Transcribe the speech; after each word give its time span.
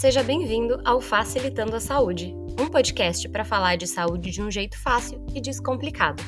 Seja 0.00 0.22
bem-vindo 0.22 0.80
ao 0.82 0.98
Facilitando 0.98 1.76
a 1.76 1.78
Saúde, 1.78 2.34
um 2.58 2.66
podcast 2.70 3.28
para 3.28 3.44
falar 3.44 3.76
de 3.76 3.86
saúde 3.86 4.30
de 4.30 4.40
um 4.40 4.50
jeito 4.50 4.78
fácil 4.78 5.22
e 5.34 5.42
descomplicado. 5.42 6.22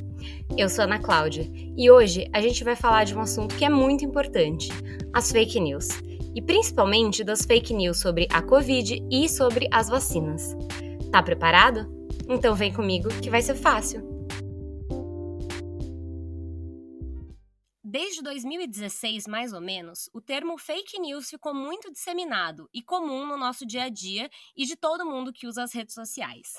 Eu 0.59 0.68
sou 0.68 0.84
Ana 0.84 0.98
Cláudia 0.98 1.50
e 1.75 1.91
hoje 1.91 2.29
a 2.34 2.41
gente 2.43 2.62
vai 2.64 2.77
falar 2.77 3.04
de 3.04 3.16
um 3.16 3.20
assunto 3.23 3.57
que 3.57 3.64
é 3.64 3.70
muito 3.70 4.04
importante: 4.04 4.68
as 5.11 5.32
fake 5.32 5.59
news. 5.59 5.89
E 6.34 6.43
principalmente 6.43 7.25
das 7.25 7.46
fake 7.46 7.73
news 7.73 7.98
sobre 7.98 8.29
a 8.30 8.43
Covid 8.43 9.02
e 9.11 9.27
sobre 9.27 9.66
as 9.73 9.89
vacinas. 9.89 10.54
Tá 11.11 11.23
preparado? 11.23 11.91
Então 12.29 12.54
vem 12.54 12.70
comigo 12.75 13.09
que 13.23 13.30
vai 13.30 13.41
ser 13.41 13.54
fácil. 13.54 14.11
Desde 18.22 18.43
2016, 18.43 19.26
mais 19.26 19.53
ou 19.53 19.61
menos, 19.61 20.08
o 20.12 20.21
termo 20.21 20.57
fake 20.57 20.96
news 21.00 21.29
ficou 21.29 21.53
muito 21.53 21.90
disseminado 21.90 22.71
e 22.72 22.80
comum 22.80 23.26
no 23.26 23.36
nosso 23.36 23.67
dia 23.67 23.85
a 23.85 23.89
dia 23.89 24.30
e 24.57 24.64
de 24.64 24.76
todo 24.76 25.04
mundo 25.04 25.32
que 25.32 25.44
usa 25.44 25.64
as 25.64 25.72
redes 25.72 25.93
sociais. 25.93 26.53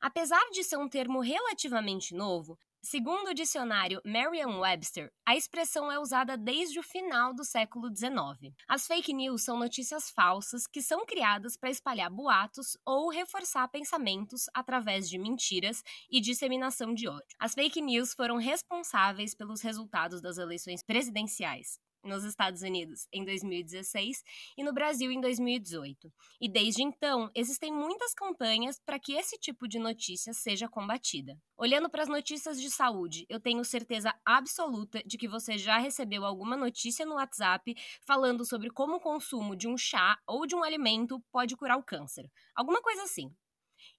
Apesar 0.00 0.42
de 0.50 0.64
ser 0.64 0.78
um 0.78 0.88
termo 0.88 1.20
relativamente 1.20 2.14
novo, 2.14 2.58
Segundo 2.86 3.28
o 3.28 3.34
dicionário 3.34 3.98
Merriam-Webster, 4.04 5.10
a 5.24 5.34
expressão 5.34 5.90
é 5.90 5.98
usada 5.98 6.36
desde 6.36 6.78
o 6.78 6.82
final 6.82 7.32
do 7.32 7.42
século 7.42 7.88
XIX. 7.88 8.54
As 8.68 8.86
fake 8.86 9.10
news 9.14 9.42
são 9.42 9.58
notícias 9.58 10.10
falsas 10.10 10.66
que 10.66 10.82
são 10.82 11.06
criadas 11.06 11.56
para 11.56 11.70
espalhar 11.70 12.10
boatos 12.10 12.76
ou 12.84 13.08
reforçar 13.08 13.66
pensamentos 13.68 14.50
através 14.52 15.08
de 15.08 15.16
mentiras 15.16 15.82
e 16.10 16.20
disseminação 16.20 16.92
de 16.92 17.08
ódio. 17.08 17.24
As 17.38 17.54
fake 17.54 17.80
news 17.80 18.12
foram 18.12 18.36
responsáveis 18.36 19.34
pelos 19.34 19.62
resultados 19.62 20.20
das 20.20 20.36
eleições 20.36 20.82
presidenciais 20.82 21.80
nos 22.04 22.24
Estados 22.24 22.62
Unidos 22.62 23.08
em 23.12 23.24
2016 23.24 24.22
e 24.56 24.62
no 24.62 24.72
Brasil 24.72 25.10
em 25.10 25.20
2018. 25.20 26.12
E 26.40 26.48
desde 26.48 26.82
então, 26.82 27.30
existem 27.34 27.72
muitas 27.72 28.14
campanhas 28.14 28.80
para 28.84 28.98
que 28.98 29.14
esse 29.14 29.38
tipo 29.38 29.66
de 29.66 29.78
notícia 29.78 30.32
seja 30.32 30.68
combatida. 30.68 31.36
Olhando 31.56 31.88
para 31.88 32.02
as 32.02 32.08
notícias 32.08 32.60
de 32.60 32.70
saúde, 32.70 33.26
eu 33.28 33.40
tenho 33.40 33.64
certeza 33.64 34.14
absoluta 34.24 35.02
de 35.04 35.16
que 35.16 35.28
você 35.28 35.56
já 35.56 35.78
recebeu 35.78 36.24
alguma 36.24 36.56
notícia 36.56 37.06
no 37.06 37.14
WhatsApp 37.14 37.74
falando 38.06 38.44
sobre 38.44 38.70
como 38.70 38.96
o 38.96 39.00
consumo 39.00 39.56
de 39.56 39.68
um 39.68 39.76
chá 39.76 40.18
ou 40.26 40.46
de 40.46 40.54
um 40.54 40.62
alimento 40.62 41.22
pode 41.32 41.56
curar 41.56 41.78
o 41.78 41.82
câncer. 41.82 42.30
Alguma 42.54 42.82
coisa 42.82 43.02
assim. 43.04 43.34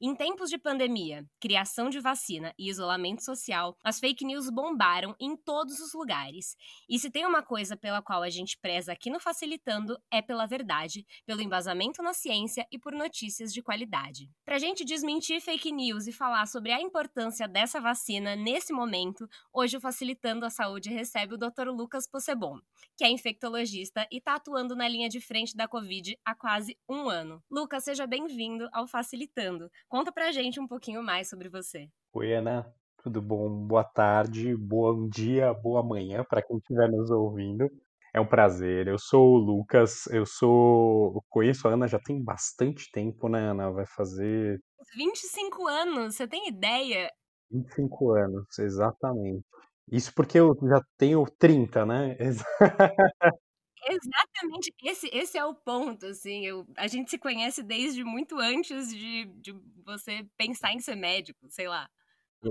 Em 0.02 0.14
tempos 0.14 0.50
de 0.50 0.58
pandemia, 0.58 1.26
criação 1.40 1.90
de 1.90 2.02
vacina 2.02 2.54
e 2.60 2.70
isolamento 2.70 3.24
social, 3.24 3.78
as 3.82 3.98
fake 3.98 4.26
news 4.26 4.50
bombaram 4.50 5.16
em 5.18 5.38
todos 5.38 5.80
os 5.80 5.94
lugares. 5.94 6.58
E 6.90 7.00
se 7.00 7.10
tem 7.10 7.26
uma 7.26 7.42
coisa 7.42 7.78
pela 7.78 8.02
qual 8.02 8.22
a 8.22 8.30
gente 8.30 8.60
preza 8.60 8.92
aqui 8.92 9.10
no 9.10 9.22
Facilitando, 9.22 9.98
é 10.12 10.22
pela 10.22 10.46
verdade, 10.46 11.06
pelo 11.26 11.42
embasamento 11.42 12.04
na 12.04 12.14
ciência 12.14 12.68
e 12.70 12.78
por 12.78 12.92
notícias 12.92 13.54
de 13.54 13.64
qualidade. 13.64 14.30
Pra 14.44 14.60
gente 14.60 14.84
desmentir 14.84 15.40
fake 15.40 15.72
news 15.72 16.08
e 16.08 16.12
falar 16.12 16.46
sobre 16.46 16.74
a 16.74 16.82
importância 16.82 17.48
dessa 17.48 17.80
vacina 17.80 18.36
nesse 18.36 18.74
momento, 18.74 19.26
hoje 19.54 19.78
o 19.78 19.82
Facilitando 19.82 20.46
a 20.46 20.50
Saúde 20.50 20.90
recebe 20.90 21.36
o 21.36 21.38
Dr. 21.38 21.70
Lucas 21.70 22.06
Possebon, 22.06 22.60
que 22.98 23.06
é 23.06 23.10
infectologista 23.10 24.06
e 24.12 24.18
está 24.18 24.36
atuando 24.36 24.76
na 24.76 24.90
linha 24.90 25.08
de 25.08 25.22
frente 25.22 25.56
da 25.56 25.70
Covid 25.70 26.20
há 26.26 26.36
quase 26.36 26.78
um 26.90 27.08
ano. 27.08 27.42
Lucas, 27.50 27.86
seja 27.86 28.06
bem-vindo 28.06 28.68
ao 28.74 28.86
Facilitando. 28.86 29.72
Conta 29.88 30.12
pra 30.12 30.32
gente 30.32 30.60
um 30.60 30.68
pouquinho 30.68 31.04
mais 31.04 31.30
sobre 31.30 31.48
você. 31.48 31.88
Oi, 32.14 32.34
Ana. 32.34 32.66
Tudo 33.04 33.22
bom? 33.22 33.50
Boa 33.50 33.84
tarde, 33.84 34.56
bom 34.58 35.08
dia, 35.08 35.54
boa 35.54 35.84
manhã 35.84 36.24
para 36.28 36.42
quem 36.42 36.58
estiver 36.58 36.90
nos 36.90 37.12
ouvindo. 37.12 37.70
É 38.12 38.20
um 38.20 38.26
prazer. 38.26 38.88
Eu 38.88 38.98
sou 38.98 39.36
o 39.36 39.38
Lucas. 39.38 40.08
Eu 40.08 40.26
sou. 40.26 41.14
Eu 41.16 41.24
conheço 41.30 41.68
a 41.68 41.72
Ana 41.72 41.88
já 41.88 42.00
tem 42.00 42.22
bastante 42.24 42.90
tempo, 42.92 43.30
né, 43.30 43.52
Ana? 43.52 43.72
Vai 43.72 43.86
fazer. 43.86 44.60
25 44.96 45.68
anos, 45.68 46.16
você 46.16 46.28
tem 46.28 46.48
ideia? 46.48 47.12
25 47.52 48.12
anos, 48.12 48.58
exatamente. 48.58 49.46
Isso 49.92 50.12
porque 50.16 50.40
eu 50.40 50.58
já 50.64 50.82
tenho 50.98 51.24
30, 51.38 51.86
né? 51.86 52.18
Exatamente, 53.88 54.74
esse 54.84 55.10
esse 55.14 55.38
é 55.38 55.46
o 55.46 55.54
ponto, 55.54 56.08
assim, 56.08 56.46
eu 56.46 56.66
a 56.76 56.88
gente 56.88 57.12
se 57.12 57.20
conhece 57.20 57.62
desde 57.62 58.04
muito 58.04 58.40
antes 58.40 58.90
de 58.90 59.26
de 59.26 59.54
você 59.86 60.26
pensar 60.36 60.74
em 60.74 60.80
ser 60.80 60.96
médico, 60.96 61.48
sei 61.50 61.68
lá. 61.68 61.88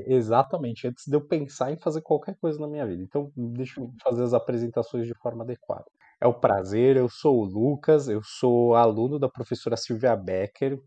Exatamente, 0.06 0.86
antes 0.88 1.04
de 1.06 1.14
eu 1.16 1.20
pensar 1.26 1.72
em 1.72 1.76
fazer 1.76 2.02
qualquer 2.02 2.36
coisa 2.36 2.58
na 2.58 2.66
minha 2.66 2.86
vida. 2.86 3.02
Então, 3.02 3.30
deixa 3.36 3.80
eu 3.80 3.92
fazer 4.02 4.22
as 4.24 4.34
apresentações 4.34 5.06
de 5.06 5.14
forma 5.14 5.44
adequada. 5.44 5.84
É 6.20 6.26
um 6.26 6.32
prazer, 6.32 6.96
eu 6.96 7.08
sou 7.08 7.40
o 7.40 7.44
Lucas, 7.44 8.08
eu 8.08 8.20
sou 8.22 8.74
aluno 8.74 9.18
da 9.18 9.28
professora 9.28 9.76
Silvia 9.76 10.16
Becker, 10.16 10.80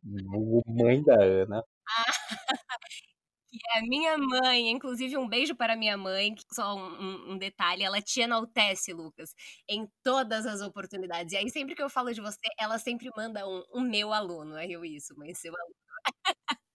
mãe 0.66 1.03
da 1.03 1.22
Ana. 1.24 1.63
que 3.50 3.58
é 3.74 3.80
a 3.80 3.81
minha 3.81 4.18
mãe, 4.18 4.69
inclusive 4.69 5.18
um 5.18 5.28
beijo 5.28 5.56
para 5.56 5.75
minha 5.75 5.97
mãe, 5.97 6.35
só 6.52 6.75
um, 6.75 7.34
um, 7.34 7.38
detalhe, 7.38 7.84
ela 7.84 8.02
te 8.02 8.22
enaltece, 8.22 8.94
Lucas, 8.94 9.34
em 9.69 9.88
todas 10.03 10.46
as 10.46 10.62
oportunidades. 10.62 11.34
E 11.34 11.38
aí, 11.38 11.50
sempre 11.50 11.75
que 11.75 11.81
eu 11.81 11.90
falo 11.90 12.13
de 12.13 12.22
você, 12.22 12.40
ela 12.59 12.78
sempre 12.78 13.09
manda 13.16 13.47
um, 13.47 13.63
um 13.75 13.81
meu 13.81 14.13
aluno, 14.13 14.57
é 14.57 14.68
eu 14.68 14.84
isso, 14.84 15.13
mas 15.18 15.40
seu 15.40 15.53
aluno. 15.53 15.75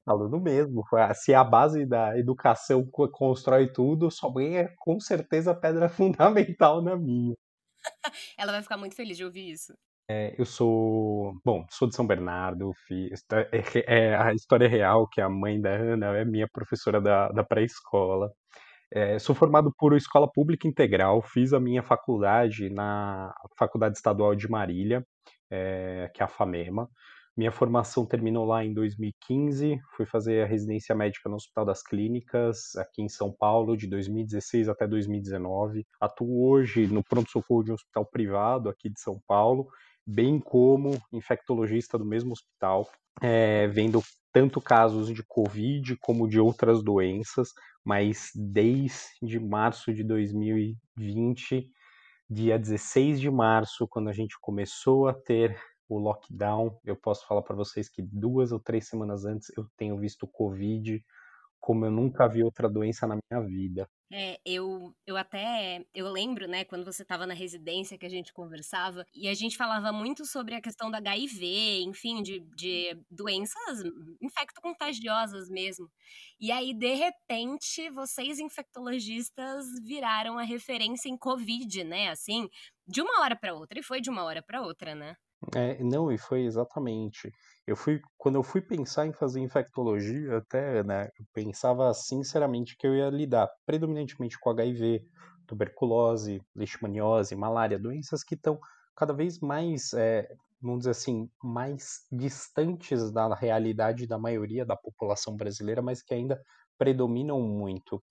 Aluno 0.05 0.41
mesmo, 0.41 0.83
se 1.15 1.33
a 1.33 1.45
base 1.45 1.87
da 1.87 2.19
educação 2.19 2.85
constrói 2.91 3.73
tudo, 3.73 4.11
sua 4.11 4.33
mãe 4.33 4.57
é 4.59 4.75
com 4.79 4.99
certeza 4.99 5.55
pedra 5.55 5.89
fundamental 5.89 6.83
na 6.83 6.97
minha. 6.97 7.35
ela 8.37 8.53
vai 8.53 8.63
ficar 8.63 8.77
muito 8.77 8.97
feliz 8.97 9.17
de 9.17 9.25
ouvir 9.25 9.51
isso. 9.51 9.73
É, 10.09 10.35
eu 10.39 10.45
sou, 10.45 11.35
bom, 11.45 11.65
sou 11.71 11.89
de 11.89 11.95
São 11.95 12.07
Bernardo, 12.07 12.73
é, 12.91 14.11
é, 14.11 14.17
a 14.17 14.33
história 14.35 14.67
é 14.67 14.69
real 14.69 15.09
que 15.09 15.21
a 15.21 15.29
mãe 15.29 15.61
da 15.61 15.71
Ana 15.71 16.17
é 16.17 16.25
minha 16.25 16.49
professora 16.53 17.01
da, 17.01 17.29
da 17.29 17.45
pré-escola. 17.45 18.31
É, 18.93 19.19
sou 19.19 19.35
formado 19.35 19.73
por 19.79 19.97
escola 19.97 20.31
pública 20.31 20.69
integral, 20.69 21.23
fiz 21.23 21.53
a 21.53 21.61
minha 21.61 21.83
faculdade 21.83 22.69
na 22.69 23.33
Faculdade 23.59 23.97
Estadual 23.97 24.35
de 24.35 24.51
Marília, 24.51 25.07
é, 25.51 26.11
que 26.15 26.23
é 26.23 26.25
a 26.25 26.29
FAMEMA. 26.29 26.89
Minha 27.35 27.51
formação 27.51 28.05
terminou 28.05 28.45
lá 28.45 28.63
em 28.63 28.75
2015, 28.75 29.81
fui 29.97 30.05
fazer 30.05 30.43
a 30.43 30.47
residência 30.47 30.95
médica 30.95 31.31
no 31.31 31.37
Hospital 31.37 31.65
das 31.65 31.83
Clínicas, 31.83 32.77
aqui 32.77 33.01
em 33.01 33.09
São 33.09 33.33
Paulo, 33.33 33.75
de 33.75 33.87
2016 33.87 34.69
até 34.69 34.87
2019. 34.87 35.87
Atuo 35.99 36.47
hoje 36.51 36.87
no 36.89 37.03
pronto-socorro 37.03 37.65
de 37.65 37.71
um 37.71 37.75
hospital 37.75 38.05
privado 38.05 38.69
aqui 38.69 38.91
de 38.91 39.01
São 39.01 39.19
Paulo 39.27 39.69
bem 40.07 40.39
como 40.39 41.01
infectologista 41.13 41.99
do 41.99 42.05
mesmo 42.05 42.33
hospital, 42.33 42.89
é, 43.21 43.67
vendo 43.69 44.03
tanto 44.33 44.61
casos 44.61 45.13
de 45.13 45.23
Covid 45.23 45.97
como 46.01 46.29
de 46.29 46.41
outras 46.41 46.83
doenças, 46.83 47.51
mas 47.85 48.31
desde 48.35 49.39
março 49.39 49.93
de 49.93 50.03
2020, 50.03 51.71
dia 52.29 52.59
16 52.59 53.21
de 53.21 53.31
março, 53.31 53.87
quando 53.89 54.09
a 54.09 54.13
gente 54.13 54.37
começou 54.41 55.09
a 55.09 55.15
ter 55.15 55.61
o 55.89 55.99
lockdown, 55.99 56.79
eu 56.85 56.97
posso 56.97 57.27
falar 57.27 57.43
para 57.43 57.55
vocês 57.55 57.89
que 57.89 58.01
duas 58.01 58.53
ou 58.53 58.59
três 58.59 58.89
semanas 58.89 59.25
antes 59.25 59.51
eu 59.57 59.67
tenho 59.77 59.99
visto 59.99 60.27
Covid 60.27 61.05
como 61.61 61.87
eu 61.87 61.91
nunca 61.91 62.27
vi 62.27 62.43
outra 62.43 62.69
doença 62.69 63.07
na 63.07 63.17
minha 63.31 63.47
vida. 63.47 63.89
É, 64.15 64.39
eu, 64.45 64.95
eu 65.07 65.17
até, 65.17 65.87
eu 65.95 66.07
lembro, 66.13 66.47
né, 66.47 66.67
quando 66.67 66.85
você 66.85 67.03
estava 67.03 67.27
na 67.27 67.33
residência 67.33 67.97
que 67.97 68.05
a 68.05 68.11
gente 68.11 68.31
conversava, 68.31 69.07
e 69.15 69.27
a 69.27 69.33
gente 69.33 69.57
falava 69.57 69.91
muito 69.91 70.27
sobre 70.27 70.55
a 70.55 70.61
questão 70.61 70.91
da 70.91 70.99
HIV, 70.99 71.81
enfim, 71.85 72.23
de, 72.23 72.41
de 72.55 72.95
doenças 73.11 73.81
infecto-contagiosas 74.21 75.49
mesmo. 75.49 75.91
E 76.39 76.53
aí, 76.53 76.75
de 76.75 76.93
repente, 76.95 77.89
vocês 77.89 78.39
infectologistas 78.39 79.65
viraram 79.83 80.39
a 80.39 80.43
referência 80.43 81.09
em 81.09 81.17
Covid, 81.17 81.83
né, 81.83 82.11
assim, 82.11 82.51
de 82.87 83.01
uma 83.01 83.23
hora 83.23 83.35
para 83.35 83.55
outra, 83.55 83.81
e 83.81 83.83
foi 83.83 84.03
de 84.03 84.11
uma 84.11 84.25
hora 84.25 84.43
para 84.43 84.61
outra, 84.61 84.95
né? 84.95 85.17
É, 85.55 85.83
não, 85.83 86.11
e 86.13 86.19
foi 86.19 86.43
exatamente. 86.45 87.31
Eu 87.67 87.77
fui, 87.77 88.01
quando 88.17 88.37
eu 88.37 88.43
fui 88.43 88.61
pensar 88.61 89.07
em 89.07 89.13
fazer 89.13 89.41
infectologia, 89.41 90.39
até, 90.39 90.83
né, 90.85 91.09
eu 91.19 91.25
pensava 91.33 91.93
sinceramente 91.95 92.77
que 92.77 92.87
eu 92.87 92.95
ia 92.95 93.09
lidar 93.11 93.49
predominantemente 93.67 94.39
com 94.39 94.51
HIV, 94.51 95.03
tuberculose, 95.47 96.41
leishmaniose, 96.55 97.35
malária, 97.35 97.79
doenças 97.79 98.23
que 98.25 98.35
estão 98.35 98.59
cada 98.97 99.13
vez 99.13 99.41
mais, 99.41 99.93
é, 99.95 100.29
vamos 100.61 100.81
dizer 100.81 100.91
assim, 100.91 101.29
mais 101.43 102.07
distantes 102.11 103.11
da 103.13 103.35
realidade 103.35 104.07
da 104.07 104.19
maioria 104.19 104.65
da 104.65 104.77
população 104.77 105.37
brasileira, 105.37 105.83
mas 105.83 106.03
que 106.03 106.15
ainda 106.15 106.41
predominam 106.79 107.41
muito. 107.41 108.03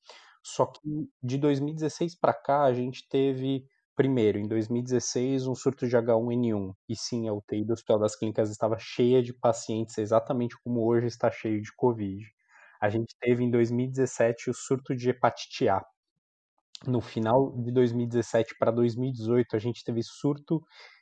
Só 0.43 0.65
que 0.65 0.81
de 1.21 1.37
2016 1.37 2.15
para 2.19 2.33
cá 2.33 2.63
a 2.63 2.73
gente 2.73 3.07
teve 3.09 3.65
Primeiro, 4.01 4.39
em 4.39 4.47
2016, 4.47 5.45
um 5.45 5.53
surto 5.53 5.87
de 5.87 5.95
H1N1, 5.95 6.73
e 6.89 6.95
sim, 6.95 7.27
a 7.27 7.33
UTI 7.33 7.63
do 7.63 7.73
Hospital 7.73 7.99
das 7.99 8.15
Clínicas 8.15 8.49
estava 8.49 8.75
cheia 8.79 9.21
de 9.21 9.31
pacientes, 9.31 9.95
exatamente 9.99 10.55
como 10.63 10.83
hoje 10.83 11.05
está 11.05 11.29
cheio 11.29 11.61
de 11.61 11.71
Covid. 11.75 12.25
a 12.81 12.89
gente 12.89 13.15
teve 13.19 13.43
em 13.43 13.51
2017 13.51 14.49
o 14.49 14.55
surto 14.55 14.95
de 14.95 15.11
hepatite 15.11 15.69
A. 15.69 15.85
No 16.87 16.99
final 16.99 17.55
de 17.61 17.71
2017 17.71 18.55
para 18.57 18.71
2018, 18.71 19.55
a 19.55 19.59
gente 19.59 19.83
teve 19.83 20.01
surto 20.01 20.59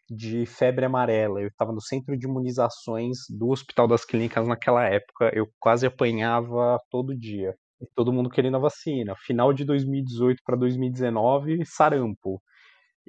de 0.09 0.45
febre 0.45 0.83
amarela. 0.83 1.39
Eu 1.39 1.47
estava 1.47 1.71
no 1.71 1.79
centro 1.81 2.17
de 2.17 2.27
imunizações 2.27 3.19
do 3.29 3.47
Hospital 3.47 3.87
das 3.87 4.03
Clínicas 4.03 4.45
naquela 4.45 4.83
época. 4.83 5.31
Eu 5.33 5.47
quase 5.57 5.85
apanhava 5.85 6.77
todo 6.91 7.17
dia. 7.17 7.55
E 7.81 7.87
todo 7.95 8.11
mundo 8.11 8.29
querendo 8.29 8.57
a 8.57 8.59
vacina. 8.59 9.15
Final 9.25 9.53
de 9.53 9.63
2018 9.63 10.41
para 10.45 10.57
2019, 10.57 11.65
sarampo. 11.65 12.41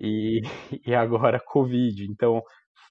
E, 0.01 0.41
e 0.87 0.95
agora 0.95 1.41
Covid. 1.45 2.05
Então, 2.11 2.43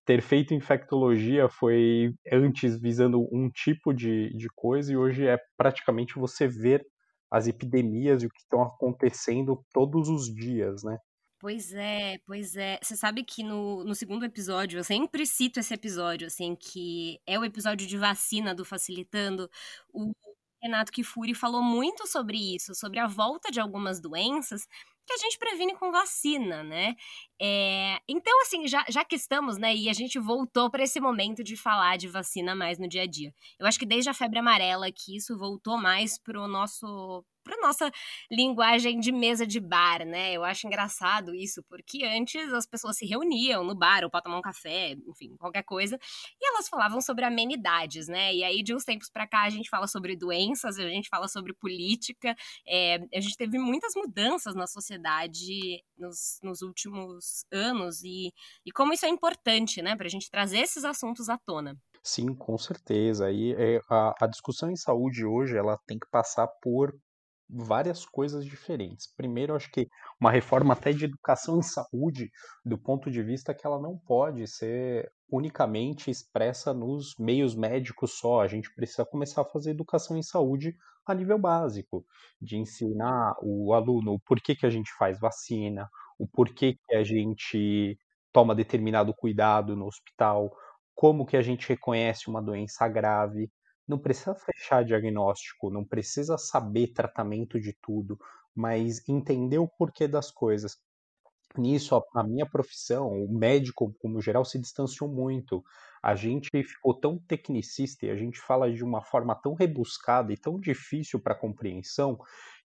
ter 0.06 0.22
feito 0.22 0.54
infectologia 0.54 1.50
foi 1.50 2.14
antes 2.32 2.80
visando 2.80 3.28
um 3.32 3.50
tipo 3.50 3.94
de, 3.94 4.36
de 4.36 4.48
coisa 4.56 4.92
e 4.92 4.98
hoje 4.98 5.28
é 5.28 5.38
praticamente 5.58 6.16
você 6.16 6.48
ver 6.48 6.86
as 7.32 7.48
epidemias 7.48 8.24
e 8.24 8.26
o 8.26 8.30
que 8.30 8.40
estão 8.42 8.64
acontecendo 8.64 9.64
todos 9.72 10.10
os 10.10 10.34
dias, 10.34 10.84
né? 10.84 10.98
Pois 11.40 11.74
é, 11.74 12.18
pois 12.26 12.58
é. 12.58 12.78
Você 12.82 12.98
sabe 12.98 13.24
que 13.24 13.44
no, 13.44 13.84
no 13.86 13.96
segundo 13.96 14.26
episódio, 14.26 14.78
eu 14.78 14.84
sempre 14.84 15.26
cito 15.26 15.60
esse 15.60 15.74
episódio, 15.74 16.28
assim, 16.28 16.54
que 16.54 17.22
é 17.26 17.40
o 17.40 17.46
episódio 17.46 17.88
de 17.88 17.98
vacina 17.98 18.54
do 18.54 18.66
Facilitando. 18.66 19.50
O 19.94 20.12
Renato 20.62 20.92
Kifuri 20.92 21.34
falou 21.34 21.62
muito 21.62 22.08
sobre 22.08 22.56
isso, 22.56 22.76
sobre 22.76 23.00
a 23.00 23.08
volta 23.08 23.52
de 23.52 23.60
algumas 23.60 24.00
doenças 24.00 24.68
que 25.10 25.14
a 25.14 25.18
gente 25.18 25.40
previne 25.40 25.76
com 25.76 25.92
vacina, 25.92 26.64
né? 26.64 26.96
É, 27.42 28.00
então, 28.08 28.42
assim, 28.42 28.68
já, 28.68 28.86
já 28.90 29.04
que 29.04 29.16
estamos, 29.16 29.58
né, 29.58 29.76
e 29.76 29.90
a 29.90 29.94
gente 29.94 30.20
voltou 30.20 30.70
para 30.70 30.84
esse 30.84 31.00
momento 31.00 31.44
de 31.44 31.58
falar 31.58 31.98
de 31.98 32.08
vacina 32.08 32.54
mais 32.54 32.78
no 32.78 32.88
dia 32.88 33.04
a 33.04 33.08
dia. 33.08 33.34
Eu 33.60 33.66
acho 33.66 33.80
que 33.80 33.88
desde 33.88 34.10
a 34.10 34.14
febre 34.14 34.38
amarela 34.38 34.92
que 34.92 35.16
isso 35.16 35.36
voltou 35.36 35.78
mais 35.80 36.20
pro 36.20 36.48
nosso 36.48 37.26
para 37.50 37.62
nossa 37.62 37.92
linguagem 38.32 39.00
de 39.00 39.12
mesa 39.12 39.46
de 39.46 39.60
bar, 39.60 40.06
né? 40.06 40.34
Eu 40.34 40.44
acho 40.44 40.68
engraçado 40.68 41.34
isso, 41.34 41.64
porque 41.64 42.06
antes 42.06 42.54
as 42.54 42.68
pessoas 42.68 42.98
se 42.98 43.06
reuniam 43.06 43.64
no 43.64 43.76
bar 43.76 44.04
ou 44.04 44.10
para 44.10 44.22
tomar 44.22 44.38
um 44.38 44.42
café, 44.42 44.96
enfim, 45.08 45.36
qualquer 45.38 45.64
coisa, 45.64 45.98
e 46.40 46.48
elas 46.48 46.70
falavam 46.70 47.02
sobre 47.02 47.26
amenidades, 47.26 48.08
né? 48.08 48.34
E 48.34 48.44
aí 48.44 48.62
de 48.62 48.74
uns 48.74 48.84
tempos 48.84 49.10
para 49.10 49.28
cá 49.28 49.44
a 49.44 49.50
gente 49.50 49.70
fala 49.70 49.88
sobre 49.88 50.16
doenças, 50.16 50.78
a 50.78 50.88
gente 50.88 51.10
fala 51.10 51.28
sobre 51.28 51.54
política, 51.54 52.36
é, 52.68 53.00
a 53.14 53.20
gente 53.20 53.36
teve 53.36 53.58
muitas 53.58 53.94
mudanças 53.96 54.54
na 54.54 54.68
sociedade 54.68 55.84
nos, 55.98 56.40
nos 56.44 56.62
últimos 56.62 57.46
anos 57.52 58.04
e, 58.04 58.32
e 58.66 58.72
como 58.72 58.94
isso 58.94 59.06
é 59.06 59.10
importante, 59.10 59.82
né? 59.82 59.96
Para 59.96 60.06
a 60.06 60.10
gente 60.10 60.30
trazer 60.30 60.60
esses 60.60 60.86
assuntos 60.86 61.30
à 61.30 61.38
tona. 61.38 61.76
Sim, 62.04 62.34
com 62.34 62.58
certeza. 62.58 63.32
E 63.32 63.54
é, 63.54 63.82
a, 63.90 64.14
a 64.22 64.28
discussão 64.28 64.72
em 64.72 64.76
saúde 64.76 65.26
hoje 65.26 65.58
ela 65.58 65.78
tem 65.86 66.00
que 66.00 66.08
passar 66.10 66.48
por 66.62 66.94
várias 67.50 68.06
coisas 68.06 68.46
diferentes. 68.46 69.08
Primeiro, 69.16 69.56
acho 69.56 69.72
que 69.72 69.88
uma 70.20 70.32
reforma 70.32 70.74
até 70.74 70.92
de 70.92 71.06
educação 71.06 71.58
em 71.58 71.64
saúde, 71.64 72.30
do 72.64 72.78
ponto 72.78 73.10
de 73.10 73.24
vista 73.24 73.54
que 73.54 73.66
ela 73.66 73.82
não 73.82 73.98
pode 73.98 74.46
ser 74.48 75.12
unicamente 75.32 76.12
expressa 76.12 76.74
nos 76.74 77.16
meios 77.18 77.56
médicos 77.56 78.20
só. 78.20 78.42
A 78.42 78.48
gente 78.48 78.74
precisa 78.76 79.06
começar 79.06 79.42
a 79.42 79.46
fazer 79.46 79.72
educação 79.72 80.18
em 80.18 80.24
saúde 80.24 80.76
a 81.06 81.14
nível 81.14 81.40
básico, 81.40 82.06
de 82.40 82.58
ensinar 82.58 83.34
o 83.42 83.74
aluno 83.74 84.14
o 84.14 84.20
porquê 84.20 84.56
que 84.56 84.66
a 84.66 84.70
gente 84.70 84.92
faz 84.94 85.20
vacina, 85.20 85.90
o 86.20 86.28
porquê 86.28 86.78
que 86.88 86.96
a 86.96 87.04
gente 87.04 87.98
toma 88.32 88.54
determinado 88.54 89.14
cuidado 89.14 89.76
no 89.76 89.88
hospital, 89.88 90.52
como 90.94 91.26
que 91.26 91.38
a 91.38 91.42
gente 91.42 91.68
reconhece 91.68 92.30
uma 92.30 92.42
doença 92.42 92.88
grave, 92.88 93.50
não 93.90 93.98
precisa 93.98 94.36
fechar 94.36 94.86
diagnóstico, 94.86 95.72
não 95.72 95.84
precisa 95.84 96.38
saber 96.38 96.94
tratamento 96.94 97.60
de 97.60 97.74
tudo, 97.82 98.20
mas 98.56 99.02
entender 99.10 99.58
o 99.58 99.68
porquê 99.68 100.08
das 100.08 100.30
coisas. 100.30 100.78
Nisso, 101.58 101.96
a, 101.96 102.22
a 102.22 102.24
minha 102.24 102.46
profissão, 102.46 103.08
o 103.08 103.28
médico, 103.28 103.92
como 104.00 104.22
geral, 104.22 104.46
se 104.46 104.60
distanciou 104.60 105.10
muito. 105.10 105.64
A 106.04 106.16
gente 106.16 106.50
ficou 106.64 106.94
tão 106.94 107.18
tecnicista 107.18 108.06
e 108.06 108.12
a 108.12 108.16
gente 108.16 108.40
fala 108.40 108.72
de 108.72 108.84
uma 108.84 109.02
forma 109.02 109.36
tão 109.36 109.56
rebuscada 109.56 110.32
e 110.32 110.38
tão 110.38 110.60
difícil 110.60 111.20
para 111.20 111.34
compreensão 111.34 112.20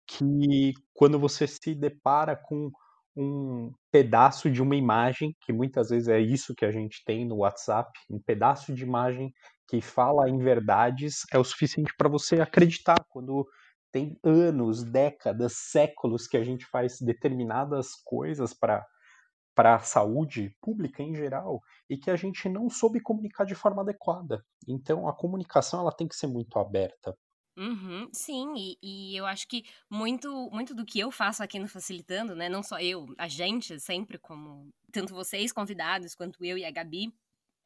que 0.04 0.72
quando 0.92 1.18
você 1.20 1.46
se 1.46 1.72
depara 1.75 2.36
com 2.36 2.72
um 3.16 3.72
pedaço 3.90 4.50
de 4.50 4.60
uma 4.60 4.75
imagem, 4.75 5.36
que 5.40 5.52
muitas 5.52 5.90
vezes 5.90 6.08
é 6.08 6.18
isso 6.18 6.54
que 6.54 6.64
a 6.64 6.72
gente 6.72 7.04
tem 7.04 7.25
no 7.25 7.36
WhatsApp, 7.36 7.92
um 8.10 8.18
pedaço 8.18 8.75
de 8.75 8.82
imagem 8.82 9.32
que 9.72 9.80
fala 9.80 10.28
em 10.28 10.36
verdades 10.36 11.22
é 11.32 11.38
o 11.38 11.44
suficiente 11.44 11.94
para 11.96 12.06
você 12.06 12.38
acreditar 12.42 13.02
quando 13.08 13.48
tem 13.90 14.19
anos, 14.22 14.84
décadas, 14.84 15.54
séculos 15.56 16.26
que 16.26 16.36
a 16.36 16.44
gente 16.44 16.66
faz 16.66 16.98
determinadas 17.00 17.94
coisas 18.04 18.52
para 18.52 18.86
para 19.54 19.74
a 19.74 19.80
saúde 19.80 20.54
pública 20.62 21.02
em 21.02 21.14
geral 21.14 21.60
e 21.88 21.98
que 21.98 22.10
a 22.10 22.16
gente 22.16 22.48
não 22.48 22.70
soube 22.70 23.00
comunicar 23.00 23.44
de 23.44 23.54
forma 23.54 23.82
adequada. 23.82 24.42
Então 24.66 25.06
a 25.06 25.14
comunicação 25.14 25.80
ela 25.80 25.94
tem 25.94 26.08
que 26.08 26.16
ser 26.16 26.26
muito 26.26 26.58
aberta. 26.58 27.14
Uhum, 27.56 28.08
sim, 28.14 28.54
e, 28.56 28.78
e 28.82 29.16
eu 29.16 29.26
acho 29.26 29.46
que 29.46 29.62
muito, 29.90 30.50
muito 30.50 30.75
do 30.75 30.86
que 30.86 30.98
eu 30.98 31.10
faço 31.10 31.42
aqui 31.42 31.58
no 31.58 31.68
Facilitando, 31.68 32.34
né? 32.34 32.48
Não 32.48 32.62
só 32.62 32.78
eu, 32.80 33.06
a 33.18 33.28
gente, 33.28 33.78
sempre 33.78 34.18
como 34.18 34.70
tanto 34.90 35.14
vocês 35.14 35.52
convidados 35.52 36.14
quanto 36.14 36.42
eu 36.42 36.56
e 36.56 36.64
a 36.64 36.70
Gabi, 36.70 37.12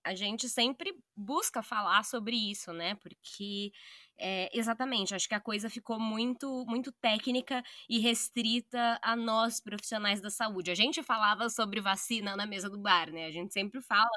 a 0.07 0.15
gente 0.15 0.49
sempre 0.49 0.95
busca 1.17 1.63
falar 1.63 2.05
sobre 2.05 2.37
isso, 2.37 2.73
né? 2.73 2.95
Porque 2.95 3.73
é, 4.19 4.49
exatamente, 4.57 5.15
acho 5.15 5.29
que 5.29 5.35
a 5.35 5.41
coisa 5.41 5.69
ficou 5.69 5.99
muito, 5.99 6.65
muito 6.67 6.93
técnica 6.93 7.63
e 7.89 7.99
restrita 7.99 8.99
a 9.03 9.17
nós 9.17 9.61
profissionais 9.61 10.21
da 10.21 10.31
saúde. 10.31 10.71
A 10.71 10.75
gente 10.75 11.03
falava 11.03 11.51
sobre 11.51 11.81
vacina 11.81 12.37
na 12.37 12.47
mesa 12.47 12.71
do 12.71 12.79
bar, 12.79 13.11
né? 13.11 13.27
A 13.27 13.31
gente 13.33 13.53
sempre 13.53 13.83
fala 13.83 14.09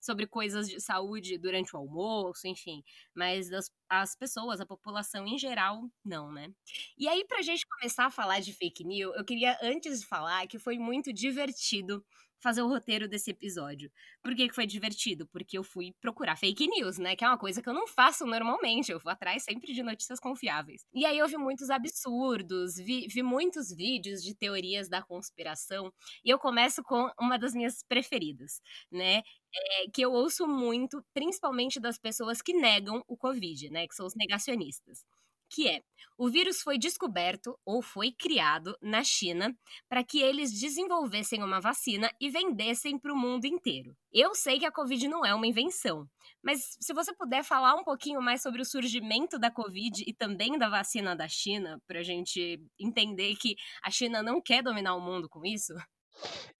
sobre 0.00 0.26
coisas 0.26 0.68
de 0.68 0.80
saúde 0.80 1.38
durante 1.38 1.74
o 1.74 1.78
almoço, 1.78 2.46
enfim, 2.46 2.82
mas 3.14 3.48
das, 3.48 3.70
as 3.88 4.14
pessoas, 4.14 4.60
a 4.60 4.66
população 4.66 5.26
em 5.26 5.38
geral, 5.38 5.82
não, 6.04 6.30
né? 6.30 6.52
E 6.96 7.08
aí, 7.08 7.24
pra 7.26 7.42
gente 7.42 7.66
começar 7.66 8.06
a 8.06 8.10
falar 8.10 8.40
de 8.40 8.52
fake 8.52 8.84
news, 8.84 9.16
eu 9.16 9.24
queria 9.24 9.58
antes 9.62 10.00
de 10.00 10.06
falar 10.06 10.46
que 10.46 10.58
foi 10.58 10.78
muito 10.78 11.12
divertido 11.12 12.04
fazer 12.40 12.62
o 12.62 12.68
roteiro 12.68 13.08
desse 13.08 13.30
episódio. 13.30 13.90
Por 14.22 14.34
que, 14.34 14.52
foi 14.52 14.66
divertido? 14.66 15.26
Porque 15.28 15.58
eu 15.58 15.64
fui 15.64 15.92
procurar 16.00 16.36
fake 16.36 16.66
news, 16.68 16.98
né? 16.98 17.16
Que 17.16 17.24
é 17.24 17.28
uma 17.28 17.38
coisa 17.38 17.62
que 17.62 17.68
eu 17.68 17.74
não 17.74 17.86
faço 17.86 18.26
normalmente. 18.26 18.90
Eu 18.92 18.98
vou 18.98 19.12
atrás 19.12 19.42
sempre 19.44 19.72
de 19.72 19.82
notícias 19.82 20.20
confiáveis. 20.20 20.86
E 20.92 21.04
aí 21.04 21.18
eu 21.18 21.28
vi 21.28 21.36
muitos 21.36 21.70
absurdos, 21.70 22.76
vi, 22.76 23.06
vi 23.08 23.22
muitos 23.22 23.70
vídeos 23.74 24.22
de 24.22 24.34
teorias 24.34 24.88
da 24.88 25.02
conspiração. 25.02 25.92
E 26.24 26.30
eu 26.30 26.38
começo 26.38 26.82
com 26.82 27.10
uma 27.20 27.38
das 27.38 27.54
minhas 27.54 27.82
preferidas, 27.88 28.60
né? 28.90 29.22
É, 29.54 29.90
que 29.92 30.02
eu 30.02 30.12
ouço 30.12 30.46
muito, 30.46 31.02
principalmente 31.14 31.80
das 31.80 31.98
pessoas 31.98 32.42
que 32.42 32.52
negam 32.52 33.02
o 33.08 33.16
Covid, 33.16 33.70
né? 33.70 33.86
Que 33.86 33.94
são 33.94 34.06
os 34.06 34.14
negacionistas 34.14 35.04
que 35.48 35.68
é: 35.68 35.82
o 36.16 36.28
vírus 36.28 36.60
foi 36.62 36.78
descoberto 36.78 37.56
ou 37.64 37.80
foi 37.80 38.10
criado 38.10 38.76
na 38.82 39.04
China 39.04 39.56
para 39.88 40.02
que 40.02 40.20
eles 40.20 40.52
desenvolvessem 40.52 41.42
uma 41.42 41.60
vacina 41.60 42.10
e 42.20 42.28
vendessem 42.28 42.98
para 42.98 43.12
o 43.12 43.16
mundo 43.16 43.44
inteiro. 43.44 43.96
Eu 44.12 44.34
sei 44.34 44.58
que 44.58 44.66
a 44.66 44.72
Covid 44.72 45.06
não 45.06 45.24
é 45.24 45.32
uma 45.34 45.46
invenção, 45.46 46.08
mas 46.42 46.76
se 46.80 46.92
você 46.92 47.14
puder 47.14 47.44
falar 47.44 47.74
um 47.76 47.84
pouquinho 47.84 48.20
mais 48.20 48.42
sobre 48.42 48.60
o 48.60 48.64
surgimento 48.64 49.38
da 49.38 49.50
Covid 49.50 50.02
e 50.06 50.12
também 50.12 50.58
da 50.58 50.68
vacina 50.68 51.14
da 51.14 51.28
China, 51.28 51.80
para 51.86 52.00
a 52.00 52.04
gente 52.04 52.60
entender 52.78 53.36
que 53.36 53.54
a 53.82 53.90
China 53.90 54.22
não 54.22 54.40
quer 54.40 54.62
dominar 54.62 54.96
o 54.96 55.00
mundo 55.00 55.28
com 55.28 55.44
isso. 55.44 55.72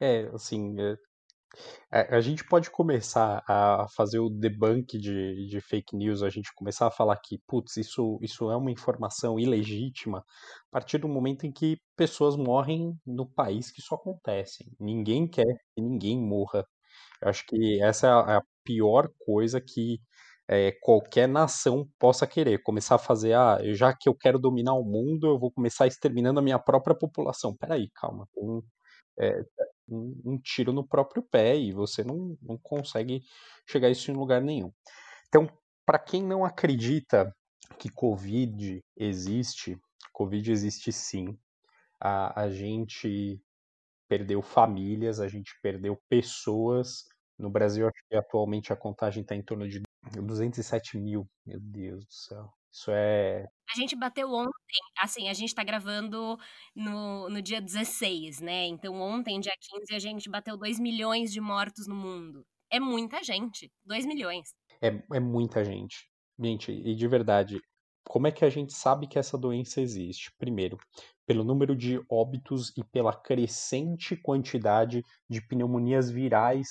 É, 0.00 0.28
assim, 0.32 0.76
é, 1.92 2.14
a 2.14 2.20
gente 2.20 2.44
pode 2.44 2.70
começar 2.70 3.42
a 3.48 3.86
fazer 3.96 4.18
o 4.18 4.28
debunk 4.30 4.98
de, 4.98 5.46
de 5.48 5.60
fake 5.60 5.96
news, 5.96 6.22
a 6.22 6.30
gente 6.30 6.52
começar 6.54 6.86
a 6.86 6.90
falar 6.90 7.16
que, 7.18 7.38
putz, 7.46 7.76
isso, 7.76 8.18
isso 8.22 8.50
é 8.50 8.56
uma 8.56 8.70
informação 8.70 9.38
ilegítima, 9.38 10.18
a 10.18 10.70
partir 10.72 10.98
do 10.98 11.08
momento 11.08 11.46
em 11.46 11.52
que 11.52 11.78
pessoas 11.96 12.36
morrem 12.36 12.94
no 13.06 13.26
país 13.28 13.70
que 13.70 13.80
isso 13.80 13.94
acontece. 13.94 14.70
Ninguém 14.78 15.26
quer 15.28 15.46
que 15.74 15.82
ninguém 15.82 16.18
morra. 16.20 16.64
Eu 17.22 17.28
acho 17.28 17.44
que 17.46 17.82
essa 17.82 18.06
é 18.06 18.10
a, 18.10 18.32
é 18.34 18.36
a 18.38 18.42
pior 18.64 19.08
coisa 19.18 19.60
que 19.60 20.00
é, 20.48 20.72
qualquer 20.82 21.28
nação 21.28 21.88
possa 21.98 22.26
querer. 22.26 22.62
Começar 22.62 22.96
a 22.96 22.98
fazer, 22.98 23.34
ah, 23.34 23.58
já 23.74 23.94
que 23.94 24.08
eu 24.08 24.14
quero 24.14 24.38
dominar 24.38 24.74
o 24.74 24.84
mundo, 24.84 25.26
eu 25.28 25.38
vou 25.38 25.50
começar 25.52 25.86
exterminando 25.86 26.40
a 26.40 26.42
minha 26.42 26.58
própria 26.58 26.94
população. 26.96 27.56
Peraí, 27.56 27.90
calma. 27.94 28.26
Tem, 28.34 28.62
é, 29.20 29.42
um, 29.88 30.20
um, 30.24 30.38
tiro 30.38 30.72
no 30.72 30.86
próprio 30.86 31.22
pé 31.22 31.56
e 31.56 31.72
você 31.72 32.04
não, 32.04 32.36
não 32.42 32.58
consegue 32.58 33.22
chegar 33.66 33.90
isso 33.90 34.10
em 34.10 34.14
lugar 34.14 34.40
nenhum. 34.40 34.72
Então, 35.28 35.48
para 35.84 35.98
quem 35.98 36.22
não 36.22 36.44
acredita 36.44 37.34
que 37.78 37.88
Covid 37.88 38.80
existe, 38.96 39.78
Covid 40.12 40.50
existe 40.50 40.92
sim. 40.92 41.38
A, 42.00 42.42
a 42.42 42.50
gente 42.50 43.40
perdeu 44.08 44.42
famílias, 44.42 45.20
a 45.20 45.28
gente 45.28 45.52
perdeu 45.62 46.00
pessoas. 46.08 47.04
No 47.38 47.50
Brasil, 47.50 47.88
atualmente 48.12 48.72
a 48.72 48.76
contagem 48.76 49.22
está 49.22 49.34
em 49.34 49.42
torno 49.42 49.68
de 49.68 49.82
207 50.02 50.98
mil, 50.98 51.28
meu 51.44 51.60
Deus 51.60 52.04
do 52.04 52.12
céu. 52.12 52.52
Isso 52.70 52.90
é. 52.90 53.46
A 53.74 53.80
gente 53.80 53.96
bateu 53.96 54.30
ontem, 54.30 54.78
assim, 54.98 55.28
a 55.28 55.32
gente 55.32 55.54
tá 55.54 55.64
gravando 55.64 56.38
no, 56.74 57.28
no 57.28 57.42
dia 57.42 57.60
16, 57.60 58.40
né? 58.40 58.66
Então 58.66 58.94
ontem, 58.94 59.40
dia 59.40 59.54
15, 59.58 59.94
a 59.94 59.98
gente 59.98 60.30
bateu 60.30 60.56
2 60.56 60.78
milhões 60.78 61.32
de 61.32 61.40
mortos 61.40 61.86
no 61.86 61.94
mundo. 61.94 62.46
É 62.70 62.78
muita 62.78 63.22
gente. 63.22 63.70
2 63.84 64.06
milhões. 64.06 64.50
É, 64.80 64.88
é 65.16 65.20
muita 65.20 65.64
gente. 65.64 66.08
Gente, 66.38 66.70
e 66.70 66.94
de 66.94 67.08
verdade, 67.08 67.60
como 68.06 68.26
é 68.26 68.32
que 68.32 68.44
a 68.44 68.50
gente 68.50 68.72
sabe 68.72 69.06
que 69.06 69.18
essa 69.18 69.36
doença 69.36 69.80
existe? 69.80 70.32
Primeiro, 70.38 70.78
pelo 71.26 71.44
número 71.44 71.74
de 71.74 72.00
óbitos 72.10 72.72
e 72.76 72.84
pela 72.84 73.14
crescente 73.14 74.16
quantidade 74.16 75.02
de 75.28 75.40
pneumonias 75.42 76.10
virais 76.10 76.68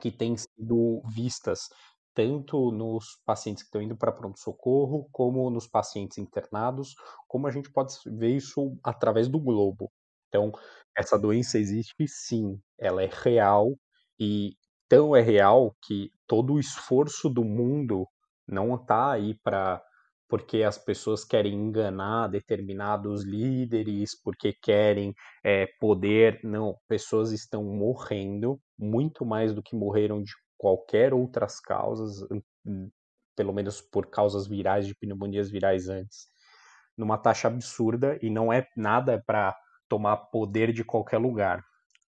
que 0.00 0.10
têm 0.10 0.36
sido 0.36 1.02
vistas 1.14 1.68
tanto 2.14 2.70
nos 2.70 3.20
pacientes 3.26 3.62
que 3.62 3.68
estão 3.68 3.82
indo 3.82 3.96
para 3.96 4.12
pronto-socorro, 4.12 5.08
como 5.10 5.50
nos 5.50 5.66
pacientes 5.66 6.18
internados, 6.18 6.94
como 7.28 7.46
a 7.46 7.50
gente 7.50 7.70
pode 7.70 7.94
ver 8.06 8.36
isso 8.36 8.78
através 8.82 9.28
do 9.28 9.40
globo. 9.40 9.90
Então, 10.28 10.52
essa 10.96 11.18
doença 11.18 11.58
existe 11.58 12.06
sim, 12.06 12.58
ela 12.78 13.02
é 13.02 13.10
real 13.10 13.76
e 14.18 14.56
tão 14.88 15.14
é 15.14 15.20
real 15.20 15.76
que 15.82 16.10
todo 16.26 16.54
o 16.54 16.60
esforço 16.60 17.28
do 17.28 17.44
mundo 17.44 18.06
não 18.46 18.74
está 18.76 19.12
aí 19.12 19.34
para 19.42 19.82
porque 20.28 20.62
as 20.62 20.78
pessoas 20.78 21.24
querem 21.24 21.54
enganar 21.54 22.28
determinados 22.28 23.24
líderes, 23.24 24.20
porque 24.20 24.52
querem 24.52 25.14
é, 25.44 25.66
poder. 25.78 26.40
Não, 26.42 26.76
pessoas 26.88 27.30
estão 27.30 27.62
morrendo 27.62 28.58
muito 28.76 29.24
mais 29.24 29.54
do 29.54 29.62
que 29.62 29.76
morreram 29.76 30.22
de 30.22 30.32
qualquer 30.64 31.12
outras 31.12 31.60
causas, 31.60 32.22
hum, 32.64 32.90
pelo 33.36 33.52
menos 33.52 33.82
por 33.82 34.06
causas 34.06 34.46
virais, 34.46 34.86
de 34.86 34.94
pneumonias 34.94 35.50
virais 35.50 35.90
antes, 35.90 36.26
numa 36.96 37.18
taxa 37.18 37.48
absurda 37.48 38.18
e 38.22 38.30
não 38.30 38.50
é 38.50 38.66
nada 38.74 39.22
para 39.26 39.54
tomar 39.90 40.16
poder 40.16 40.72
de 40.72 40.82
qualquer 40.82 41.18
lugar. 41.18 41.62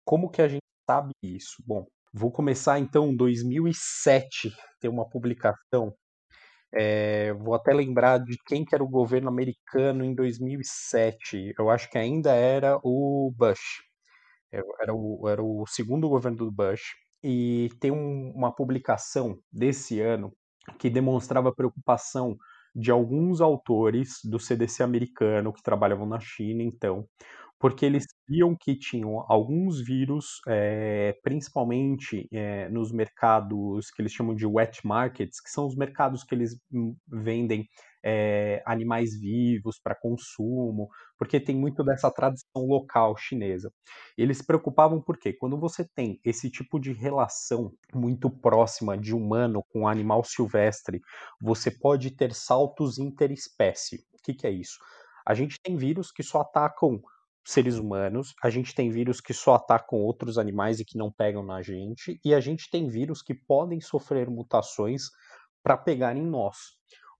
Como 0.05 0.29
que 0.29 0.43
a 0.43 0.49
gente 0.49 0.65
sabe 0.85 1.13
isso? 1.23 1.63
Bom, 1.65 1.87
vou 2.13 2.33
começar 2.33 2.81
então 2.81 3.07
em 3.13 3.17
2007, 3.17 4.53
tem 4.81 4.91
uma 4.91 5.09
publicação 5.09 5.95
é, 6.73 7.33
vou 7.35 7.55
até 7.55 7.73
lembrar 7.73 8.19
de 8.19 8.37
quem 8.47 8.65
que 8.65 8.75
era 8.75 8.83
o 8.83 8.89
governo 8.89 9.29
americano 9.29 10.05
em 10.05 10.15
2007. 10.15 11.55
Eu 11.59 11.71
acho 11.71 11.89
que 11.91 11.99
ainda 11.99 12.33
era 12.33 12.79
o 12.83 13.33
Bush. 13.37 13.83
Era 14.81 14.95
o, 14.95 15.29
era 15.29 15.43
o 15.43 15.65
segundo 15.67 16.09
governo 16.09 16.39
do 16.39 16.51
Bush. 16.53 16.83
E 17.23 17.69
tem 17.81 17.91
um, 17.91 18.33
uma 18.35 18.55
publicação 18.55 19.39
desse 19.53 20.01
ano 20.01 20.33
que 20.79 20.89
demonstrava 20.91 21.55
preocupação 21.55 22.37
de 22.75 22.91
alguns 22.91 23.41
autores 23.41 24.21
do 24.25 24.39
CDC 24.39 24.83
americano 24.83 25.53
que 25.53 25.63
trabalhavam 25.63 26.07
na 26.07 26.21
China, 26.21 26.63
então, 26.63 27.07
porque 27.59 27.85
eles 27.85 28.07
viam 28.27 28.57
que 28.59 28.75
tinham 28.75 29.25
alguns 29.29 29.85
vírus, 29.85 30.41
é, 30.49 31.15
principalmente 31.23 32.27
é, 32.33 32.69
nos 32.71 32.91
mercados 32.91 33.91
que 33.91 34.01
eles 34.01 34.13
chamam 34.13 34.35
de 34.35 34.47
wet 34.47 34.87
markets, 34.87 35.41
que 35.41 35.51
são 35.51 35.67
os 35.67 35.77
mercados 35.77 36.25
que 36.25 36.35
eles 36.35 36.59
hum, 36.73 36.97
vendem 37.07 37.69
é, 38.03 38.63
animais 38.67 39.19
vivos 39.19 39.79
para 39.79 39.95
consumo, 39.95 40.89
porque 41.19 41.41
tem 41.41 41.57
muito 41.57 41.85
dessa 41.85 42.11
tradição 42.11 42.67
local 42.67 43.17
chinesa. 43.17 43.73
Eles 44.17 44.39
se 44.39 44.47
preocupavam 44.47 45.01
porque 45.01 45.33
quando 45.33 45.59
você 45.59 45.87
tem 45.95 46.21
esse 46.25 46.51
tipo 46.51 46.79
de 46.79 46.93
relação 46.93 47.73
muito 47.95 48.31
próxima 48.31 48.97
de 48.97 49.15
humano 49.15 49.63
com 49.73 49.87
animal 49.87 50.25
silvestre, 50.25 51.01
você 51.41 51.71
pode 51.71 52.11
ter 52.11 52.35
saltos 52.35 52.99
interespécie. 52.99 53.97
O 54.15 54.23
que, 54.23 54.35
que 54.35 54.47
é 54.47 54.51
isso? 54.51 54.79
A 55.27 55.35
gente 55.35 55.61
tem 55.63 55.77
vírus 55.77 56.11
que 56.11 56.23
só 56.23 56.41
atacam 56.41 57.01
seres 57.45 57.77
humanos, 57.77 58.35
a 58.43 58.51
gente 58.51 58.75
tem 58.75 58.91
vírus 58.91 59.21
que 59.21 59.33
só 59.33 59.55
atacam 59.55 59.99
outros 59.99 60.39
animais 60.39 60.79
e 60.79 60.85
que 60.85 60.99
não 60.99 61.11
pegam 61.11 61.45
na 61.45 61.63
gente, 61.63 62.21
e 62.25 62.35
a 62.35 62.41
gente 62.41 62.71
tem 62.71 62.89
vírus 62.89 63.23
que 63.23 63.35
podem 63.35 63.81
sofrer 63.81 64.29
mutações 64.29 65.05
para 65.63 65.77
pegar 65.77 66.17
em 66.17 66.25
nós. 66.25 66.57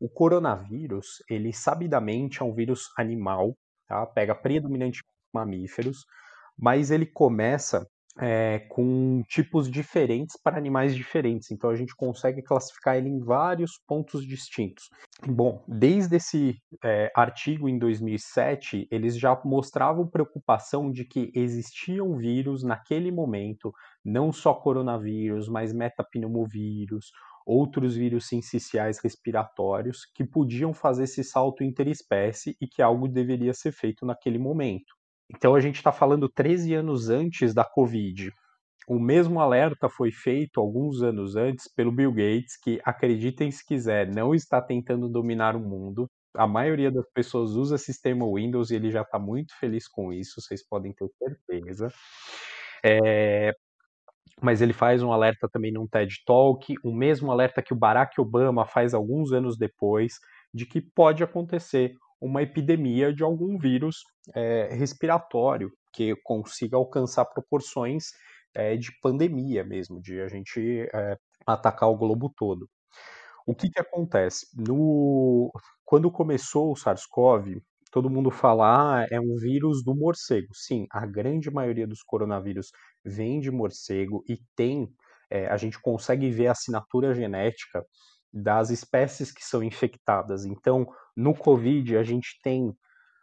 O 0.01 0.09
coronavírus, 0.09 1.23
ele 1.29 1.53
sabidamente 1.53 2.41
é 2.41 2.45
um 2.45 2.55
vírus 2.55 2.89
animal, 2.97 3.55
tá? 3.87 4.07
pega 4.07 4.35
predominantemente 4.35 5.05
mamíferos, 5.33 6.05
mas 6.59 6.91
ele 6.91 7.07
começa 7.07 7.87
é, 8.19 8.61
com 8.71 9.23
tipos 9.29 9.71
diferentes 9.71 10.37
para 10.43 10.59
animais 10.59 10.95
diferentes. 10.95 11.51
Então 11.51 11.71
a 11.71 11.77
gente 11.77 11.95
consegue 11.95 12.43
classificar 12.43 12.97
ele 12.97 13.09
em 13.09 13.19
vários 13.19 13.73
pontos 13.87 14.27
distintos. 14.27 14.89
Bom, 15.27 15.65
desde 15.69 16.17
esse 16.17 16.57
é, 16.85 17.11
artigo 17.15 17.69
em 17.69 17.79
2007, 17.79 18.89
eles 18.91 19.19
já 19.19 19.39
mostravam 19.45 20.09
preocupação 20.09 20.91
de 20.91 21.05
que 21.05 21.31
existiam 21.35 22.17
vírus 22.17 22.63
naquele 22.63 23.11
momento, 23.11 23.73
não 24.05 24.33
só 24.33 24.55
coronavírus, 24.55 25.49
mas 25.49 25.73
metapneumovírus, 25.73 27.11
outros 27.51 27.97
vírus 27.97 28.29
sinciciais 28.29 29.01
respiratórios 29.01 30.07
que 30.15 30.25
podiam 30.25 30.73
fazer 30.73 31.05
esse 31.05 31.25
salto 31.25 31.65
interespécie 31.65 32.57
e 32.61 32.69
que 32.69 32.81
algo 32.81 33.09
deveria 33.09 33.53
ser 33.53 33.73
feito 33.73 34.07
naquele 34.07 34.39
momento. 34.39 34.95
Então 35.29 35.57
a 35.57 35.61
gente 35.61 35.77
está 35.77 35.91
falando 35.91 36.29
13 36.29 36.75
anos 36.75 37.09
antes 37.09 37.53
da 37.53 37.65
Covid. 37.65 38.33
O 38.87 38.99
mesmo 38.99 39.41
alerta 39.41 39.89
foi 39.89 40.13
feito 40.13 40.61
alguns 40.61 41.03
anos 41.03 41.35
antes 41.35 41.67
pelo 41.69 41.93
Bill 41.93 42.13
Gates, 42.13 42.57
que, 42.57 42.81
acreditem 42.85 43.51
se 43.51 43.67
quiser, 43.67 44.09
não 44.09 44.35
está 44.35 44.63
tentando 44.63 45.09
dominar 45.09 45.57
o 45.57 45.61
mundo. 45.61 46.09
A 46.35 46.47
maioria 46.47 46.91
das 46.91 47.09
pessoas 47.13 47.51
usa 47.53 47.77
sistema 47.77 48.25
Windows 48.33 48.71
e 48.71 48.77
ele 48.77 48.91
já 48.91 49.03
está 49.03 49.19
muito 49.19 49.57
feliz 49.59 49.89
com 49.89 50.13
isso, 50.13 50.41
vocês 50.41 50.67
podem 50.67 50.93
ter 50.93 51.09
certeza. 51.19 51.89
É, 52.85 53.53
mas 54.43 54.61
ele 54.61 54.73
faz 54.73 55.03
um 55.03 55.13
alerta 55.13 55.49
também 55.49 55.73
num 55.73 55.87
TED 55.87 56.23
Talk, 56.25 56.75
o 56.85 56.93
mesmo 56.95 57.31
alerta 57.31 57.63
que 57.63 57.73
o 57.73 57.77
Barack 57.77 58.21
Obama 58.21 58.67
faz 58.67 58.95
alguns 58.95 59.33
anos 59.33 59.57
depois, 59.57 60.15
de 60.53 60.67
que 60.67 60.81
pode 60.81 61.23
acontecer 61.23 61.95
uma 62.21 62.43
epidemia 62.43 63.13
de 63.13 63.23
algum 63.23 63.59
vírus 63.59 64.03
é, 64.35 64.75
respiratório 64.75 65.71
que 65.93 66.15
consiga 66.23 66.77
alcançar 66.77 67.25
proporções 67.25 68.09
é, 68.55 68.77
de 68.77 68.91
pandemia 69.01 69.65
mesmo, 69.65 70.01
de 70.01 70.21
a 70.21 70.29
gente 70.29 70.89
é, 70.93 71.17
atacar 71.47 71.89
o 71.89 71.97
globo 71.97 72.33
todo. 72.37 72.69
O 73.47 73.55
que, 73.55 73.71
que 73.71 73.81
acontece? 73.81 74.47
No... 74.55 75.51
Quando 75.85 76.11
começou 76.11 76.71
o 76.71 76.77
SARS-CoV, 76.77 77.61
todo 77.91 78.11
mundo 78.11 78.31
fala, 78.31 79.01
ah, 79.03 79.07
é 79.11 79.19
um 79.21 79.35
vírus 79.37 79.83
do 79.83 79.95
morcego. 79.95 80.55
Sim, 80.55 80.87
a 80.91 81.05
grande 81.07 81.51
maioria 81.51 81.87
dos 81.87 82.03
coronavírus 82.03 82.71
vem 83.05 83.41
de 83.41 83.51
morcego 83.51 84.25
e 84.29 84.39
tem, 84.57 84.89
é, 85.31 85.47
a 85.49 85.57
gente 85.57 85.81
consegue 85.81 86.31
ver 86.31 86.49
a 86.49 86.53
assinatura 86.53 87.15
genética 87.15 87.85
das 88.33 88.71
espécies 88.71 89.33
que 89.33 89.45
são 89.45 89.63
infectadas. 89.63 90.45
Então, 90.45 90.87
no 91.17 91.35
Covid, 91.35 91.97
a 91.97 92.03
gente 92.03 92.39
tem 92.43 92.75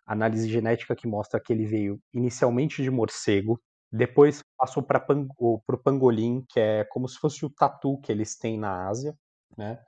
análise 0.06 0.50
genética 0.50 0.96
que 0.96 1.08
mostra 1.08 1.40
que 1.40 1.52
ele 1.52 1.66
veio 1.66 2.00
inicialmente 2.14 2.82
de 2.82 2.90
morcego, 2.90 3.60
depois 3.92 4.42
passou 4.58 4.84
para 4.84 5.06
o 5.40 5.62
pangolim, 5.84 6.44
que 6.50 6.60
é 6.60 6.84
como 6.86 7.08
se 7.08 7.18
fosse 7.20 7.46
o 7.46 7.50
tatu 7.50 8.00
que 8.02 8.12
eles 8.12 8.38
têm 8.38 8.58
na 8.58 8.88
Ásia, 8.88 9.16
né? 9.58 9.80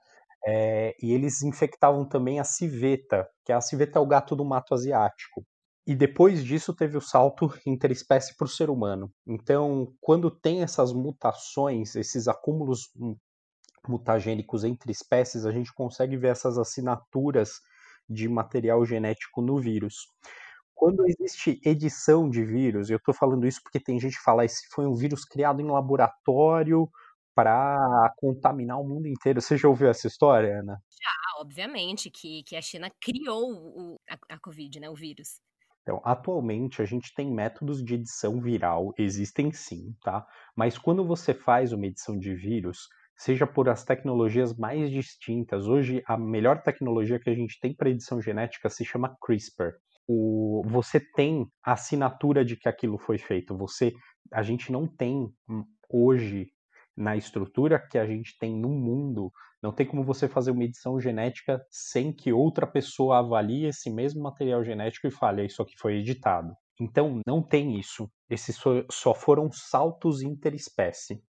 É, 0.46 0.96
e 1.02 1.12
eles 1.12 1.42
infectavam 1.42 2.08
também 2.08 2.40
a 2.40 2.44
civeta, 2.44 3.28
que 3.44 3.52
a 3.52 3.60
civeta 3.60 3.98
é 3.98 4.02
o 4.02 4.06
gato 4.06 4.34
do 4.34 4.44
mato 4.44 4.74
asiático. 4.74 5.44
E 5.86 5.94
depois 5.94 6.44
disso 6.44 6.74
teve 6.74 6.96
o 6.96 7.00
salto 7.00 7.52
interespécie 7.66 8.36
para 8.36 8.44
o 8.44 8.48
ser 8.48 8.70
humano. 8.70 9.12
Então, 9.26 9.92
quando 10.00 10.30
tem 10.30 10.62
essas 10.62 10.92
mutações, 10.92 11.96
esses 11.96 12.28
acúmulos 12.28 12.90
mutagênicos 13.88 14.62
entre 14.62 14.92
espécies, 14.92 15.46
a 15.46 15.52
gente 15.52 15.72
consegue 15.72 16.16
ver 16.16 16.28
essas 16.28 16.58
assinaturas 16.58 17.60
de 18.08 18.28
material 18.28 18.84
genético 18.84 19.40
no 19.40 19.58
vírus. 19.60 19.94
Quando 20.74 21.06
existe 21.06 21.60
edição 21.64 22.28
de 22.28 22.44
vírus, 22.44 22.88
eu 22.88 22.96
estou 22.96 23.14
falando 23.14 23.46
isso 23.46 23.60
porque 23.62 23.78
tem 23.78 24.00
gente 24.00 24.16
que 24.16 24.22
fala 24.22 24.44
esse 24.44 24.66
foi 24.72 24.86
um 24.86 24.94
vírus 24.94 25.24
criado 25.24 25.60
em 25.60 25.70
laboratório 25.70 26.88
para 27.34 28.12
contaminar 28.16 28.80
o 28.80 28.86
mundo 28.86 29.06
inteiro. 29.06 29.40
Você 29.40 29.56
já 29.56 29.68
ouviu 29.68 29.88
essa 29.88 30.06
história, 30.06 30.60
Ana? 30.60 30.82
Já, 30.90 31.40
obviamente, 31.40 32.10
que, 32.10 32.42
que 32.44 32.56
a 32.56 32.62
China 32.62 32.90
criou 33.00 33.52
o, 33.52 34.00
a, 34.08 34.34
a 34.34 34.38
Covid, 34.40 34.80
né, 34.80 34.90
o 34.90 34.94
vírus. 34.94 35.40
Então, 35.90 36.00
atualmente 36.04 36.80
a 36.80 36.84
gente 36.84 37.12
tem 37.12 37.28
métodos 37.34 37.82
de 37.82 37.94
edição 37.94 38.40
viral, 38.40 38.94
existem 38.96 39.50
sim, 39.50 39.92
tá? 40.04 40.24
Mas 40.54 40.78
quando 40.78 41.04
você 41.04 41.34
faz 41.34 41.72
uma 41.72 41.84
edição 41.84 42.16
de 42.16 42.32
vírus, 42.32 42.86
seja 43.16 43.44
por 43.44 43.68
as 43.68 43.84
tecnologias 43.84 44.56
mais 44.56 44.88
distintas. 44.88 45.66
Hoje, 45.66 46.00
a 46.06 46.16
melhor 46.16 46.62
tecnologia 46.62 47.18
que 47.18 47.28
a 47.28 47.34
gente 47.34 47.58
tem 47.58 47.74
para 47.74 47.90
edição 47.90 48.22
genética 48.22 48.70
se 48.70 48.84
chama 48.84 49.16
CRISPR. 49.20 49.72
O, 50.06 50.62
você 50.64 51.00
tem 51.00 51.44
a 51.60 51.72
assinatura 51.72 52.44
de 52.44 52.56
que 52.56 52.68
aquilo 52.68 52.96
foi 52.96 53.18
feito. 53.18 53.56
Você, 53.56 53.92
a 54.32 54.44
gente 54.44 54.70
não 54.70 54.86
tem 54.86 55.28
hum, 55.48 55.64
hoje 55.92 56.52
na 56.96 57.16
estrutura 57.16 57.78
que 57.78 57.98
a 57.98 58.06
gente 58.06 58.36
tem 58.38 58.54
no 58.54 58.68
mundo, 58.68 59.30
não 59.62 59.72
tem 59.72 59.86
como 59.86 60.04
você 60.04 60.28
fazer 60.28 60.50
uma 60.50 60.64
edição 60.64 60.98
genética 61.00 61.64
sem 61.70 62.12
que 62.12 62.32
outra 62.32 62.66
pessoa 62.66 63.18
avalie 63.18 63.66
esse 63.66 63.90
mesmo 63.90 64.22
material 64.22 64.64
genético 64.64 65.06
e 65.06 65.10
fale, 65.10 65.44
isso 65.44 65.62
aqui 65.62 65.74
foi 65.78 65.98
editado. 65.98 66.54
Então, 66.80 67.20
não 67.26 67.42
tem 67.42 67.78
isso. 67.78 68.10
Esses 68.28 68.58
só 68.90 69.14
foram 69.14 69.50
saltos 69.52 70.22
interespécie 70.22 71.22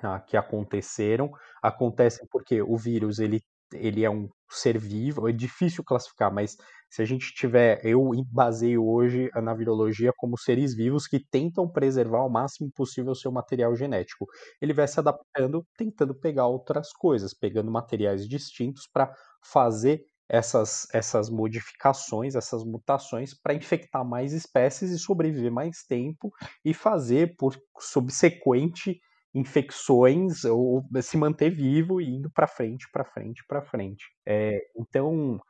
tá, 0.00 0.20
que 0.20 0.36
aconteceram. 0.36 1.30
Acontecem 1.62 2.26
porque 2.30 2.62
o 2.62 2.76
vírus 2.76 3.18
ele, 3.18 3.42
ele 3.74 4.04
é 4.04 4.10
um 4.10 4.28
ser 4.50 4.78
vivo, 4.78 5.28
é 5.28 5.32
difícil 5.32 5.82
classificar, 5.84 6.32
mas 6.32 6.56
se 6.90 7.02
a 7.02 7.04
gente 7.04 7.34
tiver, 7.34 7.84
eu 7.84 8.08
baseio 8.30 8.86
hoje 8.86 9.28
na 9.34 9.52
virologia 9.52 10.12
como 10.16 10.38
seres 10.38 10.74
vivos 10.74 11.08
que 11.08 11.18
tentam 11.18 11.68
preservar 11.68 12.20
ao 12.20 12.30
máximo 12.30 12.70
possível 12.72 13.12
o 13.12 13.16
seu 13.16 13.32
material 13.32 13.74
genético. 13.74 14.26
Ele 14.62 14.72
vai 14.72 14.86
se 14.86 15.00
adaptando, 15.00 15.66
tentando 15.76 16.14
pegar 16.14 16.46
outras 16.46 16.92
coisas, 16.92 17.34
pegando 17.34 17.70
materiais 17.70 18.28
distintos 18.28 18.88
para 18.92 19.12
fazer 19.42 20.04
essas, 20.28 20.86
essas 20.92 21.28
modificações, 21.28 22.34
essas 22.34 22.64
mutações 22.64 23.34
para 23.34 23.54
infectar 23.54 24.04
mais 24.04 24.32
espécies 24.32 24.90
e 24.90 24.98
sobreviver 24.98 25.50
mais 25.50 25.82
tempo 25.88 26.30
e 26.64 26.72
fazer 26.72 27.34
por 27.36 27.56
subsequente 27.78 29.00
infecções 29.34 30.44
ou 30.44 30.84
se 31.02 31.16
manter 31.16 31.50
vivo 31.50 32.00
e 32.00 32.08
indo 32.08 32.30
para 32.30 32.46
frente, 32.46 32.86
para 32.92 33.04
frente, 33.04 33.44
para 33.48 33.62
frente. 33.62 34.04
É, 34.26 34.58
então 34.76 35.40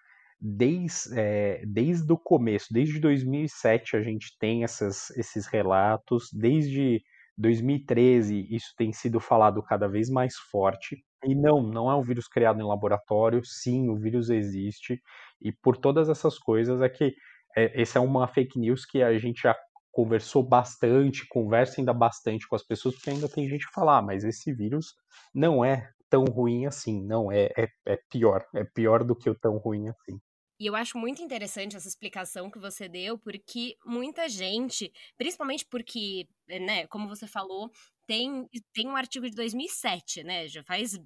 desde, 0.41 1.19
é, 1.19 1.63
desde 1.67 2.13
o 2.13 2.19
começo, 2.19 2.73
desde 2.73 2.99
2007 2.99 3.97
a 3.97 4.03
gente 4.03 4.37
tem 4.39 4.65
essas, 4.65 5.11
esses 5.11 5.47
relatos, 5.47 6.29
desde 6.33 7.03
2013 7.37 8.47
isso 8.51 8.75
tem 8.77 8.93
sido 8.93 9.21
falado 9.21 9.63
cada 9.63 9.89
vez 9.89 10.09
mais 10.11 10.37
forte. 10.51 11.03
E 11.25 11.35
não, 11.35 11.63
não 11.63 11.91
é 11.91 11.97
um 11.97 12.03
vírus 12.03 12.29
criado 12.29 12.61
em 12.61 12.67
laboratório, 12.67 13.43
sim, 13.45 13.89
o 13.89 13.97
vírus 13.97 14.29
existe, 14.29 15.01
e 15.41 15.51
por 15.51 15.77
todas 15.77 16.09
essas 16.11 16.39
coisas 16.39 16.83
é 16.83 16.89
que 16.89 17.15
é, 17.57 17.81
essa 17.81 17.99
é 17.99 18.03
uma 18.03 18.27
fake 18.29 18.59
news 18.59 18.85
que 18.85 19.03
a 19.03 19.17
gente 19.19 19.43
já 19.43 19.57
conversou 19.95 20.43
bastante, 20.43 21.27
conversa 21.29 21.81
ainda 21.81 21.95
bastante 21.95 22.49
com 22.49 22.57
as 22.57 22.67
pessoas, 22.67 22.97
porque 22.97 23.11
ainda 23.11 23.29
tem 23.29 23.49
gente 23.49 23.67
que 23.67 23.73
fala, 23.73 23.99
ah, 23.99 24.03
mas 24.03 24.25
esse 24.25 24.53
vírus 24.53 24.93
não 25.33 25.65
é 25.65 25.89
tão 26.11 26.25
ruim 26.25 26.67
assim, 26.67 27.01
não, 27.07 27.31
é, 27.31 27.45
é, 27.57 27.69
é 27.87 27.99
pior, 28.11 28.45
é 28.55 28.65
pior 28.65 29.05
do 29.05 29.17
que 29.17 29.31
o 29.31 29.39
tão 29.39 29.57
ruim 29.57 29.89
assim. 29.89 30.19
E 30.59 30.67
eu 30.67 30.75
acho 30.75 30.99
muito 30.99 31.23
interessante 31.23 31.77
essa 31.77 31.89
explicação 31.89 32.51
que 32.51 32.59
você 32.59 32.89
deu, 32.89 33.19
porque 33.19 33.77
muita 33.85 34.29
gente, 34.29 34.93
principalmente 35.17 35.65
porque, 35.67 36.29
né, 36.49 36.87
como 36.89 37.09
você 37.09 37.27
falou, 37.27 37.71
tem, 38.07 38.49
tem 38.73 38.89
um 38.89 38.97
artigo 38.97 39.29
de 39.29 39.35
2007, 39.35 40.25
né, 40.25 40.49
já 40.49 40.63
faz 40.65 40.99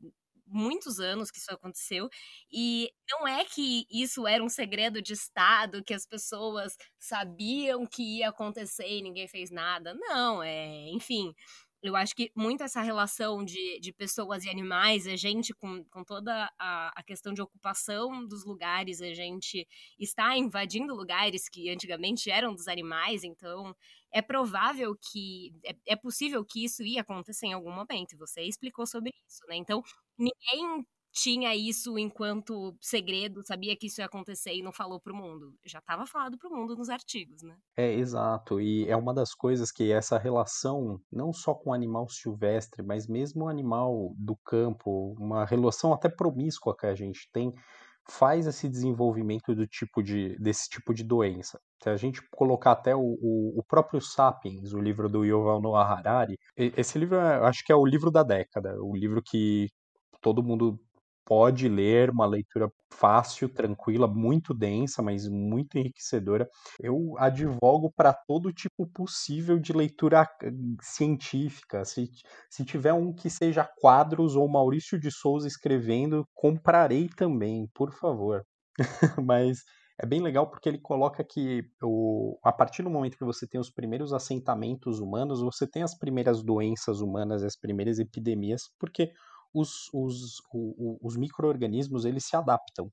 muitos 0.49 1.01
anos 1.01 1.31
que 1.31 1.39
isso 1.39 1.53
aconteceu, 1.53 2.09
e 2.53 2.91
não 3.11 3.27
é 3.29 3.45
que 3.45 3.87
isso 3.91 4.27
era 4.27 4.43
um 4.43 4.49
segredo 4.49 5.01
de 5.03 5.13
Estado, 5.13 5.83
que 5.85 5.95
as 5.95 6.07
pessoas 6.07 6.77
sabiam 6.99 7.87
que 7.87 8.03
ia 8.19 8.29
acontecer 8.31 8.89
e 8.89 9.03
ninguém 9.03 9.29
fez 9.29 9.51
nada. 9.51 9.95
Não, 9.95 10.43
é, 10.43 10.89
enfim, 10.91 11.35
eu 11.83 11.95
acho 11.97 12.15
que 12.15 12.31
muito 12.35 12.63
essa 12.63 12.81
relação 12.83 13.45
de, 13.45 13.79
de 13.81 13.93
pessoas 13.93 14.45
e 14.45 14.51
animais, 14.51 15.07
a 15.07 15.17
gente, 15.17 15.55
com, 15.55 15.85
com 15.85 16.03
toda 16.05 16.51
a, 16.59 16.93
a 16.97 17.03
questão 17.03 17.33
de 17.33 17.41
ocupação 17.41 18.27
dos 18.27 18.45
lugares, 18.45 19.01
a 19.01 19.15
gente 19.15 19.67
está 19.99 20.37
invadindo 20.37 20.95
lugares 20.95 21.49
que 21.49 21.71
antigamente 21.71 22.31
eram 22.31 22.55
dos 22.55 22.67
animais, 22.69 23.23
então 23.25 23.75
é 24.13 24.21
provável 24.23 24.97
que, 24.97 25.53
é, 25.65 25.75
é 25.93 25.97
possível 25.97 26.45
que 26.45 26.65
isso 26.65 26.83
ia 26.83 27.03
acontecer 27.03 27.47
em 27.47 27.53
algum 27.53 27.73
momento, 27.73 28.13
e 28.13 28.17
você 28.17 28.43
explicou 28.43 28.87
sobre 28.87 29.13
isso, 29.29 29.43
né? 29.49 29.57
Então, 29.57 29.83
ninguém 30.19 30.85
tinha 31.21 31.55
isso 31.55 31.99
enquanto 31.99 32.77
segredo, 32.81 33.45
sabia 33.45 33.77
que 33.77 33.87
isso 33.87 34.01
ia 34.01 34.07
acontecer 34.07 34.55
e 34.55 34.63
não 34.63 34.73
falou 34.73 35.01
pro 35.01 35.15
mundo. 35.15 35.53
Já 35.65 35.81
estava 35.81 36.07
falado 36.07 36.39
pro 36.39 36.51
mundo 36.51 36.77
nos 36.77 36.89
artigos, 36.89 37.43
né? 37.43 37.57
É, 37.77 37.93
exato. 37.93 38.61
E 38.61 38.89
é 38.89 38.97
uma 38.97 39.13
das 39.13 39.35
coisas 39.35 39.73
que 39.73 39.91
essa 39.91 40.17
relação, 40.17 41.01
não 41.11 41.33
só 41.33 41.55
com 41.55 41.71
o 41.71 41.75
animal 41.75 42.09
silvestre, 42.09 42.83
mas 42.83 43.09
mesmo 43.09 43.45
o 43.45 43.49
animal 43.49 44.15
do 44.17 44.37
campo, 44.45 45.15
uma 45.19 45.45
relação 45.45 45.93
até 45.93 46.09
promíscua 46.09 46.77
que 46.77 46.87
a 46.87 46.95
gente 46.95 47.29
tem, 47.33 47.53
faz 48.09 48.47
esse 48.47 48.69
desenvolvimento 48.69 49.55
do 49.55 49.67
tipo 49.67 50.03
de, 50.03 50.39
desse 50.39 50.69
tipo 50.69 50.95
de 50.95 51.03
doença. 51.03 51.61
Se 51.83 51.91
a 51.91 51.97
gente 51.97 52.23
colocar 52.31 52.73
até 52.73 52.95
o, 52.95 53.01
o, 53.01 53.59
o 53.59 53.63
próprio 53.65 54.01
Sapiens, 54.01 54.73
o 54.73 54.81
livro 54.81 55.09
do 55.09 55.25
Yuval 55.25 55.61
Noah 55.61 55.93
Harari, 55.93 56.39
esse 56.57 56.99
livro 56.99 57.19
acho 57.21 57.65
que 57.65 57.73
é 57.73 57.77
o 57.77 57.85
livro 57.85 58.11
da 58.11 58.23
década, 58.23 58.75
o 58.81 58.97
livro 58.97 59.21
que 59.23 59.69
todo 60.21 60.43
mundo 60.43 60.79
pode 61.29 61.69
ler, 61.69 62.09
uma 62.09 62.25
leitura 62.25 62.73
fácil, 62.91 63.51
tranquila, 63.51 64.09
muito 64.09 64.55
densa, 64.55 65.03
mas 65.03 65.29
muito 65.29 65.77
enriquecedora. 65.77 66.49
Eu 66.81 67.17
advogo 67.19 67.93
para 67.95 68.15
todo 68.15 68.51
tipo 68.51 68.87
possível 68.87 69.59
de 69.59 69.75
leitura 69.75 70.27
científica. 70.81 71.85
Se, 71.85 72.09
se 72.49 72.65
tiver 72.65 72.95
um 72.95 73.13
que 73.13 73.29
seja 73.29 73.69
quadros 73.79 74.37
ou 74.37 74.49
Maurício 74.49 74.99
de 74.99 75.11
Souza 75.11 75.47
escrevendo, 75.47 76.27
comprarei 76.35 77.11
também, 77.11 77.69
por 77.75 77.93
favor. 77.93 78.43
mas 79.23 79.59
é 80.01 80.07
bem 80.07 80.23
legal 80.23 80.49
porque 80.49 80.71
ele 80.71 80.79
coloca 80.79 81.23
que 81.23 81.63
o, 81.83 82.39
a 82.43 82.53
partir 82.53 82.83
do 82.83 82.89
momento 82.89 83.19
que 83.19 83.25
você 83.25 83.47
tem 83.47 83.61
os 83.61 83.71
primeiros 83.71 84.15
assentamentos 84.15 84.99
humanos, 84.99 85.43
você 85.43 85.67
tem 85.67 85.83
as 85.83 85.95
primeiras 85.99 86.43
doenças 86.43 87.03
humanas, 87.03 87.43
as 87.43 87.55
primeiras 87.55 87.99
epidemias, 87.99 88.63
porque 88.79 89.13
os, 89.61 89.89
os, 89.93 90.43
os 91.03 91.17
micro-organismos 91.17 92.05
eles 92.05 92.25
se 92.25 92.37
adaptam. 92.37 92.91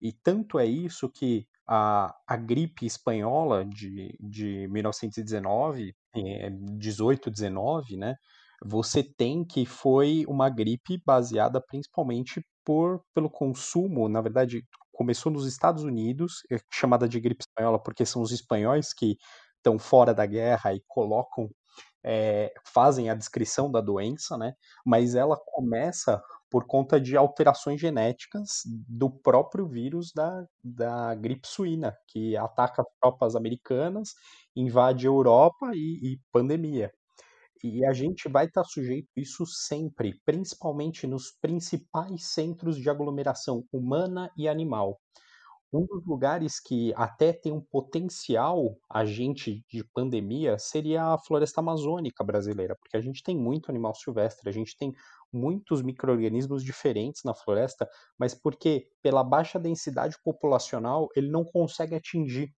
E 0.00 0.12
tanto 0.12 0.58
é 0.58 0.66
isso 0.66 1.10
que 1.10 1.46
a, 1.66 2.14
a 2.26 2.36
gripe 2.36 2.86
espanhola 2.86 3.64
de, 3.64 4.16
de 4.18 4.66
1919, 4.68 5.94
18, 6.76 7.30
19, 7.30 7.96
né, 7.96 8.16
você 8.62 9.02
tem 9.02 9.44
que 9.44 9.64
foi 9.64 10.24
uma 10.26 10.48
gripe 10.50 11.00
baseada 11.04 11.60
principalmente 11.60 12.42
por, 12.64 13.02
pelo 13.14 13.30
consumo, 13.30 14.08
na 14.08 14.20
verdade, 14.20 14.62
começou 14.92 15.32
nos 15.32 15.46
Estados 15.46 15.82
Unidos, 15.82 16.42
é 16.50 16.58
chamada 16.70 17.08
de 17.08 17.20
gripe 17.20 17.42
espanhola 17.42 17.82
porque 17.82 18.04
são 18.04 18.20
os 18.20 18.32
espanhóis 18.32 18.92
que 18.92 19.16
estão 19.56 19.78
fora 19.78 20.12
da 20.12 20.26
guerra 20.26 20.74
e 20.74 20.82
colocam 20.86 21.48
é, 22.04 22.52
fazem 22.64 23.10
a 23.10 23.14
descrição 23.14 23.70
da 23.70 23.80
doença, 23.80 24.36
né? 24.36 24.54
Mas 24.84 25.14
ela 25.14 25.36
começa 25.36 26.22
por 26.50 26.66
conta 26.66 27.00
de 27.00 27.16
alterações 27.16 27.80
genéticas 27.80 28.62
do 28.88 29.08
próprio 29.08 29.68
vírus 29.68 30.12
da, 30.12 30.44
da 30.62 31.14
gripe 31.14 31.46
suína, 31.46 31.96
que 32.08 32.36
ataca 32.36 32.82
as 32.82 32.88
tropas 33.00 33.36
americanas, 33.36 34.14
invade 34.56 35.06
a 35.06 35.10
Europa 35.10 35.70
e, 35.74 36.14
e 36.14 36.20
pandemia. 36.32 36.92
E 37.62 37.84
a 37.84 37.92
gente 37.92 38.28
vai 38.28 38.46
estar 38.46 38.64
sujeito 38.64 39.06
a 39.16 39.20
isso 39.20 39.44
sempre, 39.46 40.18
principalmente 40.24 41.06
nos 41.06 41.30
principais 41.40 42.28
centros 42.32 42.76
de 42.76 42.88
aglomeração 42.88 43.64
humana 43.70 44.30
e 44.36 44.48
animal. 44.48 44.98
Um 45.72 45.86
dos 45.86 46.04
lugares 46.04 46.58
que 46.58 46.92
até 46.96 47.32
tem 47.32 47.52
um 47.52 47.60
potencial 47.60 48.76
agente 48.88 49.64
de 49.70 49.84
pandemia 49.84 50.58
seria 50.58 51.14
a 51.14 51.18
floresta 51.18 51.60
amazônica 51.60 52.24
brasileira, 52.24 52.76
porque 52.76 52.96
a 52.96 53.00
gente 53.00 53.22
tem 53.22 53.36
muito 53.36 53.70
animal 53.70 53.94
silvestre, 53.94 54.48
a 54.48 54.52
gente 54.52 54.76
tem 54.76 54.92
muitos 55.32 55.80
micro-organismos 55.80 56.64
diferentes 56.64 57.22
na 57.24 57.34
floresta, 57.34 57.88
mas 58.18 58.34
porque 58.34 58.88
pela 59.00 59.22
baixa 59.22 59.60
densidade 59.60 60.16
populacional 60.24 61.08
ele 61.14 61.30
não 61.30 61.44
consegue 61.44 61.94
atingir 61.94 62.52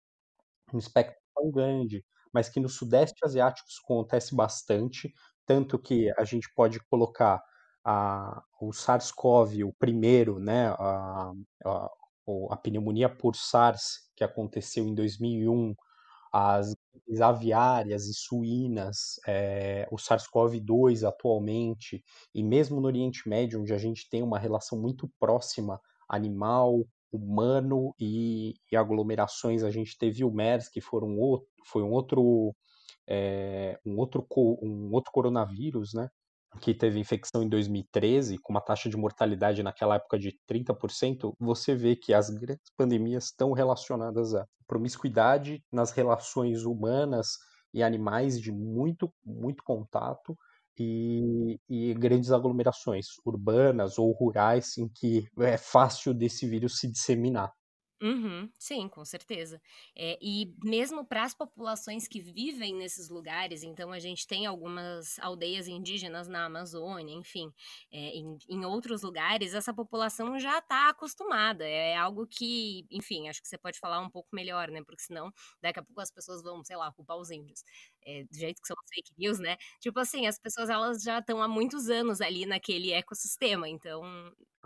um 0.74 0.78
espectro 0.78 1.19
tão 1.36 1.52
grande, 1.52 2.04
mas 2.34 2.50
que 2.50 2.60
no 2.60 2.69
sudeste 2.69 3.17
asiático 3.26 3.67
isso 3.69 3.82
acontece 3.84 4.36
bastante, 4.36 5.13
tanto 5.45 5.78
que 5.80 6.12
a 6.17 6.24
gente 6.24 6.50
pode 6.56 6.80
colocar 6.88 7.43
a, 7.84 8.43
o 8.62 8.71
SARS-CoV, 8.71 9.63
o 9.65 9.74
primeiro, 9.74 10.39
né, 10.39 10.69
a, 10.78 11.32
a, 11.65 11.89
a 12.49 12.57
pneumonia 12.57 13.10
por 13.10 13.36
SARS, 13.36 14.10
que 14.15 14.23
aconteceu 14.23 14.86
em 14.86 14.93
2001, 14.93 15.75
as 16.31 16.73
aviárias 17.21 18.07
e 18.07 18.13
suínas, 18.13 19.19
é, 19.27 19.88
o 19.91 19.97
SARS-CoV-2 19.97 21.07
atualmente, 21.07 22.03
e 22.34 22.43
mesmo 22.43 22.79
no 22.79 22.88
Oriente 22.88 23.27
Médio, 23.27 23.60
onde 23.62 23.73
a 23.73 23.77
gente 23.77 24.10
tem 24.10 24.23
uma 24.23 24.39
relação 24.39 24.79
muito 24.79 25.12
próxima 25.19 25.79
animal, 26.07 26.86
humano 27.12 27.93
e, 27.99 28.55
e 28.71 28.75
aglomerações, 28.75 29.63
a 29.63 29.71
gente 29.71 29.97
teve 29.97 30.23
o 30.23 30.31
MERS, 30.31 30.69
que 30.69 30.79
foi 30.79 31.01
um 31.03 31.19
outro, 31.19 31.47
foi 31.65 31.84
um 31.84 31.91
outro, 31.91 32.55
é, 33.07 33.77
um 33.86 33.97
outro, 33.97 34.25
um 34.62 34.91
outro 34.93 35.12
coronavírus, 35.12 35.93
né? 35.93 36.10
Que 36.60 36.74
teve 36.74 37.00
infecção 37.00 37.44
em 37.44 37.50
2013, 37.50 38.38
com 38.38 38.54
uma 38.54 38.62
taxa 38.62 38.90
de 38.90 38.98
mortalidade 38.98 39.64
naquela 39.64 39.96
época 39.96 40.20
de 40.20 40.38
30%, 40.48 41.34
você 41.40 41.74
vê 41.74 41.96
que 41.96 42.14
as 42.14 42.30
grandes 42.30 42.72
pandemias 42.78 43.26
estão 43.26 43.52
relacionadas 43.54 44.34
à 44.36 44.46
promiscuidade 44.68 45.64
nas 45.72 45.92
relações 45.92 46.64
humanas 46.64 47.38
e 47.74 47.82
animais 47.82 48.40
de 48.40 48.52
muito, 48.52 49.12
muito 49.26 49.64
contato 49.64 50.36
e, 50.78 51.58
e 51.70 51.94
grandes 51.94 52.32
aglomerações 52.32 53.06
urbanas 53.26 53.98
ou 53.98 54.12
rurais 54.12 54.78
em 54.78 54.90
que 54.90 55.26
é 55.40 55.58
fácil 55.58 56.14
desse 56.14 56.48
vírus 56.48 56.80
se 56.80 56.92
disseminar. 56.92 57.52
Uhum, 58.04 58.50
sim, 58.58 58.90
com 58.90 59.06
certeza. 59.06 59.62
É, 59.96 60.18
e 60.20 60.52
mesmo 60.64 61.06
para 61.06 61.22
as 61.24 61.36
populações 61.36 62.08
que 62.08 62.20
vivem 62.20 62.74
nesses 62.76 63.10
lugares, 63.10 63.62
então 63.62 63.92
a 63.92 64.00
gente 64.00 64.26
tem 64.26 64.48
algumas 64.48 65.20
aldeias 65.20 65.68
indígenas 65.68 66.28
na 66.28 66.46
Amazônia, 66.46 67.14
enfim, 67.14 67.54
é, 67.92 67.98
em, 68.18 68.40
em 68.50 68.66
outros 68.66 69.04
lugares, 69.04 69.54
essa 69.54 69.72
população 69.72 70.40
já 70.40 70.58
está 70.58 70.90
acostumada. 70.90 71.64
É 71.64 71.96
algo 71.96 72.26
que, 72.26 72.88
enfim, 72.90 73.30
acho 73.30 73.40
que 73.40 73.48
você 73.48 73.58
pode 73.58 73.78
falar 73.78 74.00
um 74.00 74.10
pouco 74.10 74.30
melhor, 74.34 74.72
né? 74.72 74.82
Porque 74.84 75.04
senão 75.04 75.32
daqui 75.62 75.80
a 75.80 75.84
pouco 75.84 76.02
as 76.02 76.10
pessoas 76.12 76.42
vão, 76.42 76.64
sei 76.64 76.78
lá, 76.78 76.92
culpar 76.92 77.18
os 77.18 77.30
índios. 77.30 77.64
É, 78.04 78.24
do 78.24 78.36
jeito 78.36 78.60
que 78.60 78.68
são 78.68 78.76
fake 78.92 79.12
news, 79.16 79.38
né? 79.38 79.58
Tipo 79.80 80.00
assim, 80.00 80.26
as 80.26 80.40
pessoas 80.40 80.72
elas 80.72 81.04
já 81.04 81.20
estão 81.20 81.40
há 81.40 81.48
muitos 81.48 81.88
anos 81.88 82.20
ali 82.20 82.48
naquele 82.48 82.92
ecossistema, 82.94 83.70
então. 83.70 84.02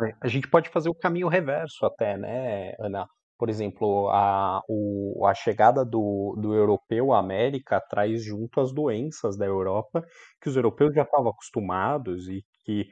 É, 0.01 0.15
a 0.21 0.27
gente 0.29 0.49
pode 0.49 0.69
fazer 0.69 0.87
o 0.89 0.95
caminho 0.95 1.27
reverso 1.27 1.85
até, 1.85 2.17
né, 2.17 2.73
Ana? 2.79 3.05
Por 3.37 3.49
exemplo, 3.49 4.09
a, 4.09 4.61
o, 4.69 5.25
a 5.27 5.33
chegada 5.33 5.83
do, 5.85 6.35
do 6.39 6.53
europeu 6.53 7.11
à 7.11 7.19
América 7.19 7.81
traz 7.81 8.23
junto 8.23 8.61
as 8.61 8.73
doenças 8.73 9.37
da 9.37 9.45
Europa, 9.45 10.05
que 10.41 10.49
os 10.49 10.55
europeus 10.55 10.93
já 10.95 11.03
estavam 11.03 11.29
acostumados 11.31 12.29
e 12.29 12.43
que 12.63 12.89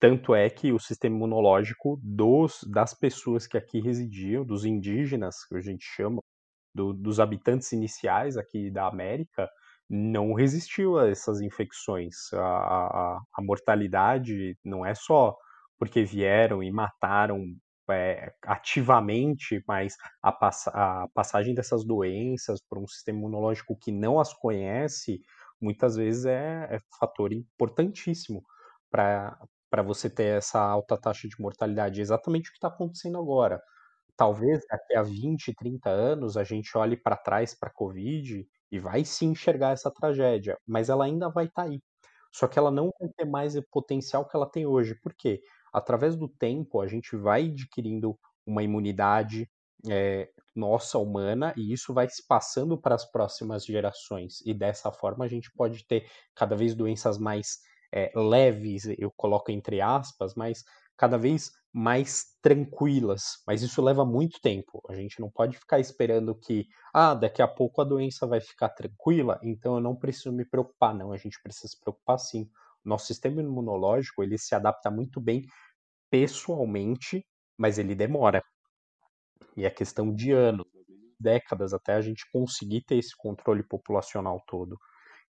tanto 0.00 0.34
é 0.34 0.50
que 0.50 0.72
o 0.72 0.78
sistema 0.78 1.16
imunológico 1.16 1.98
dos, 2.02 2.60
das 2.70 2.92
pessoas 2.92 3.46
que 3.46 3.56
aqui 3.56 3.80
residiam, 3.80 4.44
dos 4.44 4.64
indígenas, 4.64 5.36
que 5.48 5.56
a 5.56 5.60
gente 5.60 5.84
chama, 5.84 6.20
do, 6.74 6.92
dos 6.92 7.20
habitantes 7.20 7.72
iniciais 7.72 8.36
aqui 8.36 8.70
da 8.70 8.88
América, 8.88 9.48
não 9.88 10.34
resistiu 10.34 10.98
a 10.98 11.08
essas 11.08 11.40
infecções. 11.40 12.32
A, 12.34 12.38
a, 12.40 13.20
a 13.34 13.42
mortalidade 13.42 14.56
não 14.64 14.84
é 14.84 14.94
só 14.94 15.36
porque 15.78 16.04
vieram 16.04 16.62
e 16.62 16.70
mataram 16.70 17.44
é, 17.90 18.32
ativamente, 18.44 19.62
mas 19.66 19.96
a, 20.22 20.32
pass 20.32 20.66
a 20.68 21.06
passagem 21.14 21.54
dessas 21.54 21.84
doenças 21.84 22.60
para 22.68 22.78
um 22.80 22.86
sistema 22.86 23.18
imunológico 23.18 23.76
que 23.78 23.92
não 23.92 24.18
as 24.20 24.32
conhece, 24.34 25.20
muitas 25.60 25.96
vezes 25.96 26.26
é, 26.26 26.68
é 26.70 26.80
fator 26.98 27.32
importantíssimo 27.32 28.42
para 28.90 29.82
você 29.84 30.08
ter 30.10 30.38
essa 30.38 30.60
alta 30.60 30.96
taxa 30.96 31.28
de 31.28 31.36
mortalidade. 31.40 32.00
É 32.00 32.02
exatamente 32.02 32.48
o 32.48 32.52
que 32.52 32.58
está 32.58 32.68
acontecendo 32.68 33.18
agora. 33.18 33.60
Talvez 34.16 34.60
daqui 34.70 34.96
a 34.96 35.02
20, 35.02 35.54
30 35.54 35.90
anos 35.90 36.36
a 36.36 36.44
gente 36.44 36.76
olhe 36.78 36.96
para 36.96 37.16
trás 37.16 37.54
para 37.58 37.68
a 37.68 37.72
Covid 37.72 38.46
e 38.70 38.78
vai 38.78 39.04
sim 39.04 39.30
enxergar 39.30 39.72
essa 39.72 39.90
tragédia, 39.90 40.56
mas 40.66 40.88
ela 40.88 41.04
ainda 41.04 41.28
vai 41.30 41.46
estar 41.46 41.64
tá 41.64 41.68
aí. 41.68 41.80
Só 42.32 42.48
que 42.48 42.58
ela 42.58 42.70
não 42.70 42.90
vai 43.00 43.08
ter 43.16 43.24
mais 43.24 43.56
o 43.56 43.62
potencial 43.70 44.26
que 44.28 44.36
ela 44.36 44.50
tem 44.50 44.66
hoje. 44.66 44.94
Por 45.00 45.14
quê? 45.14 45.40
Através 45.74 46.16
do 46.16 46.28
tempo, 46.28 46.80
a 46.80 46.86
gente 46.86 47.16
vai 47.16 47.46
adquirindo 47.48 48.18
uma 48.46 48.62
imunidade 48.62 49.50
é, 49.90 50.30
nossa 50.54 50.98
humana 50.98 51.52
e 51.56 51.72
isso 51.72 51.92
vai 51.92 52.08
se 52.08 52.26
passando 52.26 52.78
para 52.80 52.94
as 52.94 53.04
próximas 53.10 53.64
gerações. 53.64 54.40
E 54.46 54.54
dessa 54.54 54.92
forma 54.92 55.24
a 55.24 55.28
gente 55.28 55.50
pode 55.56 55.86
ter 55.86 56.08
cada 56.34 56.56
vez 56.56 56.74
doenças 56.74 57.18
mais 57.18 57.58
é, 57.92 58.10
leves, 58.14 58.84
eu 58.98 59.12
coloco 59.16 59.50
entre 59.50 59.80
aspas, 59.80 60.34
mas 60.34 60.64
cada 60.96 61.18
vez 61.18 61.50
mais 61.72 62.24
tranquilas. 62.40 63.42
Mas 63.46 63.62
isso 63.62 63.82
leva 63.82 64.04
muito 64.04 64.40
tempo. 64.40 64.80
A 64.88 64.94
gente 64.94 65.20
não 65.20 65.30
pode 65.30 65.58
ficar 65.58 65.80
esperando 65.80 66.34
que, 66.34 66.66
ah, 66.92 67.14
daqui 67.14 67.42
a 67.42 67.48
pouco 67.48 67.80
a 67.80 67.84
doença 67.84 68.26
vai 68.26 68.40
ficar 68.40 68.68
tranquila, 68.70 69.40
então 69.42 69.74
eu 69.74 69.80
não 69.80 69.96
preciso 69.96 70.32
me 70.32 70.44
preocupar. 70.44 70.94
Não, 70.94 71.12
a 71.12 71.16
gente 71.16 71.40
precisa 71.42 71.68
se 71.68 71.80
preocupar 71.80 72.18
sim. 72.18 72.48
Nosso 72.84 73.06
sistema 73.06 73.40
imunológico 73.42 74.22
ele 74.22 74.38
se 74.38 74.54
adapta 74.54 74.90
muito 74.90 75.20
bem 75.20 75.42
pessoalmente, 76.10 77.26
mas 77.58 77.78
ele 77.78 77.94
demora. 77.94 78.42
E 79.56 79.64
é 79.64 79.70
questão 79.70 80.14
de 80.14 80.30
anos, 80.32 80.64
décadas 81.18 81.72
até 81.74 81.94
a 81.94 82.00
gente 82.00 82.24
conseguir 82.32 82.82
ter 82.84 82.96
esse 82.96 83.16
controle 83.16 83.62
populacional 83.64 84.40
todo. 84.46 84.78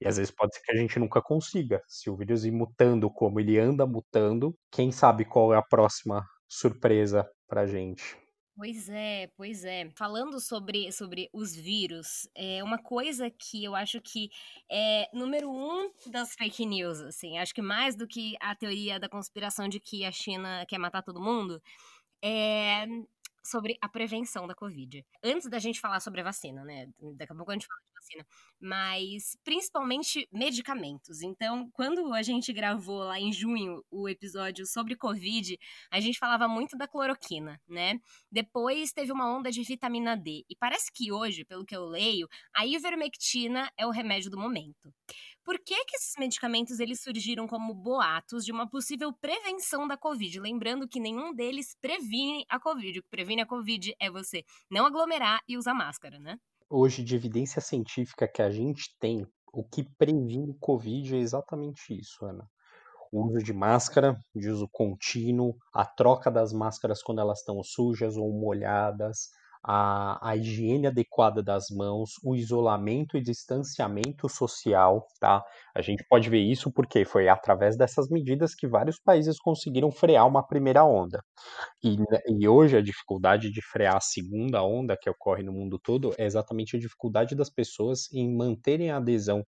E 0.02 0.08
às 0.08 0.18
vezes 0.18 0.32
pode 0.32 0.56
ser 0.56 0.62
que 0.64 0.72
a 0.72 0.76
gente 0.78 1.00
nunca 1.00 1.22
consiga. 1.22 1.82
Se 1.88 2.10
o 2.10 2.16
vírus 2.18 2.46
ir 2.46 2.52
mutando 2.52 3.10
como 3.10 3.40
ele 3.40 3.58
anda 3.60 3.86
mutando, 3.86 4.56
quem 4.72 4.92
sabe 4.92 5.26
qual 5.26 5.54
é 5.54 5.58
a 5.58 5.62
próxima 5.64 6.24
surpresa 6.48 7.28
pra 7.48 7.66
gente. 7.66 8.25
Pois 8.58 8.88
é, 8.88 9.28
pois 9.36 9.66
é. 9.66 9.90
Falando 9.98 10.40
sobre, 10.40 10.90
sobre 10.92 11.30
os 11.34 11.54
vírus, 11.54 12.26
é 12.34 12.64
uma 12.64 12.78
coisa 12.78 13.30
que 13.30 13.62
eu 13.66 13.76
acho 13.76 14.00
que 14.02 14.30
é 14.72 15.10
número 15.14 15.52
um 15.52 15.92
das 16.08 16.34
fake 16.36 16.66
news, 16.66 17.02
assim. 17.02 17.38
Acho 17.38 17.54
que 17.54 17.62
mais 17.62 17.98
do 17.98 18.08
que 18.08 18.36
a 18.40 18.56
teoria 18.56 18.98
da 18.98 19.10
conspiração 19.10 19.68
de 19.68 19.78
que 19.80 20.06
a 20.06 20.12
China 20.12 20.66
quer 20.70 20.78
matar 20.78 21.02
todo 21.04 21.22
mundo, 21.22 21.62
é 22.24 22.86
sobre 23.46 23.78
a 23.82 23.88
prevenção 23.88 24.48
da 24.48 24.56
Covid. 24.56 25.06
Antes 25.24 25.50
da 25.50 25.60
gente 25.60 25.80
falar 25.80 26.00
sobre 26.00 26.22
a 26.22 26.24
vacina, 26.24 26.64
né? 26.64 26.88
Daqui 27.16 27.32
a 27.32 27.36
pouco 27.36 27.52
a 27.52 27.54
gente 27.54 27.68
fala 27.68 27.80
vacina, 28.06 28.26
mas 28.60 29.38
principalmente 29.44 30.28
medicamentos. 30.32 31.22
Então, 31.22 31.70
quando 31.74 32.14
a 32.14 32.22
gente 32.22 32.54
gravou 32.54 33.00
lá 33.00 33.20
em 33.20 33.34
junho 33.34 33.84
o 33.90 34.08
episódio 34.08 34.66
sobre 34.66 34.96
Covid, 34.96 35.58
a 35.92 36.00
gente 36.00 36.20
falava 36.20 36.48
muito 36.48 36.78
da 36.78 36.88
cloroquina, 36.88 37.60
né? 37.68 38.00
Depois 38.32 38.92
teve 38.92 39.12
uma 39.12 39.36
onda 39.36 39.52
de 39.52 39.64
vitamina 39.64 40.16
D. 40.16 40.46
E 40.50 40.56
parece 40.56 40.92
que 40.92 41.12
hoje, 41.12 41.44
pelo 41.44 41.66
que 41.66 41.76
eu 41.76 41.86
leio, 41.86 42.28
a 42.56 42.66
ivermectina 42.66 43.72
é 43.78 43.86
o 43.86 43.92
remédio 43.92 44.30
do 44.30 44.40
momento. 44.40 44.94
Por 45.46 45.58
que, 45.60 45.86
que 45.86 45.96
esses 45.96 46.16
medicamentos 46.18 46.80
eles 46.80 47.02
surgiram 47.02 47.48
como 47.48 47.74
boatos 47.74 48.44
de 48.44 48.52
uma 48.52 48.70
possível 48.70 49.14
prevenção 49.14 49.88
da 49.88 49.96
Covid? 49.96 50.40
Lembrando 50.40 50.88
que 50.88 51.00
nenhum 51.00 51.34
deles 51.34 51.78
previne 51.80 52.44
a 52.50 52.60
Covid. 52.60 53.00
O 53.00 53.04
que 53.04 53.10
previne 53.10 53.44
a 53.44 53.46
Covid 53.46 53.96
é 54.00 54.10
você 54.10 54.44
não 54.70 54.86
aglomerar 54.86 55.40
e 55.48 55.56
usar 55.56 55.74
máscara, 55.74 56.20
né? 56.20 56.38
hoje 56.70 57.04
de 57.04 57.16
evidência 57.16 57.62
científica 57.62 58.28
que 58.28 58.42
a 58.42 58.50
gente 58.50 58.96
tem, 59.00 59.26
o 59.54 59.64
que 59.64 59.84
previne 59.98 60.58
Covid 60.60 61.16
é 61.16 61.20
exatamente 61.20 61.98
isso, 61.98 62.26
Ana. 62.26 62.48
O 63.12 63.28
uso 63.28 63.38
de 63.38 63.54
máscara, 63.54 64.18
de 64.36 64.50
uso 64.50 64.68
contínuo, 64.72 65.56
a 65.74 65.86
troca 65.86 66.30
das 66.30 66.52
máscaras 66.52 67.02
quando 67.02 67.22
elas 67.22 67.40
estão 67.40 67.64
sujas 67.64 68.18
ou 68.18 68.34
molhadas, 68.34 69.30
a, 69.68 70.30
a 70.30 70.36
higiene 70.36 70.86
adequada 70.86 71.42
das 71.42 71.70
mãos, 71.72 72.12
o 72.24 72.36
isolamento 72.36 73.18
e 73.18 73.22
distanciamento 73.22 74.30
social, 74.30 75.08
tá? 75.20 75.44
A 75.76 75.82
gente 75.82 76.06
pode 76.08 76.30
ver 76.30 76.40
isso 76.40 76.72
porque 76.72 77.04
foi 77.04 77.28
através 77.28 77.76
dessas 77.76 78.08
medidas 78.10 78.54
que 78.54 78.68
vários 78.68 79.00
países 79.00 79.40
conseguiram 79.40 79.92
frear 79.92 80.28
uma 80.28 80.46
primeira 80.46 80.84
onda. 80.84 81.20
E, 81.84 81.98
né, 81.98 82.20
e 82.28 82.48
hoje 82.48 82.78
a 82.78 82.82
dificuldade 82.82 83.50
de 83.52 83.62
frear 83.62 83.98
a 83.98 84.02
segunda 84.02 84.62
onda 84.62 84.96
que 84.96 85.10
ocorre 85.10 85.42
no 85.42 85.52
mundo 85.52 85.80
todo 85.80 86.14
é 86.18 86.26
exatamente 86.26 86.76
a 86.78 86.80
dificuldade 86.80 87.36
das 87.36 87.50
pessoas 87.50 88.12
em 88.14 88.32
manterem 88.36 88.92
a 88.92 88.98
adesão 88.98 89.44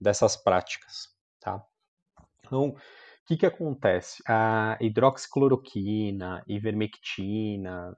dessas 0.00 0.36
práticas, 0.36 1.08
tá? 1.40 1.60
Então, 2.44 2.68
o 2.68 2.76
que, 3.26 3.36
que 3.36 3.46
acontece? 3.46 4.22
A 4.28 4.78
hidroxicloroquina, 4.80 6.44
ivermectina, 6.46 7.92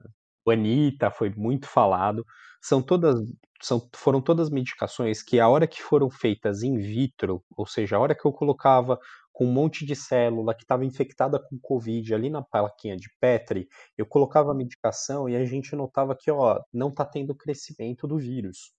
Anitta 0.47 1.11
foi 1.11 1.29
muito 1.29 1.67
falado. 1.67 2.25
São 2.61 2.81
todas, 2.81 3.15
são, 3.61 3.87
foram 3.95 4.21
todas 4.21 4.49
medicações 4.49 5.21
que 5.23 5.39
a 5.39 5.47
hora 5.47 5.67
que 5.67 5.81
foram 5.81 6.09
feitas 6.09 6.63
in 6.63 6.77
vitro, 6.77 7.43
ou 7.55 7.65
seja, 7.65 7.95
a 7.95 7.99
hora 7.99 8.15
que 8.15 8.25
eu 8.25 8.31
colocava 8.31 8.99
com 9.31 9.45
um 9.45 9.51
monte 9.51 9.85
de 9.85 9.95
célula 9.95 10.53
que 10.53 10.63
estava 10.63 10.83
infectada 10.83 11.39
com 11.39 11.57
Covid 11.61 12.13
ali 12.13 12.29
na 12.29 12.41
plaquinha 12.41 12.97
de 12.97 13.07
Petri, 13.21 13.69
eu 13.97 14.05
colocava 14.05 14.51
a 14.51 14.55
medicação 14.55 15.29
e 15.29 15.35
a 15.35 15.45
gente 15.45 15.75
notava 15.75 16.15
que, 16.15 16.29
ó, 16.29 16.59
não 16.73 16.89
está 16.89 17.05
tendo 17.05 17.33
crescimento 17.33 18.05
do 18.05 18.17
vírus. 18.17 18.73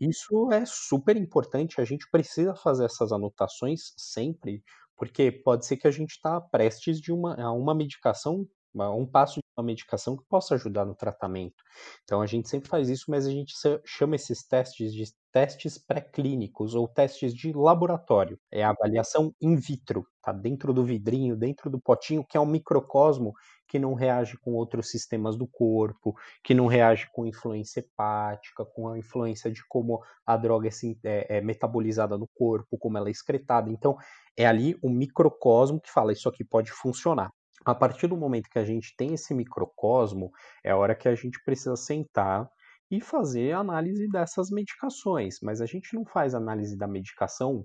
Isso 0.00 0.50
é 0.52 0.64
super 0.66 1.16
importante, 1.16 1.80
a 1.80 1.84
gente 1.84 2.08
precisa 2.10 2.54
fazer 2.54 2.86
essas 2.86 3.12
anotações 3.12 3.92
sempre, 3.96 4.64
porque 4.96 5.30
pode 5.30 5.66
ser 5.66 5.76
que 5.76 5.86
a 5.86 5.90
gente 5.90 6.10
está 6.10 6.40
prestes 6.40 7.00
de 7.00 7.12
uma, 7.12 7.40
a 7.40 7.52
uma 7.52 7.74
medicação 7.74 8.46
um 8.74 9.06
passo 9.06 9.40
uma 9.60 9.66
medicação 9.66 10.16
que 10.16 10.24
possa 10.28 10.54
ajudar 10.54 10.84
no 10.84 10.94
tratamento. 10.94 11.62
Então 12.04 12.20
a 12.20 12.26
gente 12.26 12.48
sempre 12.48 12.68
faz 12.68 12.88
isso, 12.88 13.04
mas 13.08 13.26
a 13.26 13.30
gente 13.30 13.54
chama 13.84 14.16
esses 14.16 14.42
testes 14.46 14.92
de 14.92 15.04
testes 15.32 15.78
pré-clínicos 15.78 16.74
ou 16.74 16.88
testes 16.88 17.34
de 17.34 17.52
laboratório. 17.52 18.38
É 18.50 18.64
a 18.64 18.70
avaliação 18.70 19.32
in 19.40 19.54
vitro, 19.56 20.04
tá 20.22 20.32
dentro 20.32 20.72
do 20.72 20.84
vidrinho, 20.84 21.36
dentro 21.36 21.70
do 21.70 21.80
potinho, 21.80 22.24
que 22.28 22.36
é 22.36 22.40
um 22.40 22.46
microcosmo 22.46 23.32
que 23.68 23.78
não 23.78 23.94
reage 23.94 24.36
com 24.38 24.54
outros 24.54 24.90
sistemas 24.90 25.36
do 25.36 25.46
corpo, 25.46 26.16
que 26.42 26.54
não 26.54 26.66
reage 26.66 27.08
com 27.12 27.24
influência 27.24 27.78
hepática, 27.78 28.64
com 28.64 28.88
a 28.88 28.98
influência 28.98 29.50
de 29.50 29.62
como 29.68 30.02
a 30.26 30.36
droga 30.36 30.68
é, 30.68 30.72
é, 31.04 31.36
é 31.36 31.40
metabolizada 31.40 32.18
no 32.18 32.26
corpo, 32.34 32.76
como 32.76 32.98
ela 32.98 33.08
é 33.08 33.12
excretada. 33.12 33.70
Então, 33.70 33.96
é 34.36 34.44
ali 34.44 34.76
um 34.82 34.90
microcosmo 34.90 35.80
que 35.80 35.90
fala 35.90 36.12
isso 36.12 36.28
aqui 36.28 36.42
pode 36.44 36.72
funcionar 36.72 37.30
a 37.64 37.74
partir 37.74 38.06
do 38.06 38.16
momento 38.16 38.48
que 38.50 38.58
a 38.58 38.64
gente 38.64 38.94
tem 38.96 39.14
esse 39.14 39.34
microcosmo, 39.34 40.30
é 40.64 40.70
a 40.70 40.76
hora 40.76 40.94
que 40.94 41.08
a 41.08 41.14
gente 41.14 41.42
precisa 41.44 41.76
sentar 41.76 42.48
e 42.90 43.00
fazer 43.00 43.52
análise 43.52 44.08
dessas 44.08 44.50
medicações. 44.50 45.36
Mas 45.42 45.60
a 45.60 45.66
gente 45.66 45.94
não 45.94 46.04
faz 46.04 46.34
análise 46.34 46.76
da 46.76 46.88
medicação 46.88 47.64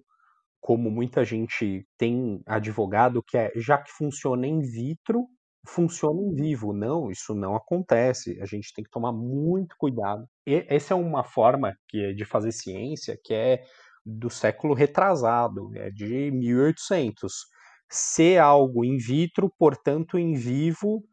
como 0.62 0.90
muita 0.90 1.24
gente 1.24 1.88
tem 1.98 2.42
advogado, 2.46 3.24
que 3.24 3.38
é 3.38 3.52
já 3.56 3.78
que 3.78 3.92
funciona 3.92 4.48
in 4.48 4.62
vitro, 4.62 5.28
funciona 5.68 6.22
em 6.22 6.34
vivo. 6.34 6.74
Não, 6.74 7.10
isso 7.10 7.34
não 7.34 7.56
acontece. 7.56 8.40
A 8.42 8.46
gente 8.46 8.74
tem 8.74 8.84
que 8.84 8.90
tomar 8.90 9.12
muito 9.12 9.76
cuidado. 9.78 10.26
E 10.46 10.66
essa 10.68 10.94
é 10.94 10.98
uma 10.98 11.24
forma 11.24 11.76
que 11.88 12.04
é 12.04 12.14
de 12.14 12.26
fazer 12.26 12.52
ciência 12.52 13.18
que 13.24 13.34
é 13.34 13.64
do 14.06 14.30
século 14.30 14.74
retrasado, 14.74 15.72
é 15.76 15.90
de 15.90 16.32
1800. 16.32 17.32
Ser 17.90 18.40
algo 18.40 18.84
in 18.84 18.98
vitro, 18.98 19.52
portanto, 19.58 20.18
em 20.18 20.34
vivo, 20.34 21.04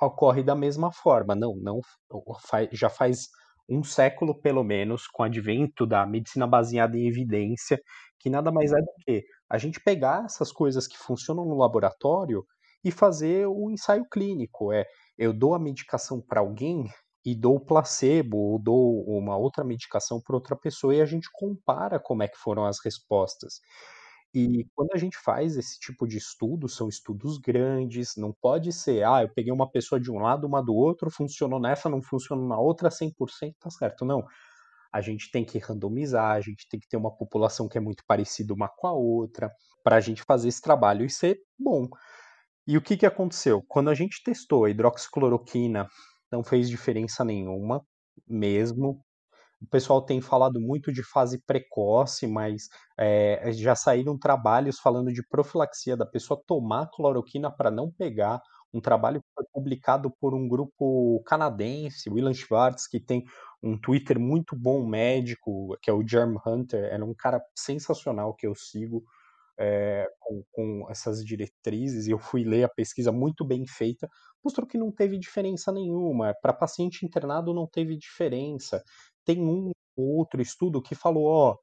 ocorre 0.00 0.42
da 0.42 0.54
mesma 0.54 0.92
forma. 0.92 1.34
Não, 1.34 1.54
não 1.56 1.80
já 2.72 2.88
faz 2.88 3.28
um 3.68 3.82
século 3.82 4.38
pelo 4.40 4.62
menos, 4.62 5.06
com 5.06 5.22
o 5.22 5.26
advento 5.26 5.86
da 5.86 6.06
medicina 6.06 6.46
baseada 6.46 6.96
em 6.96 7.06
evidência, 7.08 7.80
que 8.18 8.28
nada 8.30 8.52
mais 8.52 8.72
é 8.72 8.80
do 8.80 8.92
que 9.04 9.24
a 9.48 9.58
gente 9.58 9.80
pegar 9.80 10.24
essas 10.24 10.52
coisas 10.52 10.86
que 10.86 10.98
funcionam 10.98 11.44
no 11.44 11.56
laboratório 11.56 12.44
e 12.82 12.90
fazer 12.90 13.46
o 13.46 13.70
ensaio 13.70 14.04
clínico. 14.10 14.72
É, 14.72 14.84
eu 15.16 15.32
dou 15.32 15.54
a 15.54 15.58
medicação 15.58 16.20
para 16.20 16.40
alguém 16.40 16.84
e 17.24 17.34
dou 17.34 17.58
placebo, 17.58 18.36
ou 18.36 18.58
dou 18.58 19.02
uma 19.06 19.36
outra 19.36 19.64
medicação 19.64 20.20
para 20.20 20.36
outra 20.36 20.54
pessoa 20.56 20.94
e 20.94 21.00
a 21.00 21.06
gente 21.06 21.28
compara 21.32 21.98
como 21.98 22.22
é 22.22 22.28
que 22.28 22.36
foram 22.36 22.66
as 22.66 22.78
respostas. 22.84 23.60
E 24.34 24.66
quando 24.74 24.90
a 24.94 24.98
gente 24.98 25.16
faz 25.16 25.56
esse 25.56 25.78
tipo 25.78 26.08
de 26.08 26.18
estudo, 26.18 26.68
são 26.68 26.88
estudos 26.88 27.38
grandes, 27.38 28.16
não 28.16 28.32
pode 28.32 28.72
ser, 28.72 29.04
ah, 29.04 29.22
eu 29.22 29.28
peguei 29.28 29.52
uma 29.52 29.70
pessoa 29.70 30.00
de 30.00 30.10
um 30.10 30.18
lado, 30.18 30.44
uma 30.44 30.60
do 30.60 30.74
outro, 30.74 31.08
funcionou 31.08 31.60
nessa, 31.60 31.88
não 31.88 32.02
funcionou 32.02 32.48
na 32.48 32.58
outra, 32.58 32.90
100%, 32.90 33.54
tá 33.60 33.70
certo. 33.70 34.04
Não. 34.04 34.24
A 34.92 35.00
gente 35.00 35.30
tem 35.30 35.44
que 35.44 35.58
randomizar, 35.58 36.32
a 36.32 36.40
gente 36.40 36.68
tem 36.68 36.80
que 36.80 36.88
ter 36.88 36.96
uma 36.96 37.14
população 37.16 37.68
que 37.68 37.78
é 37.78 37.80
muito 37.80 38.04
parecida 38.06 38.52
uma 38.54 38.68
com 38.68 38.88
a 38.88 38.92
outra, 38.92 39.52
para 39.84 39.96
a 39.96 40.00
gente 40.00 40.22
fazer 40.24 40.48
esse 40.48 40.60
trabalho 40.62 41.04
e 41.04 41.10
ser 41.10 41.38
bom. 41.58 41.88
E 42.66 42.76
o 42.76 42.82
que, 42.82 42.96
que 42.96 43.06
aconteceu? 43.06 43.62
Quando 43.68 43.90
a 43.90 43.94
gente 43.94 44.22
testou 44.24 44.64
a 44.64 44.70
hidroxicloroquina, 44.70 45.88
não 46.32 46.42
fez 46.42 46.68
diferença 46.68 47.24
nenhuma, 47.24 47.82
mesmo. 48.26 49.00
O 49.64 49.66
pessoal 49.66 50.02
tem 50.02 50.20
falado 50.20 50.60
muito 50.60 50.92
de 50.92 51.02
fase 51.02 51.38
precoce, 51.38 52.26
mas 52.26 52.68
é, 52.98 53.50
já 53.52 53.74
saíram 53.74 54.18
trabalhos 54.18 54.78
falando 54.78 55.10
de 55.10 55.26
profilaxia 55.26 55.96
da 55.96 56.04
pessoa 56.04 56.42
tomar 56.46 56.90
cloroquina 56.90 57.50
para 57.50 57.70
não 57.70 57.90
pegar. 57.90 58.42
Um 58.74 58.80
trabalho 58.80 59.22
que 59.22 59.28
foi 59.34 59.44
publicado 59.50 60.10
por 60.20 60.34
um 60.34 60.46
grupo 60.46 61.22
canadense, 61.24 62.10
William 62.10 62.34
Schwartz, 62.34 62.86
que 62.86 63.00
tem 63.00 63.24
um 63.62 63.78
Twitter 63.80 64.20
muito 64.20 64.54
bom 64.54 64.86
médico, 64.86 65.74
que 65.80 65.88
é 65.88 65.94
o 65.94 66.06
Germ 66.06 66.36
Hunter, 66.46 66.84
era 66.84 67.02
um 67.02 67.14
cara 67.14 67.40
sensacional 67.56 68.34
que 68.34 68.46
eu 68.46 68.54
sigo 68.54 69.02
é, 69.58 70.06
com, 70.20 70.42
com, 70.52 70.86
essas 70.90 71.24
diretrizes, 71.24 72.06
e 72.06 72.10
eu 72.10 72.18
fui 72.18 72.44
ler 72.44 72.64
a 72.64 72.68
pesquisa 72.68 73.10
muito 73.10 73.46
bem 73.46 73.64
feita, 73.66 74.10
mostrou 74.44 74.66
que 74.66 74.76
não 74.76 74.92
teve 74.92 75.18
diferença 75.18 75.72
nenhuma. 75.72 76.34
Para 76.42 76.52
paciente 76.52 77.06
internado 77.06 77.54
não 77.54 77.66
teve 77.66 77.96
diferença 77.96 78.82
tem 79.24 79.40
um 79.42 79.72
outro 79.96 80.40
estudo 80.42 80.82
que 80.82 80.94
falou, 80.94 81.26
ó, 81.26 81.56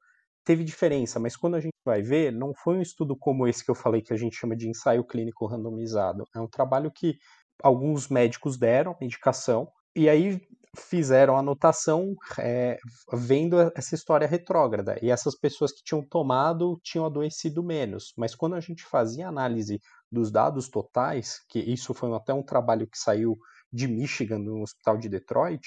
teve 0.44 0.64
diferença, 0.64 1.20
mas 1.20 1.36
quando 1.36 1.54
a 1.54 1.60
gente 1.60 1.74
vai 1.84 2.02
ver, 2.02 2.32
não 2.32 2.52
foi 2.54 2.78
um 2.78 2.82
estudo 2.82 3.16
como 3.16 3.46
esse 3.46 3.64
que 3.64 3.70
eu 3.70 3.74
falei 3.74 4.02
que 4.02 4.12
a 4.12 4.16
gente 4.16 4.36
chama 4.36 4.56
de 4.56 4.68
ensaio 4.68 5.04
clínico 5.04 5.46
randomizado. 5.46 6.24
É 6.34 6.40
um 6.40 6.48
trabalho 6.48 6.90
que 6.90 7.16
alguns 7.62 8.08
médicos 8.08 8.58
deram 8.58 8.96
medicação 9.00 9.68
e 9.94 10.08
aí 10.08 10.40
fizeram 10.76 11.36
anotação 11.36 12.14
é, 12.38 12.78
vendo 13.12 13.60
essa 13.76 13.94
história 13.94 14.26
retrógrada. 14.26 14.98
E 15.02 15.10
essas 15.10 15.38
pessoas 15.38 15.70
que 15.70 15.82
tinham 15.84 16.02
tomado 16.02 16.80
tinham 16.82 17.04
adoecido 17.04 17.62
menos. 17.62 18.12
Mas 18.16 18.34
quando 18.34 18.54
a 18.54 18.60
gente 18.60 18.82
fazia 18.82 19.28
análise 19.28 19.80
dos 20.10 20.30
dados 20.30 20.68
totais, 20.68 21.40
que 21.48 21.58
isso 21.58 21.92
foi 21.92 22.12
até 22.14 22.32
um 22.32 22.42
trabalho 22.42 22.86
que 22.86 22.98
saiu 22.98 23.36
de 23.72 23.88
Michigan, 23.88 24.38
no 24.38 24.62
hospital 24.62 24.98
de 24.98 25.08
Detroit, 25.08 25.66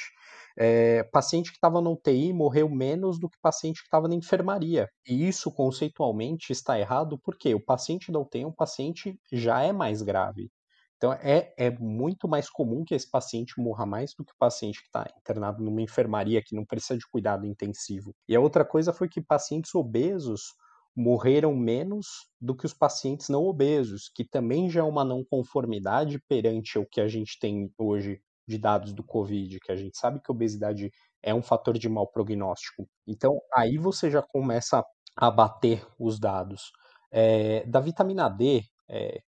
é, 0.58 1.04
paciente 1.04 1.50
que 1.50 1.58
estava 1.58 1.82
no 1.82 1.94
UTI 1.94 2.32
morreu 2.32 2.70
menos 2.70 3.20
do 3.20 3.30
que 3.30 3.38
paciente 3.42 3.82
que 3.82 3.88
estava 3.88 4.08
na 4.08 4.16
enfermaria. 4.16 4.88
E 5.08 5.28
isso 5.28 5.52
conceitualmente 5.52 6.52
está 6.52 6.80
errado 6.80 7.20
porque 7.24 7.54
o 7.54 7.60
paciente 7.60 8.12
da 8.12 8.20
UTI 8.20 8.44
é 8.44 8.48
um 8.48 8.52
paciente 8.52 9.20
já 9.32 9.62
é 9.62 9.74
mais 9.74 10.02
grave. 10.02 10.50
Então 10.98 11.12
é, 11.14 11.54
é 11.58 11.70
muito 11.72 12.28
mais 12.28 12.50
comum 12.50 12.84
que 12.86 12.96
esse 12.96 13.10
paciente 13.10 13.60
morra 13.60 13.86
mais 13.86 14.14
do 14.18 14.24
que 14.24 14.32
o 14.32 14.38
paciente 14.40 14.80
que 14.80 14.86
está 14.86 15.06
internado 15.18 15.62
numa 15.62 15.82
enfermaria 15.82 16.42
que 16.42 16.56
não 16.56 16.66
precisa 16.66 16.98
de 16.98 17.06
cuidado 17.08 17.46
intensivo. 17.46 18.16
E 18.28 18.36
a 18.36 18.40
outra 18.40 18.64
coisa 18.64 18.94
foi 18.94 19.10
que 19.10 19.22
pacientes 19.22 19.76
obesos 19.76 20.54
morreram 20.96 21.54
menos 21.56 22.08
do 22.40 22.56
que 22.56 22.66
os 22.66 22.74
pacientes 22.74 23.28
não 23.30 23.44
obesos, 23.44 24.10
que 24.14 24.24
também 24.24 24.70
já 24.70 24.80
é 24.82 24.84
uma 24.84 25.04
não 25.04 25.24
conformidade 25.24 26.20
perante 26.28 26.80
o 26.80 26.86
que 26.86 27.02
a 27.02 27.08
gente 27.08 27.38
tem 27.40 27.70
hoje 27.78 28.22
de 28.48 28.58
dados 28.58 28.94
do 28.94 29.04
Covid, 29.04 29.60
que 29.60 29.72
a 29.72 29.76
gente 29.76 29.98
sabe 29.98 30.22
que 30.22 30.32
a 30.32 30.34
obesidade 30.34 30.92
é 31.22 31.34
um 31.34 31.42
fator 31.42 31.78
de 31.78 31.90
mau 31.90 32.08
prognóstico. 32.08 32.88
Então, 33.08 33.42
aí 33.54 33.78
você 33.78 34.10
já 34.10 34.22
começa 34.22 34.84
a 35.18 35.32
bater 35.32 35.86
os 36.00 36.20
dados. 36.20 36.72
É, 37.12 37.66
da 37.66 37.80
vitamina 37.80 38.30
D, 38.30 38.62
é, 38.88 39.22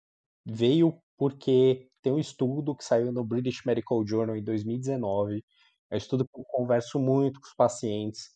veio 0.44 0.98
porque 1.16 1.88
tem 2.02 2.12
um 2.12 2.18
estudo 2.18 2.76
que 2.76 2.84
saiu 2.84 3.10
no 3.12 3.24
British 3.24 3.64
Medical 3.64 4.06
Journal 4.06 4.36
em 4.36 4.44
2019, 4.44 5.42
é 5.90 5.94
um 5.94 5.98
estudo 5.98 6.24
que 6.24 6.38
eu 6.38 6.44
converso 6.44 6.98
muito 6.98 7.40
com 7.40 7.46
os 7.46 7.54
pacientes, 7.54 8.30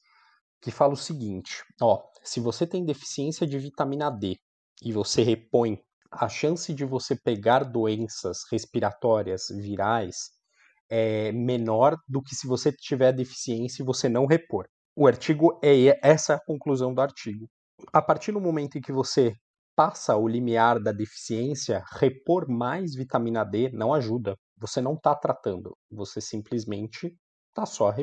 que 0.61 0.71
fala 0.71 0.93
o 0.93 0.97
seguinte, 0.97 1.63
ó, 1.81 2.03
se 2.23 2.41
você 2.41 2.67
tem 2.67 2.85
deficiência 2.85 3.47
de 3.47 3.59
vitamina 3.59 4.11
D 4.11 4.37
e 4.83 4.93
você 4.93 5.23
repõe, 5.23 5.79
a 6.11 6.29
chance 6.29 6.75
de 6.75 6.85
você 6.85 7.17
pegar 7.17 7.65
doenças 7.65 8.39
respiratórias 8.51 9.45
virais 9.49 10.31
é 10.91 11.31
menor 11.33 11.97
do 12.09 12.21
que 12.21 12.35
se 12.35 12.47
você 12.47 12.73
tiver 12.73 13.13
deficiência 13.13 13.83
e 13.83 13.87
você 13.87 14.09
não 14.09 14.27
repor. 14.27 14.67
O 14.97 15.07
artigo 15.07 15.59
é 15.63 15.99
essa 16.03 16.33
é 16.33 16.37
a 16.37 16.45
conclusão 16.45 16.93
do 16.93 17.01
artigo. 17.01 17.49
A 17.93 18.03
partir 18.03 18.33
do 18.33 18.41
momento 18.41 18.77
em 18.77 18.81
que 18.81 18.93
você 18.93 19.33
passa 19.77 20.17
o 20.17 20.29
limiar 20.29 20.83
da 20.83 20.93
deficiência, 20.93 21.83
repor 21.93 22.49
mais 22.49 22.95
vitamina 22.95 23.45
D 23.45 23.71
não 23.73 23.95
ajuda. 23.95 24.37
Você 24.59 24.81
não 24.81 24.95
está 24.95 25.15
tratando, 25.15 25.75
você 25.91 26.21
simplesmente 26.21 27.17
está 27.49 27.65
só 27.65 27.95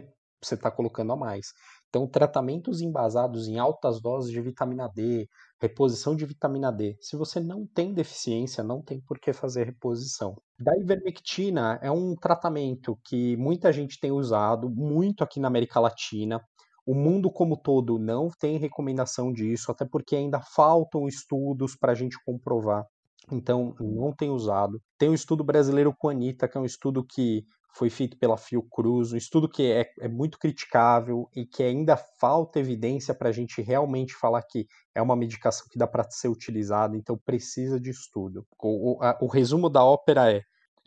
você 0.43 0.56
está 0.56 0.72
colocando 0.72 1.13
a 1.13 1.15
mais. 1.15 1.48
Então, 1.89 2.08
tratamentos 2.08 2.82
embasados 2.82 3.47
em 3.47 3.58
altas 3.58 4.02
doses 4.02 4.32
de 4.32 4.41
vitamina 4.41 4.88
D, 4.88 5.28
reposição 5.60 6.15
de 6.15 6.26
vitamina 6.26 6.71
D. 6.71 6.97
Se 7.00 7.15
você 7.15 7.39
não 7.39 7.65
tem 7.65 7.93
deficiência, 7.93 8.63
não 8.63 8.82
tem 8.82 9.00
por 9.02 9.19
que 9.19 9.32
fazer 9.32 9.65
reposição. 9.65 10.36
Da 10.60 10.78
ivermectina 10.78 11.80
é 11.82 11.89
um 11.89 12.13
tratamento 12.15 13.00
que 13.06 13.38
muita 13.38 13.71
gente 13.71 14.00
tem 14.00 14.12
usado, 14.12 14.69
muito 14.69 15.23
aqui 15.23 15.39
na 15.39 15.47
América 15.47 15.80
Latina. 15.80 16.41
O 16.86 16.93
mundo 16.93 17.32
como 17.32 17.58
todo 17.58 17.97
não 17.97 18.30
tem 18.39 18.58
recomendação 18.58 19.32
disso, 19.32 19.71
até 19.71 19.86
porque 19.86 20.15
ainda 20.15 20.41
faltam 20.41 21.08
estudos 21.08 21.76
para 21.76 21.93
a 21.93 21.95
gente 21.95 22.17
comprovar. 22.26 22.86
Então, 23.32 23.76
não 23.80 24.13
tem 24.13 24.30
usado. 24.30 24.82
Tem 24.97 25.10
o 25.10 25.13
estudo 25.13 25.43
brasileiro 25.43 25.93
com 25.97 26.10
a 26.10 26.12
Anitta, 26.12 26.47
que 26.47 26.58
é 26.58 26.62
um 26.62 26.65
estudo 26.65 27.04
que 27.04 27.43
foi 27.78 27.92
feito 27.92 28.18
pela 28.18 28.38
Fiocruz, 28.38 29.13
um 29.13 29.18
estudo 29.18 29.48
que 29.48 29.72
é, 29.72 29.92
é 30.00 30.08
muito 30.08 30.40
criticável 30.40 31.30
e 31.36 31.46
que 31.46 31.62
ainda 31.62 31.96
falta 31.96 32.60
evidência 32.60 33.13
para 33.13 33.30
a 33.30 33.32
gente 33.32 33.62
realmente 33.62 34.16
falar 34.16 34.42
que 34.42 34.66
é 34.96 35.02
uma 35.02 35.16
medicação 35.16 35.68
que 35.70 35.78
dá 35.78 35.86
para 35.86 36.10
ser 36.10 36.28
utilizada, 36.28 36.98
então 36.98 37.16
precisa 37.24 37.80
de 37.80 37.92
estudo. 37.92 38.48
O, 38.60 38.94
o, 38.98 39.04
a, 39.04 39.16
o 39.22 39.28
resumo 39.28 39.70
da 39.70 39.84
ópera 39.84 40.32
é: 40.32 40.40
o 40.40 40.44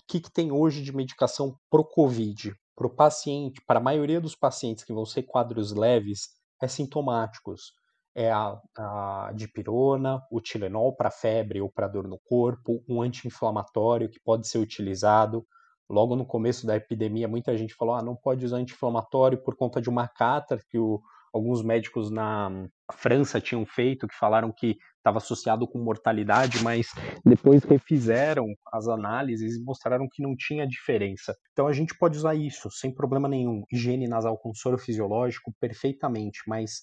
que, 0.09 0.18
que 0.18 0.33
tem 0.33 0.50
hoje 0.50 0.83
de 0.83 0.94
medicação 0.94 1.57
pro 1.70 1.85
Covid? 1.85 2.53
Para 2.74 2.87
o 2.88 2.94
paciente, 2.94 3.62
para 3.64 3.79
a 3.79 3.83
maioria 3.83 4.20
dos 4.20 4.35
pacientes 4.35 4.83
que 4.83 4.92
vão 4.92 5.07
ser 5.07 5.22
quadros 5.22 5.72
leves, 5.72 6.31
é 6.61 6.66
sintomáticos. 6.66 7.72
É 8.12 8.33
a, 8.33 8.59
a 8.76 9.33
dipirona, 9.37 10.20
o 10.29 10.40
Tilenol 10.40 10.96
para 10.96 11.12
febre 11.12 11.61
ou 11.61 11.70
para 11.70 11.87
dor 11.87 12.09
no 12.09 12.18
corpo, 12.18 12.83
um 12.88 13.00
anti-inflamatório 13.00 14.11
que 14.11 14.18
pode 14.18 14.48
ser 14.48 14.59
utilizado, 14.59 15.46
logo 15.90 16.14
no 16.14 16.24
começo 16.24 16.66
da 16.66 16.76
epidemia, 16.76 17.26
muita 17.26 17.57
gente 17.57 17.74
falou: 17.74 17.94
ah, 17.94 18.03
não 18.03 18.14
pode 18.14 18.44
usar 18.44 18.59
anti-inflamatório 18.59 19.42
por 19.42 19.57
conta 19.57 19.81
de 19.81 19.90
uma 19.90 20.07
cátar 20.07 20.61
que 20.70 20.79
o, 20.79 21.03
alguns 21.33 21.62
médicos 21.62 22.11
na 22.11 22.68
França 22.92 23.40
tinham 23.40 23.66
feito, 23.66 24.07
que 24.07 24.14
falaram 24.14 24.53
que 24.53 24.79
estava 24.98 25.18
associado 25.18 25.66
com 25.66 25.79
mortalidade, 25.79 26.62
mas 26.62 26.88
depois 27.24 27.64
refizeram 27.64 28.46
as 28.72 28.87
análises 28.87 29.57
e 29.57 29.64
mostraram 29.64 30.07
que 30.11 30.22
não 30.22 30.37
tinha 30.37 30.66
diferença. 30.66 31.35
Então 31.53 31.66
a 31.66 31.72
gente 31.72 31.96
pode 31.96 32.16
usar 32.16 32.35
isso 32.35 32.70
sem 32.70 32.94
problema 32.94 33.29
nenhum. 33.29 33.64
Higiene 33.72 34.07
nasal 34.07 34.38
com 34.38 34.55
soro 34.55 34.79
fisiológico, 34.79 35.53
perfeitamente, 35.59 36.40
mas 36.46 36.83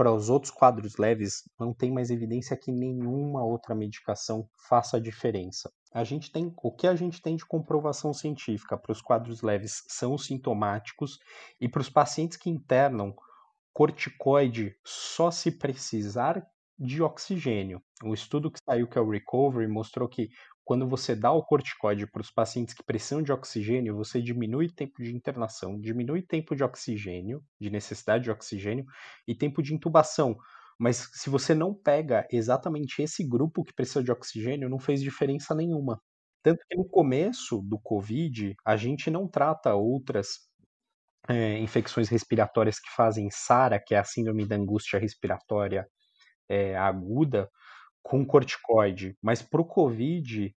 para 0.00 0.14
os 0.14 0.30
outros 0.30 0.50
quadros 0.50 0.96
leves, 0.96 1.42
não 1.58 1.74
tem 1.74 1.92
mais 1.92 2.08
evidência 2.10 2.56
que 2.56 2.72
nenhuma 2.72 3.44
outra 3.44 3.74
medicação 3.74 4.48
faça 4.66 4.98
diferença. 4.98 5.70
A 5.92 6.04
gente 6.04 6.32
tem 6.32 6.50
o 6.62 6.72
que 6.72 6.86
a 6.86 6.94
gente 6.94 7.20
tem 7.20 7.36
de 7.36 7.44
comprovação 7.44 8.14
científica 8.14 8.78
para 8.78 8.92
os 8.92 9.02
quadros 9.02 9.42
leves 9.42 9.84
são 9.88 10.16
sintomáticos 10.16 11.18
e 11.60 11.68
para 11.68 11.82
os 11.82 11.90
pacientes 11.90 12.38
que 12.38 12.48
internam 12.48 13.12
corticoide 13.74 14.74
só 14.82 15.30
se 15.30 15.50
precisar 15.50 16.46
de 16.78 17.02
oxigênio. 17.02 17.82
Um 18.02 18.14
estudo 18.14 18.50
que 18.50 18.58
saiu, 18.64 18.88
que 18.88 18.96
é 18.96 19.02
o 19.02 19.10
Recovery, 19.10 19.68
mostrou 19.68 20.08
que 20.08 20.30
quando 20.70 20.86
você 20.86 21.16
dá 21.16 21.32
o 21.32 21.42
corticoide 21.42 22.06
para 22.06 22.20
os 22.20 22.30
pacientes 22.30 22.74
que 22.74 22.84
precisam 22.84 23.20
de 23.20 23.32
oxigênio, 23.32 23.96
você 23.96 24.22
diminui 24.22 24.66
o 24.66 24.72
tempo 24.72 25.02
de 25.02 25.12
internação, 25.12 25.76
diminui 25.80 26.20
o 26.20 26.24
tempo 26.24 26.54
de 26.54 26.62
oxigênio, 26.62 27.42
de 27.60 27.68
necessidade 27.70 28.22
de 28.22 28.30
oxigênio 28.30 28.84
e 29.26 29.34
tempo 29.34 29.64
de 29.64 29.74
intubação. 29.74 30.36
Mas 30.78 31.10
se 31.12 31.28
você 31.28 31.56
não 31.56 31.74
pega 31.74 32.24
exatamente 32.30 33.02
esse 33.02 33.26
grupo 33.26 33.64
que 33.64 33.74
precisa 33.74 34.00
de 34.00 34.12
oxigênio, 34.12 34.68
não 34.68 34.78
fez 34.78 35.02
diferença 35.02 35.56
nenhuma. 35.56 36.00
Tanto 36.40 36.64
que 36.68 36.76
no 36.76 36.88
começo 36.88 37.60
do 37.62 37.76
Covid, 37.76 38.54
a 38.64 38.76
gente 38.76 39.10
não 39.10 39.26
trata 39.26 39.74
outras 39.74 40.28
é, 41.28 41.58
infecções 41.58 42.08
respiratórias 42.08 42.78
que 42.78 42.94
fazem 42.94 43.28
SARA, 43.28 43.82
que 43.84 43.92
é 43.92 43.98
a 43.98 44.04
síndrome 44.04 44.46
da 44.46 44.54
angústia 44.54 45.00
respiratória 45.00 45.84
é, 46.48 46.76
aguda, 46.76 47.50
com 48.04 48.24
corticoide. 48.24 49.16
Mas 49.20 49.42
para 49.42 49.60
o 49.60 49.64
Covid 49.64 50.54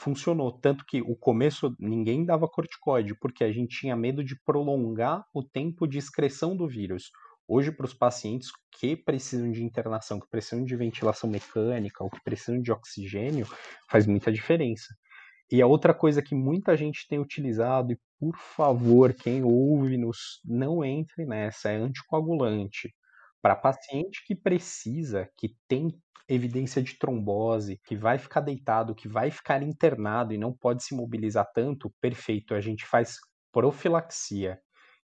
funcionou. 0.00 0.50
Tanto 0.50 0.84
que 0.86 1.02
o 1.02 1.14
começo 1.14 1.74
ninguém 1.78 2.24
dava 2.24 2.48
corticoide, 2.48 3.14
porque 3.20 3.44
a 3.44 3.52
gente 3.52 3.78
tinha 3.78 3.94
medo 3.94 4.24
de 4.24 4.34
prolongar 4.44 5.24
o 5.34 5.42
tempo 5.42 5.86
de 5.86 5.98
excreção 5.98 6.56
do 6.56 6.66
vírus. 6.66 7.10
Hoje, 7.46 7.70
para 7.70 7.84
os 7.84 7.92
pacientes 7.92 8.48
que 8.78 8.96
precisam 8.96 9.50
de 9.50 9.62
internação, 9.62 10.20
que 10.20 10.28
precisam 10.30 10.64
de 10.64 10.76
ventilação 10.76 11.28
mecânica 11.28 12.02
ou 12.02 12.08
que 12.08 12.22
precisam 12.22 12.60
de 12.62 12.72
oxigênio, 12.72 13.46
faz 13.90 14.06
muita 14.06 14.32
diferença. 14.32 14.94
E 15.50 15.60
a 15.60 15.66
outra 15.66 15.92
coisa 15.92 16.22
que 16.22 16.34
muita 16.34 16.76
gente 16.76 17.06
tem 17.08 17.18
utilizado, 17.18 17.92
e 17.92 17.98
por 18.20 18.36
favor, 18.36 19.12
quem 19.12 19.42
ouve-nos, 19.42 20.40
não 20.44 20.84
entre 20.84 21.26
nessa, 21.26 21.70
é 21.70 21.76
anticoagulante. 21.76 22.94
Para 23.42 23.56
paciente 23.56 24.22
que 24.26 24.34
precisa, 24.34 25.28
que 25.36 25.56
tem 25.68 25.90
evidência 26.28 26.82
de 26.82 26.98
trombose, 26.98 27.80
que 27.84 27.96
vai 27.96 28.18
ficar 28.18 28.40
deitado, 28.40 28.94
que 28.94 29.08
vai 29.08 29.30
ficar 29.30 29.62
internado 29.62 30.32
e 30.32 30.38
não 30.38 30.52
pode 30.56 30.84
se 30.84 30.94
mobilizar 30.94 31.46
tanto, 31.54 31.92
perfeito, 32.00 32.54
a 32.54 32.60
gente 32.60 32.86
faz 32.86 33.16
profilaxia, 33.52 34.60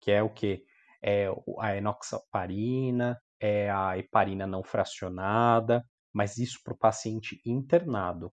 que 0.02 0.12
é 0.12 0.22
o 0.22 0.30
que? 0.30 0.64
É 1.04 1.28
a 1.60 1.76
enoxaparina, 1.78 3.18
é 3.40 3.70
a 3.72 3.98
heparina 3.98 4.46
não 4.48 4.64
fracionada, 4.64 5.84
mas 6.14 6.38
isso 6.38 6.60
para 6.64 6.74
o 6.74 6.78
paciente 6.78 7.42
internado 7.46 8.32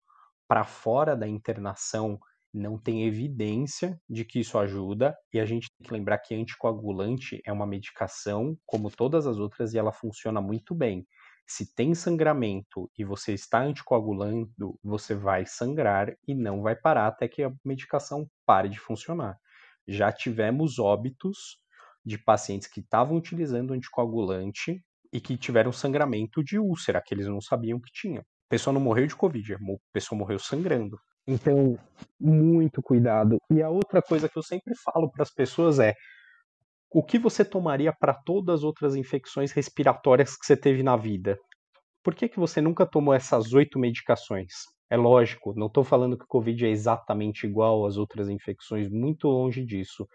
para 0.48 0.64
fora 0.64 1.16
da 1.16 1.28
internação 1.28 2.18
não 2.52 2.78
tem 2.78 3.06
evidência 3.06 3.98
de 4.08 4.24
que 4.24 4.40
isso 4.40 4.58
ajuda, 4.58 5.16
e 5.32 5.40
a 5.40 5.44
gente 5.44 5.68
tem 5.70 5.86
que 5.86 5.92
lembrar 5.92 6.18
que 6.18 6.34
anticoagulante 6.34 7.40
é 7.44 7.52
uma 7.52 7.66
medicação, 7.66 8.56
como 8.66 8.90
todas 8.90 9.26
as 9.26 9.38
outras, 9.38 9.72
e 9.72 9.78
ela 9.78 9.92
funciona 9.92 10.40
muito 10.40 10.74
bem. 10.74 11.06
Se 11.46 11.74
tem 11.74 11.94
sangramento 11.94 12.90
e 12.96 13.04
você 13.04 13.34
está 13.34 13.60
anticoagulando, 13.60 14.78
você 14.82 15.14
vai 15.14 15.44
sangrar 15.46 16.14
e 16.26 16.34
não 16.34 16.62
vai 16.62 16.76
parar 16.76 17.08
até 17.08 17.26
que 17.26 17.42
a 17.42 17.52
medicação 17.64 18.28
pare 18.46 18.68
de 18.68 18.78
funcionar. 18.78 19.36
Já 19.88 20.12
tivemos 20.12 20.78
óbitos 20.78 21.58
de 22.04 22.18
pacientes 22.18 22.68
que 22.68 22.80
estavam 22.80 23.16
utilizando 23.16 23.74
anticoagulante 23.74 24.80
e 25.12 25.20
que 25.20 25.36
tiveram 25.36 25.72
sangramento 25.72 26.42
de 26.44 26.58
úlcera, 26.58 27.02
que 27.04 27.14
eles 27.14 27.26
não 27.26 27.40
sabiam 27.40 27.80
que 27.80 27.90
tinham 27.92 28.24
pessoa 28.50 28.74
não 28.74 28.80
morreu 28.80 29.06
de 29.06 29.14
Covid, 29.14 29.54
a 29.54 29.58
pessoa 29.92 30.18
morreu 30.18 30.38
sangrando. 30.38 30.98
Então, 31.26 31.78
muito 32.18 32.82
cuidado. 32.82 33.38
E 33.50 33.62
a 33.62 33.68
outra 33.68 34.02
coisa 34.02 34.28
que 34.28 34.38
eu 34.38 34.42
sempre 34.42 34.74
falo 34.76 35.10
para 35.10 35.22
as 35.22 35.30
pessoas 35.30 35.78
é: 35.78 35.94
o 36.92 37.02
que 37.02 37.18
você 37.18 37.44
tomaria 37.44 37.92
para 37.92 38.14
todas 38.14 38.60
as 38.60 38.64
outras 38.64 38.96
infecções 38.96 39.52
respiratórias 39.52 40.36
que 40.36 40.44
você 40.44 40.56
teve 40.56 40.82
na 40.82 40.96
vida? 40.96 41.38
Por 42.02 42.14
que, 42.14 42.28
que 42.28 42.38
você 42.38 42.60
nunca 42.60 42.86
tomou 42.86 43.14
essas 43.14 43.52
oito 43.52 43.78
medicações? 43.78 44.52
É 44.90 44.96
lógico, 44.96 45.54
não 45.56 45.68
estou 45.68 45.84
falando 45.84 46.18
que 46.18 46.24
o 46.24 46.28
Covid 46.28 46.66
é 46.66 46.70
exatamente 46.70 47.46
igual 47.46 47.86
às 47.86 47.96
outras 47.96 48.28
infecções, 48.28 48.90
muito 48.90 49.28
longe 49.28 49.64
disso. 49.64 50.06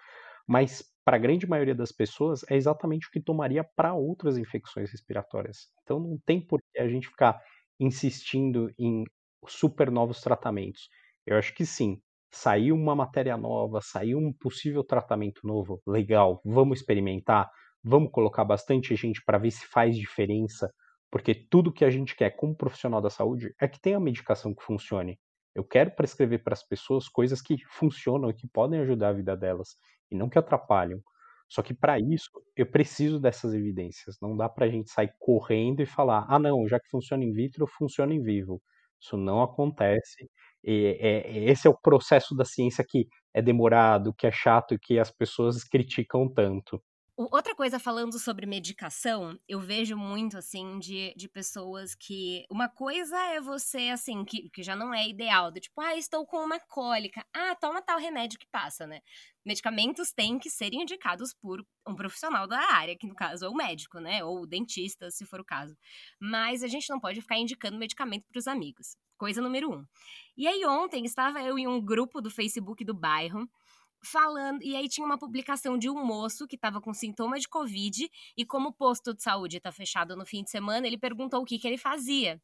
Mas 0.48 0.84
para 1.06 1.18
a 1.18 1.20
grande 1.20 1.48
maioria 1.48 1.76
das 1.76 1.92
pessoas 1.92 2.44
é 2.50 2.56
exatamente 2.56 3.08
o 3.08 3.12
que 3.12 3.22
tomaria 3.22 3.64
para 3.76 3.94
outras 3.94 4.38
infecções 4.38 4.92
respiratórias. 4.92 5.70
Então 5.84 6.00
não 6.00 6.18
tem 6.26 6.42
por 6.42 6.60
que 6.74 6.80
a 6.82 6.88
gente 6.90 7.08
ficar 7.08 7.40
insistindo 7.80 8.70
em 8.78 9.04
super 9.48 9.92
novos 9.92 10.22
tratamentos? 10.22 10.90
Eu 11.26 11.38
acho 11.38 11.54
que 11.54 11.66
sim. 11.66 12.00
Saiu 12.32 12.76
uma 12.76 12.96
matéria 12.96 13.38
nova, 13.38 13.80
saiu 13.82 14.18
um 14.18 14.34
possível 14.34 14.84
tratamento 14.84 15.42
novo, 15.46 15.82
legal, 15.88 16.42
vamos 16.44 16.80
experimentar, 16.80 17.50
vamos 17.84 18.12
colocar 18.12 18.44
bastante 18.44 18.96
gente 18.96 19.22
para 19.26 19.38
ver 19.38 19.52
se 19.52 19.66
faz 19.68 19.96
diferença, 19.96 20.70
porque 21.10 21.34
tudo 21.34 21.72
que 21.72 21.86
a 21.86 21.90
gente 21.90 22.16
quer 22.16 22.32
como 22.32 22.56
profissional 22.56 23.02
da 23.02 23.10
saúde 23.10 23.54
é 23.62 23.68
que 23.68 23.80
tenha 23.80 24.00
medicação 24.00 24.54
que 24.54 24.64
funcione. 24.64 25.18
Eu 25.56 25.64
quero 25.64 25.96
prescrever 25.96 26.44
para 26.44 26.54
as 26.54 26.68
pessoas 26.68 27.08
coisas 27.08 27.42
que 27.42 27.58
funcionam 27.70 28.30
e 28.30 28.34
que 28.34 28.48
podem 28.50 28.82
ajudar 28.82 29.10
a 29.10 29.14
vida 29.14 29.38
delas, 29.38 29.78
e 30.12 30.16
não 30.16 30.28
que 30.28 30.38
atrapalham. 30.38 31.00
Só 31.48 31.62
que 31.62 31.74
para 31.74 32.00
isso 32.00 32.30
eu 32.56 32.66
preciso 32.66 33.20
dessas 33.20 33.54
evidências. 33.54 34.18
Não 34.22 34.36
dá 34.36 34.50
para 34.50 34.66
a 34.66 34.70
gente 34.70 34.90
sair 34.90 35.14
correndo 35.20 35.82
e 35.82 35.86
falar, 35.86 36.26
ah 36.28 36.40
não, 36.40 36.68
já 36.68 36.80
que 36.80 36.90
funciona 36.90 37.24
in 37.24 37.32
vitro, 37.32 37.66
funciona 37.68 38.14
em 38.14 38.22
vivo. 38.22 38.62
Isso 39.06 39.18
não 39.18 39.42
acontece. 39.44 40.30
E, 40.64 40.98
é, 41.00 41.38
esse 41.52 41.68
é 41.68 41.70
o 41.70 41.78
processo 41.78 42.36
da 42.36 42.44
ciência 42.46 42.84
que 42.88 43.08
é 43.34 43.42
demorado, 43.42 44.14
que 44.14 44.26
é 44.28 44.32
chato 44.32 44.74
e 44.74 44.80
que 44.80 45.00
as 45.00 45.12
pessoas 45.12 45.64
criticam 45.64 46.28
tanto. 46.30 46.82
Outra 47.18 47.56
coisa, 47.56 47.80
falando 47.80 48.20
sobre 48.20 48.46
medicação, 48.46 49.40
eu 49.48 49.62
vejo 49.62 49.96
muito, 49.96 50.38
assim, 50.38 50.78
de, 50.80 51.14
de 51.16 51.30
pessoas 51.30 51.96
que. 51.96 52.46
Uma 52.52 52.68
coisa 52.68 53.18
é 53.18 53.40
você, 53.40 53.88
assim, 53.88 54.26
que, 54.26 54.50
que 54.50 54.62
já 54.62 54.76
não 54.76 54.94
é 54.94 55.08
ideal, 55.08 55.50
do 55.50 55.62
tipo, 55.62 55.80
ah, 55.80 55.96
estou 55.96 56.26
com 56.26 56.44
uma 56.44 56.60
cólica. 56.60 57.26
Ah, 57.34 57.56
toma 57.56 57.82
tal 57.82 58.00
remédio 58.00 58.38
que 58.38 58.48
passa, 58.52 58.86
né? 58.86 59.00
Medicamentos 59.46 60.12
têm 60.12 60.38
que 60.38 60.50
ser 60.50 60.74
indicados 60.74 61.34
por 61.34 61.66
um 61.88 61.96
profissional 61.96 62.48
da 62.48 62.60
área, 62.74 62.98
que 62.98 63.08
no 63.08 63.16
caso 63.16 63.46
é 63.46 63.50
o 63.50 63.56
médico, 63.56 63.98
né? 64.00 64.22
Ou 64.22 64.42
o 64.42 64.48
dentista, 64.48 65.10
se 65.10 65.24
for 65.24 65.40
o 65.40 65.46
caso. 65.46 65.74
Mas 66.20 66.64
a 66.64 66.68
gente 66.68 66.90
não 66.90 67.00
pode 67.00 67.22
ficar 67.22 67.38
indicando 67.38 67.78
medicamento 67.78 68.26
para 68.30 68.40
os 68.40 68.48
amigos. 68.48 68.98
Coisa 69.18 69.42
número 69.42 69.72
um. 69.72 69.86
E 70.36 70.46
aí, 70.50 70.66
ontem 70.66 71.06
estava 71.06 71.42
eu 71.42 71.58
em 71.58 71.66
um 71.66 71.80
grupo 71.80 72.20
do 72.20 72.30
Facebook 72.30 72.84
do 72.84 72.94
bairro 72.94 73.50
falando. 74.06 74.62
E 74.64 74.76
aí 74.76 74.88
tinha 74.88 75.06
uma 75.06 75.18
publicação 75.18 75.78
de 75.78 75.90
um 75.90 76.06
moço 76.06 76.48
que 76.48 76.56
estava 76.56 76.80
com 76.80 76.94
sintoma 76.94 77.40
de 77.40 77.48
Covid 77.48 78.10
e, 78.38 78.46
como 78.46 78.70
o 78.70 78.74
posto 78.74 79.14
de 79.14 79.22
saúde 79.22 79.58
está 79.58 79.72
fechado 79.72 80.16
no 80.16 80.26
fim 80.26 80.44
de 80.44 80.52
semana, 80.52 80.88
ele 80.88 80.98
perguntou 80.98 81.42
o 81.42 81.46
que, 81.46 81.60
que 81.60 81.68
ele 81.68 81.78
fazia. 81.78 82.42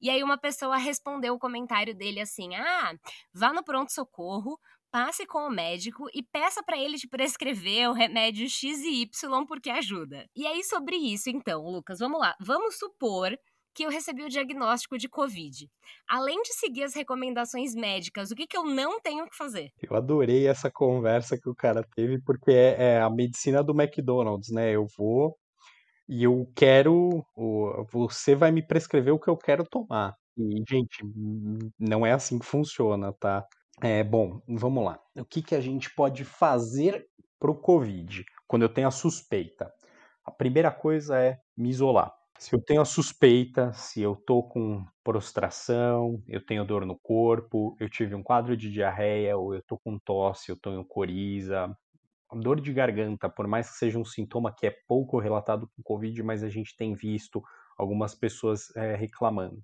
E 0.00 0.10
aí 0.10 0.22
uma 0.22 0.36
pessoa 0.36 0.76
respondeu 0.76 1.34
o 1.34 1.38
comentário 1.38 1.94
dele 1.94 2.20
assim: 2.20 2.54
Ah, 2.56 2.94
vá 3.32 3.52
no 3.52 3.62
pronto-socorro, 3.62 4.58
passe 4.90 5.24
com 5.24 5.46
o 5.46 5.50
médico 5.50 6.06
e 6.12 6.22
peça 6.22 6.62
para 6.62 6.76
ele 6.76 6.98
te 6.98 7.08
prescrever 7.08 7.88
o 7.88 7.92
remédio 7.92 8.48
X 8.48 8.80
e 8.80 9.02
Y 9.02 9.46
porque 9.46 9.70
ajuda. 9.70 10.28
E 10.36 10.46
aí 10.46 10.64
sobre 10.64 10.96
isso, 10.96 11.30
então, 11.30 11.62
Lucas, 11.62 12.00
vamos 12.00 12.20
lá. 12.20 12.36
Vamos 12.40 12.78
supor 12.78 13.38
que 13.74 13.84
eu 13.84 13.90
recebi 13.90 14.22
o 14.22 14.28
diagnóstico 14.28 14.98
de 14.98 15.08
Covid. 15.08 15.68
Além 16.08 16.42
de 16.42 16.54
seguir 16.54 16.84
as 16.84 16.94
recomendações 16.94 17.74
médicas, 17.74 18.30
o 18.30 18.34
que, 18.34 18.46
que 18.46 18.56
eu 18.56 18.64
não 18.64 19.00
tenho 19.00 19.26
que 19.26 19.36
fazer? 19.36 19.70
Eu 19.82 19.96
adorei 19.96 20.46
essa 20.46 20.70
conversa 20.70 21.38
que 21.38 21.48
o 21.48 21.54
cara 21.54 21.82
teve, 21.94 22.20
porque 22.22 22.50
é, 22.50 22.94
é 22.94 23.00
a 23.00 23.10
medicina 23.10 23.62
do 23.62 23.72
McDonald's, 23.72 24.50
né? 24.50 24.70
Eu 24.70 24.86
vou 24.96 25.36
e 26.08 26.24
eu 26.24 26.50
quero. 26.54 27.24
Você 27.90 28.34
vai 28.34 28.50
me 28.50 28.66
prescrever 28.66 29.14
o 29.14 29.18
que 29.18 29.28
eu 29.28 29.36
quero 29.36 29.64
tomar. 29.64 30.14
E, 30.36 30.62
gente, 30.68 31.02
não 31.78 32.04
é 32.04 32.12
assim 32.12 32.38
que 32.38 32.46
funciona, 32.46 33.12
tá? 33.12 33.46
É, 33.82 34.04
bom, 34.04 34.40
vamos 34.48 34.84
lá. 34.84 34.98
O 35.16 35.24
que, 35.24 35.42
que 35.42 35.54
a 35.54 35.60
gente 35.60 35.92
pode 35.94 36.24
fazer 36.24 37.04
pro 37.38 37.58
Covid 37.58 38.24
quando 38.46 38.62
eu 38.62 38.68
tenho 38.68 38.88
a 38.88 38.92
suspeita? 38.92 39.72
A 40.24 40.30
primeira 40.30 40.70
coisa 40.70 41.18
é 41.18 41.38
me 41.56 41.68
isolar 41.68 42.12
se 42.42 42.52
eu 42.52 42.60
tenho 42.60 42.80
a 42.80 42.84
suspeita, 42.84 43.72
se 43.72 44.02
eu 44.02 44.16
tô 44.16 44.42
com 44.42 44.84
prostração, 45.04 46.20
eu 46.26 46.44
tenho 46.44 46.64
dor 46.64 46.84
no 46.84 46.98
corpo, 46.98 47.76
eu 47.78 47.88
tive 47.88 48.16
um 48.16 48.22
quadro 48.22 48.56
de 48.56 48.68
diarreia, 48.68 49.36
ou 49.36 49.54
eu 49.54 49.62
tô 49.62 49.78
com 49.78 49.96
tosse, 49.96 50.50
eu 50.50 50.58
em 50.72 50.82
coriza, 50.82 51.72
dor 52.34 52.60
de 52.60 52.72
garganta, 52.72 53.28
por 53.28 53.46
mais 53.46 53.70
que 53.70 53.76
seja 53.76 53.96
um 53.96 54.04
sintoma 54.04 54.52
que 54.52 54.66
é 54.66 54.76
pouco 54.88 55.20
relatado 55.20 55.68
com 55.68 55.84
Covid, 55.84 56.20
mas 56.24 56.42
a 56.42 56.48
gente 56.48 56.76
tem 56.76 56.94
visto 56.94 57.40
algumas 57.78 58.12
pessoas 58.12 58.74
é, 58.74 58.96
reclamando. 58.96 59.62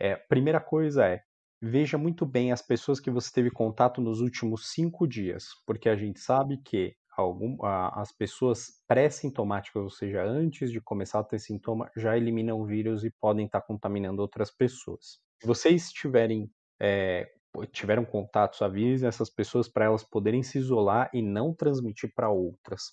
É, 0.00 0.16
primeira 0.16 0.58
coisa 0.58 1.04
é, 1.04 1.20
veja 1.60 1.98
muito 1.98 2.24
bem 2.24 2.50
as 2.50 2.62
pessoas 2.62 2.98
que 2.98 3.10
você 3.10 3.30
teve 3.30 3.50
contato 3.50 4.00
nos 4.00 4.22
últimos 4.22 4.72
cinco 4.72 5.06
dias, 5.06 5.48
porque 5.66 5.86
a 5.86 5.96
gente 5.96 6.18
sabe 6.18 6.62
que 6.64 6.96
algum, 7.22 7.62
a, 7.64 8.00
as 8.00 8.12
pessoas 8.12 8.82
pré-sintomáticas, 8.86 9.82
ou 9.82 9.90
seja, 9.90 10.24
antes 10.24 10.70
de 10.70 10.80
começar 10.80 11.20
a 11.20 11.24
ter 11.24 11.38
sintoma, 11.38 11.90
já 11.96 12.16
eliminam 12.16 12.60
o 12.60 12.66
vírus 12.66 13.04
e 13.04 13.10
podem 13.10 13.46
estar 13.46 13.60
contaminando 13.62 14.22
outras 14.22 14.50
pessoas. 14.50 15.18
Se 15.40 15.46
vocês 15.46 15.90
tiverem 15.90 16.50
é, 16.80 17.30
tiveram 17.72 18.04
contatos, 18.04 18.60
avisem 18.60 19.08
essas 19.08 19.30
pessoas 19.30 19.68
para 19.68 19.86
elas 19.86 20.04
poderem 20.04 20.42
se 20.42 20.58
isolar 20.58 21.08
e 21.14 21.22
não 21.22 21.54
transmitir 21.54 22.12
para 22.14 22.28
outras. 22.28 22.92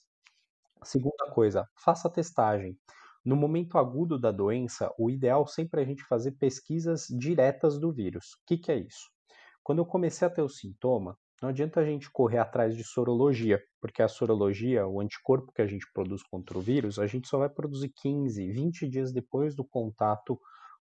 Segunda 0.83 1.29
coisa, 1.31 1.67
faça 1.75 2.09
testagem. 2.09 2.77
No 3.25 3.35
momento 3.35 3.77
agudo 3.77 4.19
da 4.19 4.31
doença, 4.31 4.93
o 4.97 5.09
ideal 5.09 5.47
sempre 5.47 5.81
é 5.81 5.83
a 5.83 5.87
gente 5.87 6.03
fazer 6.03 6.33
pesquisas 6.33 7.07
diretas 7.09 7.79
do 7.79 7.91
vírus. 7.91 8.33
O 8.33 8.37
que, 8.45 8.57
que 8.57 8.71
é 8.71 8.77
isso? 8.77 9.09
Quando 9.63 9.79
eu 9.79 9.85
comecei 9.85 10.27
a 10.27 10.31
ter 10.31 10.41
o 10.41 10.49
sintoma, 10.49 11.17
não 11.41 11.49
adianta 11.49 11.79
a 11.79 11.85
gente 11.85 12.09
correr 12.09 12.37
atrás 12.37 12.75
de 12.75 12.83
sorologia, 12.83 13.61
porque 13.81 14.01
a 14.01 14.07
sorologia, 14.07 14.87
o 14.87 15.01
anticorpo 15.01 15.51
que 15.51 15.61
a 15.61 15.67
gente 15.67 15.85
produz 15.93 16.23
contra 16.23 16.57
o 16.57 16.61
vírus, 16.61 16.97
a 16.97 17.05
gente 17.05 17.27
só 17.27 17.37
vai 17.37 17.49
produzir 17.49 17.89
15, 17.89 18.51
20 18.51 18.87
dias 18.87 19.11
depois 19.11 19.55
do 19.55 19.63
contato 19.65 20.39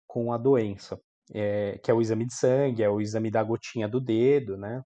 com 0.06 0.32
a 0.32 0.38
doença, 0.38 1.00
é, 1.32 1.78
que 1.82 1.90
é 1.90 1.94
o 1.94 2.00
exame 2.00 2.26
de 2.26 2.34
sangue, 2.34 2.82
é 2.82 2.90
o 2.90 3.00
exame 3.00 3.30
da 3.30 3.42
gotinha 3.42 3.88
do 3.88 4.00
dedo, 4.00 4.56
né? 4.56 4.82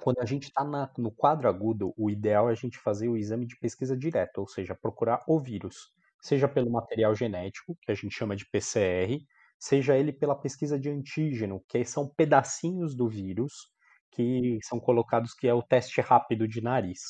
Quando 0.00 0.20
a 0.20 0.26
gente 0.26 0.44
está 0.44 0.62
no 0.98 1.10
quadro 1.10 1.48
agudo, 1.48 1.94
o 1.96 2.10
ideal 2.10 2.50
é 2.50 2.52
a 2.52 2.56
gente 2.56 2.78
fazer 2.78 3.08
o 3.08 3.16
exame 3.16 3.46
de 3.46 3.58
pesquisa 3.58 3.96
direta, 3.96 4.40
ou 4.40 4.46
seja, 4.46 4.74
procurar 4.74 5.22
o 5.26 5.40
vírus, 5.40 5.90
seja 6.20 6.46
pelo 6.46 6.70
material 6.70 7.14
genético, 7.14 7.76
que 7.80 7.90
a 7.90 7.94
gente 7.94 8.14
chama 8.14 8.36
de 8.36 8.44
PCR, 8.50 9.18
seja 9.58 9.96
ele 9.96 10.12
pela 10.12 10.34
pesquisa 10.34 10.78
de 10.78 10.90
antígeno, 10.90 11.64
que 11.66 11.84
são 11.84 12.08
pedacinhos 12.08 12.94
do 12.94 13.08
vírus 13.08 13.74
que 14.16 14.58
são 14.64 14.80
colocados, 14.80 15.34
que 15.34 15.46
é 15.48 15.54
o 15.54 15.62
teste 15.62 16.00
rápido 16.00 16.48
de 16.48 16.62
nariz. 16.62 17.00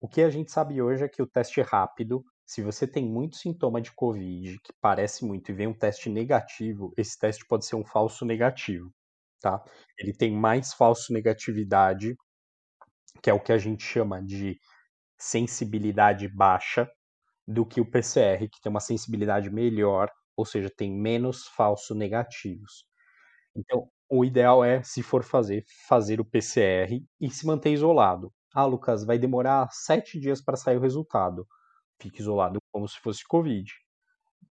O 0.00 0.08
que 0.08 0.22
a 0.22 0.30
gente 0.30 0.50
sabe 0.52 0.82
hoje 0.82 1.04
é 1.04 1.08
que 1.08 1.22
o 1.22 1.26
teste 1.26 1.60
rápido, 1.62 2.24
se 2.46 2.62
você 2.62 2.86
tem 2.86 3.06
muito 3.06 3.36
sintoma 3.36 3.80
de 3.80 3.92
Covid, 3.92 4.58
que 4.62 4.72
parece 4.80 5.24
muito, 5.24 5.50
e 5.50 5.54
vem 5.54 5.68
um 5.68 5.78
teste 5.78 6.10
negativo, 6.10 6.92
esse 6.96 7.18
teste 7.18 7.46
pode 7.46 7.66
ser 7.66 7.76
um 7.76 7.84
falso 7.84 8.24
negativo, 8.24 8.92
tá? 9.40 9.62
Ele 9.98 10.12
tem 10.14 10.32
mais 10.36 10.74
falso 10.74 11.12
negatividade, 11.12 12.16
que 13.22 13.30
é 13.30 13.34
o 13.34 13.40
que 13.40 13.52
a 13.52 13.58
gente 13.58 13.82
chama 13.82 14.22
de 14.22 14.58
sensibilidade 15.18 16.28
baixa, 16.28 16.88
do 17.48 17.66
que 17.66 17.80
o 17.80 17.90
PCR, 17.90 18.48
que 18.48 18.60
tem 18.62 18.70
uma 18.70 18.80
sensibilidade 18.80 19.50
melhor, 19.50 20.10
ou 20.36 20.46
seja, 20.46 20.70
tem 20.70 20.92
menos 20.92 21.46
falso 21.48 21.94
negativos. 21.94 22.86
Então, 23.56 23.90
o 24.08 24.24
ideal 24.24 24.64
é, 24.64 24.82
se 24.82 25.02
for 25.02 25.22
fazer, 25.22 25.64
fazer 25.88 26.20
o 26.20 26.24
PCR 26.24 27.02
e 27.20 27.30
se 27.30 27.46
manter 27.46 27.72
isolado. 27.72 28.32
Ah, 28.54 28.64
Lucas, 28.64 29.04
vai 29.04 29.18
demorar 29.18 29.68
sete 29.70 30.18
dias 30.18 30.40
para 30.40 30.56
sair 30.56 30.76
o 30.76 30.80
resultado. 30.80 31.46
Fique 32.00 32.20
isolado 32.20 32.58
como 32.72 32.88
se 32.88 32.98
fosse 33.00 33.26
Covid. 33.26 33.70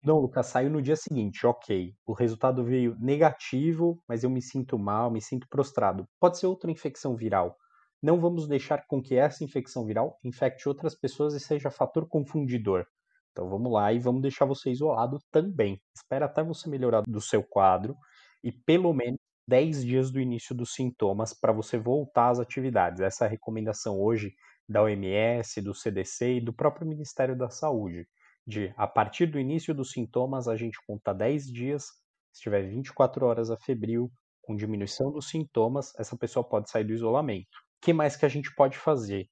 Não, 0.03 0.19
Lucas, 0.19 0.47
saiu 0.47 0.69
no 0.69 0.81
dia 0.81 0.95
seguinte, 0.95 1.45
ok. 1.45 1.93
O 2.05 2.13
resultado 2.13 2.63
veio 2.63 2.95
negativo, 2.99 4.01
mas 4.07 4.23
eu 4.23 4.29
me 4.29 4.41
sinto 4.41 4.79
mal, 4.79 5.11
me 5.11 5.21
sinto 5.21 5.47
prostrado. 5.47 6.07
Pode 6.19 6.39
ser 6.39 6.47
outra 6.47 6.71
infecção 6.71 7.15
viral. 7.15 7.55
Não 8.01 8.19
vamos 8.19 8.47
deixar 8.47 8.83
com 8.87 8.99
que 8.99 9.15
essa 9.15 9.43
infecção 9.43 9.85
viral 9.85 10.17
infecte 10.23 10.67
outras 10.67 10.95
pessoas 10.95 11.35
e 11.35 11.39
seja 11.39 11.69
fator 11.69 12.07
confundidor. 12.07 12.85
Então 13.31 13.47
vamos 13.47 13.71
lá 13.71 13.93
e 13.93 13.99
vamos 13.99 14.23
deixar 14.23 14.45
você 14.45 14.71
isolado 14.71 15.19
também. 15.31 15.79
Espera 15.95 16.25
até 16.25 16.43
você 16.43 16.67
melhorar 16.67 17.03
do 17.03 17.21
seu 17.21 17.43
quadro 17.43 17.95
e 18.43 18.51
pelo 18.51 18.93
menos 18.93 19.19
10 19.51 19.83
dias 19.83 20.09
do 20.09 20.21
início 20.21 20.55
dos 20.55 20.73
sintomas 20.73 21.33
para 21.33 21.51
você 21.51 21.77
voltar 21.77 22.29
às 22.29 22.39
atividades. 22.39 23.01
Essa 23.01 23.25
é 23.25 23.27
a 23.27 23.29
recomendação 23.29 23.99
hoje 23.99 24.33
da 24.67 24.81
OMS, 24.81 25.61
do 25.61 25.75
CDC 25.75 26.35
e 26.35 26.41
do 26.41 26.53
próprio 26.53 26.87
Ministério 26.87 27.37
da 27.37 27.49
Saúde. 27.49 28.07
De 28.47 28.73
a 28.77 28.87
partir 28.87 29.25
do 29.25 29.37
início 29.37 29.73
dos 29.73 29.91
sintomas, 29.91 30.47
a 30.47 30.55
gente 30.55 30.77
conta 30.87 31.13
10 31.13 31.47
dias, 31.47 31.83
se 32.31 32.43
tiver 32.43 32.61
24 32.61 33.25
horas 33.25 33.51
a 33.51 33.57
febril, 33.57 34.09
com 34.41 34.55
diminuição 34.55 35.11
dos 35.11 35.27
sintomas, 35.27 35.93
essa 35.99 36.17
pessoa 36.17 36.47
pode 36.47 36.69
sair 36.69 36.85
do 36.85 36.93
isolamento. 36.93 37.57
O 37.57 37.85
que 37.85 37.91
mais 37.91 38.15
que 38.15 38.25
a 38.25 38.29
gente 38.29 38.55
pode 38.55 38.77
fazer? 38.77 39.27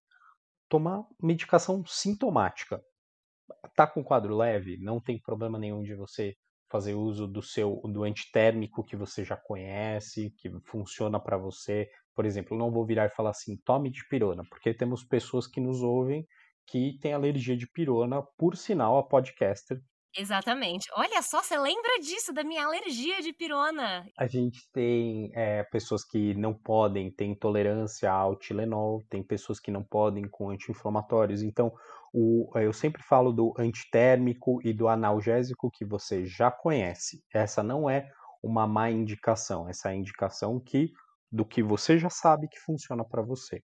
Tomar 0.68 1.02
medicação 1.24 1.82
sintomática. 1.88 2.84
Tá 3.74 3.88
com 3.88 4.04
quadro 4.04 4.36
leve? 4.36 4.78
Não 4.82 5.00
tem 5.00 5.18
problema 5.18 5.58
nenhum 5.58 5.82
de 5.82 5.96
você 5.96 6.36
fazer 6.70 6.94
uso 6.94 7.28
do 7.28 7.42
seu 7.42 7.82
do 7.86 8.04
antitérmico 8.04 8.84
que 8.84 8.96
você 8.96 9.24
já 9.24 9.36
conhece, 9.36 10.34
que 10.38 10.50
funciona 10.66 11.20
para 11.20 11.38
você. 11.38 11.90
Por 12.16 12.26
exemplo, 12.26 12.58
não 12.58 12.72
vou 12.72 12.86
virar 12.86 13.06
e 13.06 13.10
falar 13.10 13.32
assim, 13.32 13.58
tome 13.66 13.90
de 13.90 14.08
pirona, 14.08 14.44
porque 14.50 14.74
temos 14.74 15.04
pessoas 15.04 15.48
que 15.48 15.60
nos 15.60 15.82
ouvem 15.82 16.28
que 16.68 17.00
têm 17.00 17.14
alergia 17.14 17.58
de 17.58 17.68
pirona, 17.68 18.22
por 18.38 18.56
sinal, 18.56 18.98
a 18.98 19.04
podcaster 19.04 19.82
Exatamente. 20.20 20.86
Olha 20.96 21.22
só, 21.22 21.42
você 21.42 21.58
lembra 21.58 21.98
disso, 22.02 22.34
da 22.34 22.44
minha 22.44 22.66
alergia 22.66 23.22
de 23.22 23.32
pirona? 23.32 24.06
A 24.18 24.28
gente 24.28 24.70
tem 24.74 25.32
é, 25.34 25.64
pessoas 25.64 26.04
que 26.04 26.36
não 26.36 26.54
podem, 26.54 27.10
tem 27.10 27.32
intolerância 27.32 28.12
ao 28.12 28.36
Tilenol, 28.36 29.02
tem 29.10 29.24
pessoas 29.24 29.62
que 29.62 29.72
não 29.72 29.82
podem 29.82 30.28
com 30.28 30.50
anti-inflamatórios. 30.50 31.42
Então, 31.42 31.72
o, 32.14 32.52
eu 32.56 32.74
sempre 32.74 33.02
falo 33.02 33.32
do 33.32 33.54
antitérmico 33.58 34.60
e 34.62 34.74
do 34.74 34.90
analgésico 34.90 35.72
que 35.72 35.86
você 35.86 36.26
já 36.26 36.52
conhece. 36.52 37.24
Essa 37.34 37.64
não 37.64 37.90
é 37.90 38.12
uma 38.44 38.68
má 38.68 38.92
indicação, 38.92 39.70
essa 39.70 39.88
é 39.88 39.94
a 39.94 39.96
indicação 39.96 40.60
que 40.60 40.92
do 41.32 41.46
que 41.46 41.64
você 41.64 41.98
já 41.98 42.10
sabe 42.10 42.50
que 42.50 42.60
funciona 42.60 43.06
para 43.06 43.22
você. 43.22 43.64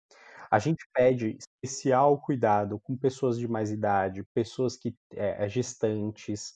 A 0.52 0.60
gente 0.60 0.86
pede 0.94 1.38
especial 1.38 2.20
cuidado 2.22 2.80
com 2.80 2.98
pessoas 2.98 3.38
de 3.38 3.48
mais 3.48 3.72
idade, 3.72 4.24
pessoas 4.34 4.78
que 4.78 4.96
é, 5.12 5.48
gestantes, 5.50 6.54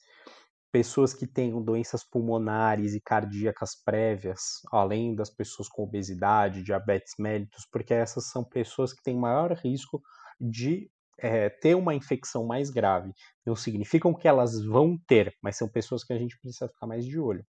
pessoas 0.72 1.14
que 1.14 1.28
tenham 1.28 1.62
doenças 1.62 2.04
pulmonares 2.04 2.94
e 2.94 3.02
cardíacas 3.02 3.76
prévias, 3.76 4.62
além 4.72 5.14
das 5.14 5.30
pessoas 5.30 5.68
com 5.68 5.84
obesidade, 5.84 6.64
diabetes 6.64 7.14
mellitus, 7.20 7.68
porque 7.72 7.94
essas 7.94 8.26
são 8.28 8.44
pessoas 8.44 8.94
que 8.94 9.04
têm 9.04 9.18
maior 9.18 9.52
risco 9.54 10.02
de 10.40 10.90
é, 11.20 11.50
ter 11.50 11.76
uma 11.76 11.94
infecção 11.94 12.46
mais 12.46 12.70
grave. 12.70 13.14
Não 13.46 13.56
significam 13.56 14.14
que 14.14 14.28
elas 14.28 14.64
vão 14.66 14.98
ter, 15.08 15.36
mas 15.42 15.58
são 15.58 15.68
pessoas 15.68 16.04
que 16.04 16.14
a 16.14 16.18
gente 16.18 16.38
precisa 16.40 16.68
ficar 16.70 16.88
mais 16.88 17.06
de 17.06 17.20
olho. 17.20 17.46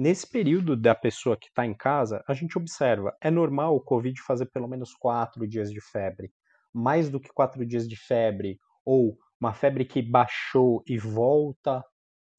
Nesse 0.00 0.30
período 0.30 0.76
da 0.76 0.94
pessoa 0.94 1.36
que 1.36 1.48
está 1.48 1.66
em 1.66 1.74
casa, 1.74 2.22
a 2.28 2.32
gente 2.32 2.56
observa, 2.56 3.16
é 3.20 3.32
normal 3.32 3.74
o 3.74 3.80
Covid 3.80 4.22
fazer 4.22 4.46
pelo 4.46 4.68
menos 4.68 4.94
quatro 4.94 5.44
dias 5.44 5.72
de 5.72 5.80
febre. 5.80 6.30
Mais 6.72 7.10
do 7.10 7.18
que 7.18 7.32
quatro 7.34 7.66
dias 7.66 7.88
de 7.88 7.96
febre, 7.96 8.60
ou 8.84 9.18
uma 9.40 9.52
febre 9.52 9.84
que 9.84 10.00
baixou 10.00 10.84
e 10.86 10.96
volta 10.96 11.82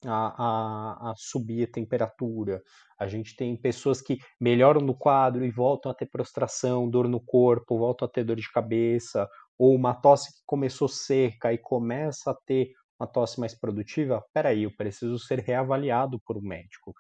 a, 0.06 0.08
a, 0.08 1.12
a, 1.12 1.14
subir 1.18 1.68
a 1.68 1.72
temperatura. 1.74 2.62
A 2.98 3.08
gente 3.08 3.36
tem 3.36 3.58
pessoas 3.58 4.02
que 4.02 4.20
melhoram 4.40 4.80
no 4.80 4.98
quadro 4.98 5.44
e 5.44 5.52
voltam 5.52 5.92
a 5.92 5.96
ter 5.96 6.06
prostração, 6.06 6.90
dor 6.90 7.10
no 7.10 7.20
corpo, 7.20 7.78
voltam 7.78 8.08
a 8.08 8.10
ter 8.10 8.24
dor 8.24 8.38
de 8.38 8.50
cabeça, 8.50 9.28
ou 9.58 9.76
uma 9.76 9.94
tosse 9.94 10.32
que 10.32 10.44
começou 10.46 10.88
seca 10.88 11.52
e 11.52 11.58
começa 11.58 12.32
a 12.32 12.36
ter 12.46 12.72
uma 12.98 13.06
tosse 13.06 13.38
mais 13.38 13.54
produtiva. 13.54 14.24
Peraí, 14.34 14.64
eu 14.64 14.74
preciso 14.74 15.20
ser 15.20 15.40
reavaliado 15.40 16.22
por 16.22 16.38
um 16.38 16.42
médico. 16.42 16.96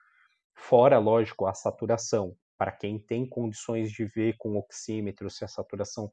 Fora, 0.59 0.99
lógico, 0.99 1.47
a 1.47 1.53
saturação. 1.53 2.35
Para 2.57 2.71
quem 2.71 2.99
tem 2.99 3.27
condições 3.27 3.91
de 3.91 4.05
ver 4.05 4.35
com 4.37 4.57
oxímetro 4.57 5.29
se 5.29 5.43
a 5.45 5.47
saturação 5.47 6.11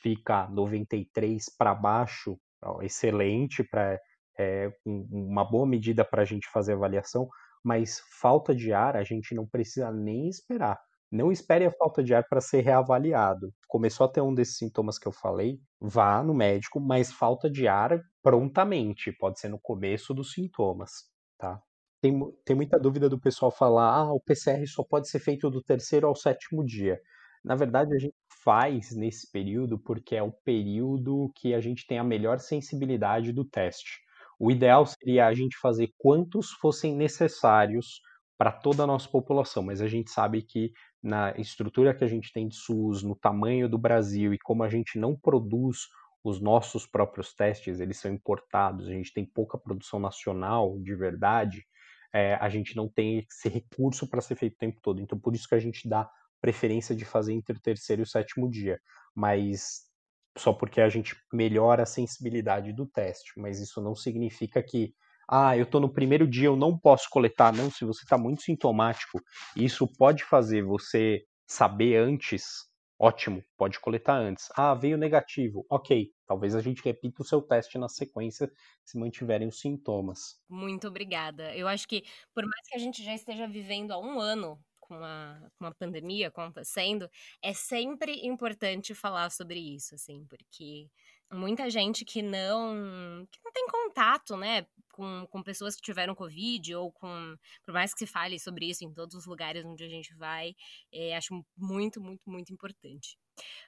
fica 0.00 0.48
93 0.48 1.44
para 1.58 1.74
baixo, 1.74 2.38
excelente 2.80 3.64
para 3.64 4.00
é, 4.38 4.72
uma 4.86 5.44
boa 5.44 5.66
medida 5.66 6.04
para 6.04 6.22
a 6.22 6.24
gente 6.24 6.48
fazer 6.48 6.74
avaliação, 6.74 7.28
mas 7.62 8.00
falta 8.20 8.54
de 8.54 8.72
ar 8.72 8.96
a 8.96 9.02
gente 9.02 9.34
não 9.34 9.46
precisa 9.46 9.90
nem 9.90 10.28
esperar. 10.28 10.78
Não 11.10 11.32
espere 11.32 11.66
a 11.66 11.72
falta 11.72 12.02
de 12.02 12.14
ar 12.14 12.24
para 12.28 12.40
ser 12.40 12.60
reavaliado. 12.60 13.52
Começou 13.66 14.06
a 14.06 14.08
ter 14.08 14.20
um 14.20 14.32
desses 14.32 14.58
sintomas 14.58 14.98
que 14.98 15.08
eu 15.08 15.12
falei, 15.12 15.58
vá 15.80 16.22
no 16.22 16.34
médico, 16.34 16.78
mas 16.78 17.12
falta 17.12 17.50
de 17.50 17.66
ar 17.66 18.00
prontamente, 18.22 19.10
pode 19.12 19.40
ser 19.40 19.48
no 19.48 19.58
começo 19.58 20.14
dos 20.14 20.32
sintomas, 20.32 20.90
tá? 21.36 21.60
Tem, 22.00 22.18
tem 22.44 22.54
muita 22.54 22.78
dúvida 22.78 23.08
do 23.08 23.20
pessoal 23.20 23.50
falar, 23.50 23.92
ah, 23.92 24.12
o 24.12 24.20
PCR 24.20 24.64
só 24.66 24.84
pode 24.84 25.08
ser 25.08 25.18
feito 25.18 25.50
do 25.50 25.62
terceiro 25.62 26.06
ao 26.06 26.14
sétimo 26.14 26.64
dia. 26.64 27.00
Na 27.44 27.54
verdade, 27.56 27.94
a 27.94 27.98
gente 27.98 28.14
faz 28.44 28.94
nesse 28.94 29.30
período 29.30 29.78
porque 29.78 30.14
é 30.14 30.22
o 30.22 30.32
período 30.32 31.30
que 31.36 31.54
a 31.54 31.60
gente 31.60 31.86
tem 31.86 31.98
a 31.98 32.04
melhor 32.04 32.38
sensibilidade 32.38 33.32
do 33.32 33.44
teste. 33.44 33.98
O 34.38 34.50
ideal 34.50 34.86
seria 34.86 35.26
a 35.26 35.34
gente 35.34 35.56
fazer 35.60 35.90
quantos 35.98 36.52
fossem 36.52 36.94
necessários 36.94 38.00
para 38.38 38.52
toda 38.52 38.84
a 38.84 38.86
nossa 38.86 39.08
população, 39.08 39.64
mas 39.64 39.80
a 39.80 39.88
gente 39.88 40.12
sabe 40.12 40.42
que 40.42 40.70
na 41.02 41.32
estrutura 41.36 41.92
que 41.92 42.04
a 42.04 42.08
gente 42.08 42.32
tem 42.32 42.46
de 42.46 42.54
SUS, 42.54 43.02
no 43.02 43.16
tamanho 43.16 43.68
do 43.68 43.76
Brasil 43.76 44.32
e 44.32 44.38
como 44.38 44.62
a 44.62 44.68
gente 44.68 44.96
não 44.98 45.16
produz 45.16 45.88
os 46.22 46.40
nossos 46.40 46.86
próprios 46.86 47.34
testes, 47.34 47.80
eles 47.80 47.98
são 47.98 48.12
importados, 48.12 48.86
a 48.86 48.92
gente 48.92 49.12
tem 49.12 49.24
pouca 49.24 49.58
produção 49.58 49.98
nacional 49.98 50.78
de 50.80 50.94
verdade, 50.94 51.64
é, 52.12 52.34
a 52.34 52.48
gente 52.48 52.76
não 52.76 52.88
tem 52.88 53.18
esse 53.18 53.48
recurso 53.48 54.08
para 54.08 54.20
ser 54.20 54.36
feito 54.36 54.54
o 54.54 54.58
tempo 54.58 54.80
todo. 54.82 55.00
Então, 55.00 55.18
por 55.18 55.34
isso 55.34 55.48
que 55.48 55.54
a 55.54 55.60
gente 55.60 55.88
dá 55.88 56.08
preferência 56.40 56.94
de 56.94 57.04
fazer 57.04 57.32
entre 57.32 57.56
o 57.56 57.60
terceiro 57.60 58.02
e 58.02 58.04
o 58.04 58.06
sétimo 58.06 58.50
dia. 58.50 58.80
Mas 59.14 59.88
só 60.36 60.52
porque 60.52 60.80
a 60.80 60.88
gente 60.88 61.16
melhora 61.32 61.82
a 61.82 61.86
sensibilidade 61.86 62.72
do 62.72 62.86
teste. 62.86 63.32
Mas 63.36 63.60
isso 63.60 63.82
não 63.82 63.94
significa 63.94 64.62
que, 64.62 64.94
ah, 65.28 65.56
eu 65.56 65.64
estou 65.64 65.80
no 65.80 65.92
primeiro 65.92 66.26
dia, 66.26 66.46
eu 66.46 66.56
não 66.56 66.78
posso 66.78 67.08
coletar. 67.10 67.52
Não, 67.52 67.70
se 67.70 67.84
você 67.84 68.04
está 68.04 68.16
muito 68.16 68.42
sintomático, 68.42 69.20
isso 69.56 69.86
pode 69.98 70.24
fazer 70.24 70.62
você 70.62 71.22
saber 71.46 71.96
antes. 71.96 72.68
Ótimo, 72.98 73.42
pode 73.56 73.78
coletar 73.80 74.16
antes. 74.16 74.46
Ah, 74.56 74.74
veio 74.74 74.96
negativo. 74.96 75.64
Ok, 75.70 76.10
talvez 76.28 76.54
a 76.54 76.60
gente 76.60 76.84
repita 76.84 77.22
o 77.22 77.24
seu 77.24 77.40
teste 77.40 77.78
na 77.78 77.88
sequência 77.88 78.52
se 78.84 78.98
mantiverem 78.98 79.48
os 79.48 79.58
sintomas. 79.58 80.38
Muito 80.48 80.86
obrigada. 80.86 81.56
Eu 81.56 81.66
acho 81.66 81.88
que, 81.88 82.04
por 82.34 82.44
mais 82.44 82.68
que 82.68 82.76
a 82.76 82.78
gente 82.78 83.02
já 83.02 83.14
esteja 83.14 83.48
vivendo 83.48 83.92
há 83.92 83.98
um 83.98 84.20
ano 84.20 84.62
com 84.78 84.94
a, 85.02 85.50
com 85.58 85.64
a 85.64 85.74
pandemia 85.74 86.28
acontecendo, 86.28 87.10
é 87.42 87.54
sempre 87.54 88.26
importante 88.26 88.94
falar 88.94 89.30
sobre 89.30 89.58
isso, 89.58 89.94
assim, 89.94 90.26
porque 90.26 90.88
muita 91.32 91.68
gente 91.68 92.04
que 92.04 92.22
não 92.22 93.26
que 93.30 93.38
não 93.44 93.52
tem 93.52 93.66
contato, 93.66 94.36
né, 94.36 94.66
com, 94.92 95.26
com 95.30 95.42
pessoas 95.42 95.76
que 95.76 95.82
tiveram 95.82 96.14
Covid 96.14 96.74
ou 96.74 96.92
com, 96.92 97.36
por 97.64 97.72
mais 97.72 97.92
que 97.92 98.00
se 98.00 98.06
fale 98.06 98.38
sobre 98.38 98.66
isso 98.68 98.84
em 98.84 98.92
todos 98.92 99.14
os 99.14 99.26
lugares 99.26 99.64
onde 99.64 99.84
a 99.84 99.88
gente 99.88 100.14
vai, 100.14 100.54
é, 100.92 101.16
acho 101.16 101.44
muito, 101.56 102.00
muito, 102.00 102.22
muito 102.26 102.52
importante. 102.52 103.18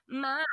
Mas 0.06 0.44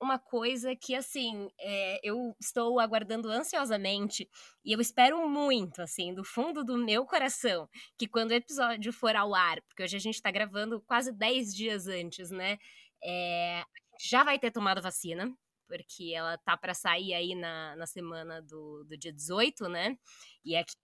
uma 0.00 0.18
coisa 0.18 0.74
que, 0.76 0.94
assim, 0.94 1.48
é, 1.58 2.00
eu 2.02 2.34
estou 2.40 2.78
aguardando 2.80 3.28
ansiosamente 3.30 4.28
e 4.64 4.72
eu 4.72 4.80
espero 4.80 5.28
muito, 5.28 5.82
assim, 5.82 6.14
do 6.14 6.24
fundo 6.24 6.64
do 6.64 6.76
meu 6.76 7.04
coração, 7.04 7.68
que 7.98 8.06
quando 8.06 8.30
o 8.30 8.34
episódio 8.34 8.92
for 8.92 9.16
ao 9.16 9.34
ar, 9.34 9.60
porque 9.62 9.82
hoje 9.82 9.96
a 9.96 10.00
gente 10.00 10.16
está 10.16 10.30
gravando 10.30 10.80
quase 10.82 11.12
10 11.12 11.54
dias 11.54 11.86
antes, 11.86 12.30
né? 12.30 12.58
É, 13.04 13.64
já 14.00 14.24
vai 14.24 14.38
ter 14.38 14.50
tomado 14.50 14.82
vacina, 14.82 15.32
porque 15.68 16.12
ela 16.14 16.36
tá 16.38 16.56
para 16.56 16.74
sair 16.74 17.14
aí 17.14 17.34
na, 17.34 17.76
na 17.76 17.86
semana 17.86 18.42
do, 18.42 18.84
do 18.84 18.96
dia 18.96 19.12
18, 19.12 19.68
né? 19.68 19.96
E 20.44 20.56
aqui 20.56 20.74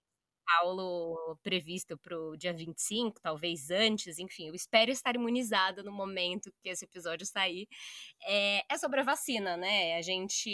Paulo 0.49 1.39
previsto 1.43 1.99
para 1.99 2.19
o 2.19 2.37
dia 2.37 2.53
25, 2.53 3.21
talvez 3.21 3.71
antes, 3.71 4.19
enfim, 4.19 4.49
eu 4.49 4.55
espero 4.55 4.91
estar 4.91 5.15
imunizada 5.15 5.83
no 5.83 5.93
momento 5.93 6.53
que 6.63 6.69
esse 6.69 6.87
episódio 6.87 7.27
sair. 7.27 7.69
É, 8.27 8.63
é 8.73 8.79
sobre 8.79 9.01
a 9.01 9.05
vacina, 9.05 9.57
né? 9.57 9.97
A 9.97 10.03
gente 10.03 10.49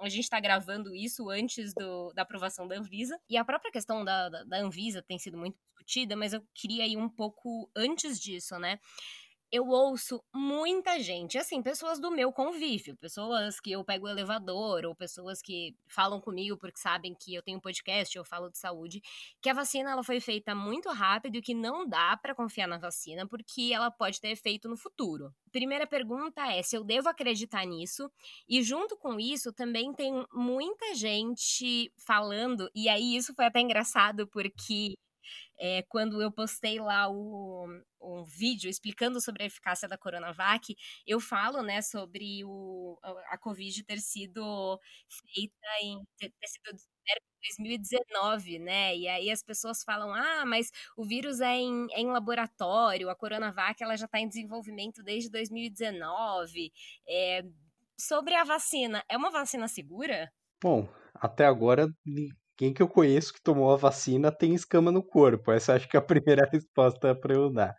a 0.00 0.08
gente 0.08 0.24
está 0.24 0.40
gravando 0.40 0.94
isso 0.94 1.30
antes 1.30 1.72
do, 1.74 2.12
da 2.12 2.22
aprovação 2.22 2.66
da 2.66 2.76
Anvisa 2.76 3.18
e 3.28 3.36
a 3.36 3.44
própria 3.44 3.70
questão 3.70 4.04
da, 4.04 4.28
da, 4.28 4.44
da 4.44 4.58
Anvisa 4.58 5.02
tem 5.02 5.18
sido 5.18 5.38
muito 5.38 5.56
discutida, 5.68 6.16
mas 6.16 6.32
eu 6.32 6.42
queria 6.54 6.86
ir 6.86 6.96
um 6.96 7.08
pouco 7.08 7.70
antes 7.76 8.20
disso, 8.20 8.58
né? 8.58 8.78
Eu 9.50 9.66
ouço 9.68 10.22
muita 10.34 11.00
gente, 11.00 11.38
assim, 11.38 11.62
pessoas 11.62 11.98
do 11.98 12.10
meu 12.10 12.32
convívio, 12.32 12.96
pessoas 12.96 13.58
que 13.58 13.72
eu 13.72 13.82
pego 13.82 14.06
o 14.06 14.08
elevador, 14.08 14.84
ou 14.84 14.94
pessoas 14.94 15.40
que 15.40 15.74
falam 15.88 16.20
comigo 16.20 16.56
porque 16.58 16.78
sabem 16.78 17.14
que 17.14 17.34
eu 17.34 17.42
tenho 17.42 17.60
podcast, 17.60 18.16
eu 18.16 18.24
falo 18.24 18.50
de 18.50 18.58
saúde, 18.58 19.00
que 19.40 19.48
a 19.48 19.54
vacina 19.54 19.90
ela 19.90 20.04
foi 20.04 20.20
feita 20.20 20.54
muito 20.54 20.90
rápido 20.90 21.36
e 21.36 21.42
que 21.42 21.54
não 21.54 21.88
dá 21.88 22.16
para 22.16 22.34
confiar 22.34 22.68
na 22.68 22.78
vacina 22.78 23.26
porque 23.26 23.70
ela 23.72 23.90
pode 23.90 24.20
ter 24.20 24.28
efeito 24.28 24.68
no 24.68 24.76
futuro. 24.76 25.32
Primeira 25.50 25.86
pergunta 25.86 26.46
é 26.52 26.62
se 26.62 26.76
eu 26.76 26.84
devo 26.84 27.08
acreditar 27.08 27.64
nisso, 27.64 28.10
e 28.48 28.62
junto 28.62 28.96
com 28.96 29.18
isso 29.18 29.52
também 29.52 29.92
tem 29.94 30.12
muita 30.32 30.94
gente 30.94 31.90
falando, 32.06 32.70
e 32.74 32.88
aí 32.88 33.16
isso 33.16 33.34
foi 33.34 33.46
até 33.46 33.60
engraçado 33.60 34.26
porque 34.28 34.94
é, 35.58 35.82
quando 35.88 36.22
eu 36.22 36.30
postei 36.32 36.78
lá 36.80 37.08
o, 37.08 37.66
um 38.00 38.24
vídeo 38.24 38.70
explicando 38.70 39.20
sobre 39.20 39.42
a 39.42 39.46
eficácia 39.46 39.88
da 39.88 39.98
Coronavac, 39.98 40.74
eu 41.06 41.20
falo, 41.20 41.62
né, 41.62 41.82
sobre 41.82 42.44
o, 42.44 42.98
a 43.30 43.38
Covid 43.38 43.84
ter 43.84 43.98
sido 44.00 44.78
feita 45.08 45.66
em 45.82 46.02
ter, 46.18 46.30
ter 46.30 46.46
sido 46.46 46.78
2019, 47.42 48.58
né? 48.58 48.96
E 48.96 49.08
aí 49.08 49.30
as 49.30 49.42
pessoas 49.42 49.82
falam, 49.82 50.12
ah, 50.12 50.44
mas 50.44 50.70
o 50.96 51.04
vírus 51.04 51.40
é 51.40 51.56
em, 51.56 51.86
é 51.92 52.00
em 52.00 52.10
laboratório, 52.10 53.08
a 53.08 53.16
Coronavac 53.16 53.82
ela 53.82 53.96
já 53.96 54.06
está 54.06 54.18
em 54.18 54.28
desenvolvimento 54.28 55.02
desde 55.02 55.30
2019. 55.30 56.72
É, 57.08 57.42
sobre 57.98 58.34
a 58.34 58.44
vacina, 58.44 59.04
é 59.08 59.16
uma 59.16 59.30
vacina 59.30 59.68
segura? 59.68 60.30
Bom, 60.62 60.88
até 61.14 61.44
agora 61.46 61.88
quem 62.58 62.74
que 62.74 62.82
eu 62.82 62.88
conheço 62.88 63.32
que 63.32 63.40
tomou 63.42 63.72
a 63.72 63.76
vacina 63.76 64.32
tem 64.32 64.52
escama 64.52 64.90
no 64.90 65.02
corpo? 65.02 65.52
Essa 65.52 65.74
acho 65.74 65.88
que 65.88 65.96
é 65.96 66.00
a 66.00 66.02
primeira 66.42 66.48
resposta 66.52 67.14
para 67.14 67.34
eu 67.34 67.50
dar. 67.52 67.74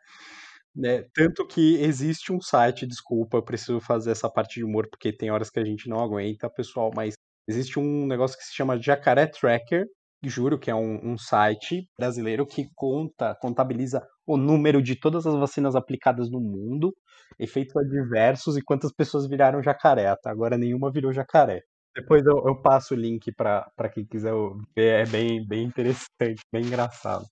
Né? 0.76 1.04
Tanto 1.14 1.46
que 1.46 1.76
existe 1.82 2.32
um 2.32 2.40
site, 2.42 2.88
desculpa, 2.88 3.38
eu 3.38 3.44
preciso 3.44 3.82
fazer 3.82 4.12
essa 4.12 4.30
parte 4.30 4.56
de 4.56 4.64
humor 4.64 4.88
porque 4.90 5.12
tem 5.12 5.30
horas 5.32 5.50
que 5.50 5.60
a 5.60 5.66
gente 5.66 5.90
não 5.90 6.00
aguenta, 6.00 6.50
pessoal, 6.50 6.92
mas 6.96 7.16
existe 7.48 7.78
um 7.80 8.08
negócio 8.08 8.38
que 8.38 8.46
se 8.46 8.56
chama 8.56 8.82
Jacaré 8.82 9.28
Tracker, 9.28 9.86
juro 10.24 10.58
que 10.60 10.72
é 10.72 10.76
um, 10.76 11.14
um, 11.14 11.18
site 11.18 11.88
brasileiro 11.98 12.46
que 12.46 12.68
conta, 12.76 13.36
contabiliza 13.42 14.02
o 14.26 14.38
número 14.38 14.82
de 14.82 14.96
todas 14.98 15.26
as 15.26 15.36
vacinas 15.36 15.76
aplicadas 15.76 16.30
no 16.30 16.40
mundo, 16.40 16.94
efeitos 17.38 17.76
adversos 17.76 18.58
e 18.58 18.62
quantas 18.62 18.94
pessoas 18.94 19.28
viraram 19.28 19.64
jacaré. 19.64 20.08
Até 20.08 20.30
agora 20.30 20.58
nenhuma 20.58 20.92
virou 20.92 21.12
jacaré. 21.12 21.62
Depois 21.96 22.26
eu, 22.26 22.38
eu 22.48 22.56
passo 22.62 22.94
o 22.94 22.98
link 22.98 23.32
para 23.32 23.90
quem 23.94 24.06
quiser 24.06 24.34
ver, 24.76 25.02
é 25.02 25.06
bem, 25.06 25.46
bem 25.46 25.66
interessante, 25.66 26.42
bem 26.52 26.64
engraçado. 26.64 27.26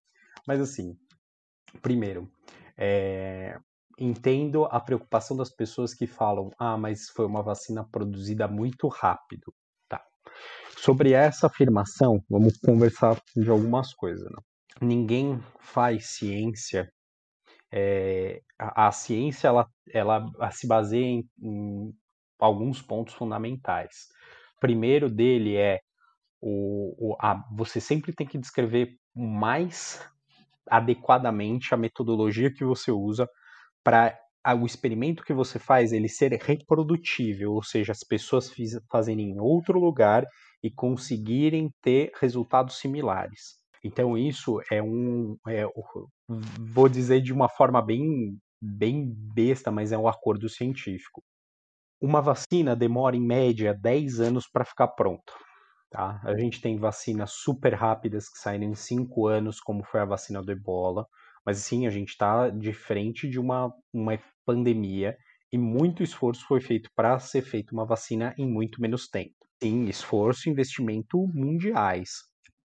Mas 0.47 0.59
assim, 0.59 0.97
primeiro, 1.81 2.29
é, 2.75 3.57
entendo 3.99 4.65
a 4.65 4.79
preocupação 4.79 5.37
das 5.37 5.49
pessoas 5.49 5.93
que 5.93 6.07
falam, 6.07 6.51
ah, 6.57 6.77
mas 6.77 7.09
foi 7.09 7.25
uma 7.25 7.43
vacina 7.43 7.87
produzida 7.87 8.47
muito 8.47 8.87
rápido. 8.87 9.53
Tá. 9.87 10.03
Sobre 10.77 11.13
essa 11.13 11.47
afirmação, 11.47 12.23
vamos 12.29 12.57
conversar 12.57 13.21
de 13.35 13.49
algumas 13.49 13.93
coisas. 13.93 14.29
Né? 14.29 14.37
Ninguém 14.81 15.39
faz 15.59 16.07
ciência. 16.17 16.91
É, 17.71 18.41
a, 18.57 18.87
a, 18.87 18.91
ciência 18.91 19.49
ela, 19.49 19.69
ela 19.91 20.51
se 20.51 20.65
baseia 20.65 21.05
em, 21.05 21.29
em 21.41 21.93
alguns 22.39 22.81
pontos 22.81 23.13
fundamentais 23.13 24.07
primeiro 24.59 25.09
dele 25.09 25.55
é 25.55 25.79
o, 26.41 27.11
o 27.11 27.15
a, 27.19 27.43
você 27.55 27.79
sempre 27.79 28.13
tem 28.13 28.27
que 28.27 28.37
descrever 28.37 28.97
mais 29.15 30.01
adequadamente 30.69 31.73
a 31.73 31.77
metodologia 31.77 32.53
que 32.53 32.63
você 32.63 32.91
usa 32.91 33.27
para 33.83 34.17
o 34.55 34.65
experimento 34.65 35.23
que 35.23 35.33
você 35.33 35.59
faz 35.59 35.91
ele 35.91 36.07
ser 36.07 36.31
reprodutível, 36.33 37.53
ou 37.53 37.63
seja, 37.63 37.91
as 37.91 38.03
pessoas 38.03 38.49
fiz, 38.49 38.79
fazerem 38.89 39.31
em 39.31 39.39
outro 39.39 39.79
lugar 39.79 40.25
e 40.63 40.71
conseguirem 40.71 41.69
ter 41.81 42.11
resultados 42.19 42.79
similares. 42.79 43.57
Então 43.83 44.17
isso 44.17 44.61
é 44.71 44.81
um, 44.81 45.37
é, 45.47 45.65
vou 46.73 46.89
dizer 46.89 47.21
de 47.21 47.33
uma 47.33 47.49
forma 47.49 47.81
bem, 47.81 48.37
bem 48.61 49.13
besta, 49.33 49.71
mas 49.71 49.91
é 49.91 49.97
um 49.97 50.07
acordo 50.07 50.49
científico. 50.49 51.23
Uma 51.99 52.21
vacina 52.21 52.75
demora 52.75 53.15
em 53.15 53.25
média 53.25 53.73
10 53.73 54.19
anos 54.19 54.47
para 54.47 54.63
ficar 54.65 54.89
pronta. 54.89 55.33
Tá? 55.89 56.21
A 56.23 56.37
gente 56.37 56.61
tem 56.61 56.77
vacinas 56.77 57.31
super 57.31 57.73
rápidas 57.73 58.29
que 58.29 58.37
saem 58.37 58.63
em 58.63 58.75
5 58.75 59.27
anos, 59.27 59.59
como 59.59 59.83
foi 59.83 60.01
a 60.01 60.05
vacina 60.05 60.43
do 60.43 60.51
ebola, 60.51 61.07
mas 61.45 61.59
sim, 61.59 61.87
a 61.87 61.89
gente 61.89 62.09
está 62.09 62.49
de 62.49 62.73
frente 62.73 63.27
de 63.27 63.39
uma, 63.39 63.73
uma 63.93 64.19
pandemia 64.45 65.17
e 65.51 65.57
muito 65.57 66.03
esforço 66.03 66.45
foi 66.45 66.59
feito 66.59 66.89
para 66.93 67.17
ser 67.19 67.41
feita 67.41 67.73
uma 67.73 67.85
vacina 67.85 68.35
em 68.37 68.45
muito 68.45 68.81
menos 68.81 69.07
tempo. 69.07 69.33
Sim, 69.63 69.85
esforço 69.85 70.47
e 70.47 70.51
investimento 70.51 71.25
mundiais. 71.33 72.09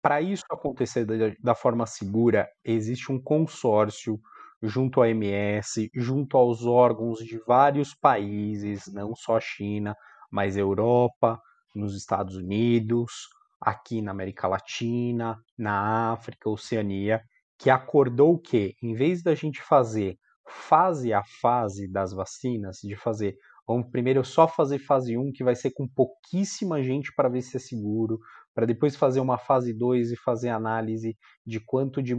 Para 0.02 0.20
isso 0.20 0.42
acontecer 0.50 1.04
da, 1.04 1.32
da 1.40 1.54
forma 1.54 1.86
segura, 1.86 2.48
existe 2.64 3.12
um 3.12 3.22
consórcio 3.22 4.20
junto 4.62 5.02
à 5.02 5.08
MS, 5.08 5.90
junto 5.94 6.36
aos 6.36 6.64
órgãos 6.64 7.18
de 7.18 7.38
vários 7.46 7.94
países, 7.94 8.84
não 8.92 9.14
só 9.14 9.40
China, 9.40 9.94
mas 10.30 10.56
Europa, 10.56 11.40
nos 11.74 11.96
Estados 11.96 12.36
Unidos, 12.36 13.28
aqui 13.60 14.00
na 14.00 14.12
América 14.12 14.46
Latina, 14.46 15.38
na 15.58 16.12
África, 16.12 16.48
Oceania, 16.48 17.20
que 17.58 17.70
acordou 17.70 18.38
que, 18.38 18.74
em 18.82 18.94
vez 18.94 19.22
da 19.22 19.34
gente 19.34 19.60
fazer 19.62 20.16
fase 20.46 21.12
a 21.12 21.22
fase 21.40 21.90
das 21.90 22.12
vacinas, 22.12 22.78
de 22.82 22.96
fazer 22.96 23.36
Vamos 23.66 23.90
primeiro 23.90 24.24
só 24.24 24.48
fazer 24.48 24.80
fase 24.80 25.16
1, 25.16 25.32
que 25.32 25.44
vai 25.44 25.54
ser 25.54 25.70
com 25.70 25.86
pouquíssima 25.86 26.82
gente 26.82 27.12
para 27.14 27.28
ver 27.28 27.42
se 27.42 27.56
é 27.56 27.60
seguro, 27.60 28.18
para 28.54 28.66
depois 28.66 28.96
fazer 28.96 29.20
uma 29.20 29.38
fase 29.38 29.72
2 29.72 30.12
e 30.12 30.16
fazer 30.16 30.50
análise 30.50 31.16
de 31.46 31.60
quanto 31.60 32.02
de 32.02 32.14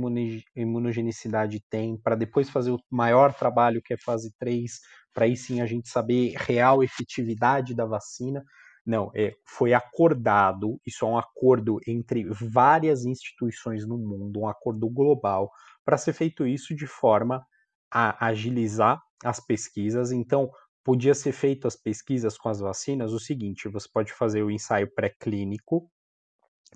imunogenicidade 0.55 1.63
tem, 1.69 1.97
para 1.97 2.15
depois 2.15 2.49
fazer 2.49 2.71
o 2.71 2.79
maior 2.89 3.33
trabalho, 3.33 3.81
que 3.83 3.93
é 3.93 3.97
fase 3.97 4.33
3, 4.39 4.79
para 5.13 5.25
aí 5.25 5.37
sim 5.37 5.61
a 5.61 5.65
gente 5.65 5.89
saber 5.89 6.33
real 6.37 6.83
efetividade 6.83 7.75
da 7.75 7.85
vacina. 7.85 8.43
Não, 8.85 9.11
é, 9.15 9.33
foi 9.47 9.73
acordado, 9.73 10.79
isso 10.85 11.05
é 11.05 11.07
um 11.07 11.17
acordo 11.17 11.79
entre 11.87 12.25
várias 12.25 13.05
instituições 13.05 13.87
no 13.87 13.97
mundo, 13.97 14.41
um 14.41 14.47
acordo 14.47 14.89
global, 14.89 15.49
para 15.85 15.97
ser 15.97 16.13
feito 16.13 16.45
isso 16.45 16.75
de 16.75 16.87
forma 16.87 17.45
a 17.91 18.27
agilizar 18.27 19.01
as 19.23 19.39
pesquisas. 19.39 20.11
Então, 20.11 20.49
podia 20.83 21.13
ser 21.13 21.31
feito 21.31 21.67
as 21.67 21.75
pesquisas 21.75 22.37
com 22.37 22.49
as 22.49 22.59
vacinas 22.59 23.13
o 23.13 23.19
seguinte: 23.19 23.69
você 23.69 23.87
pode 23.91 24.11
fazer 24.11 24.43
o 24.43 24.51
ensaio 24.51 24.91
pré-clínico 24.93 25.89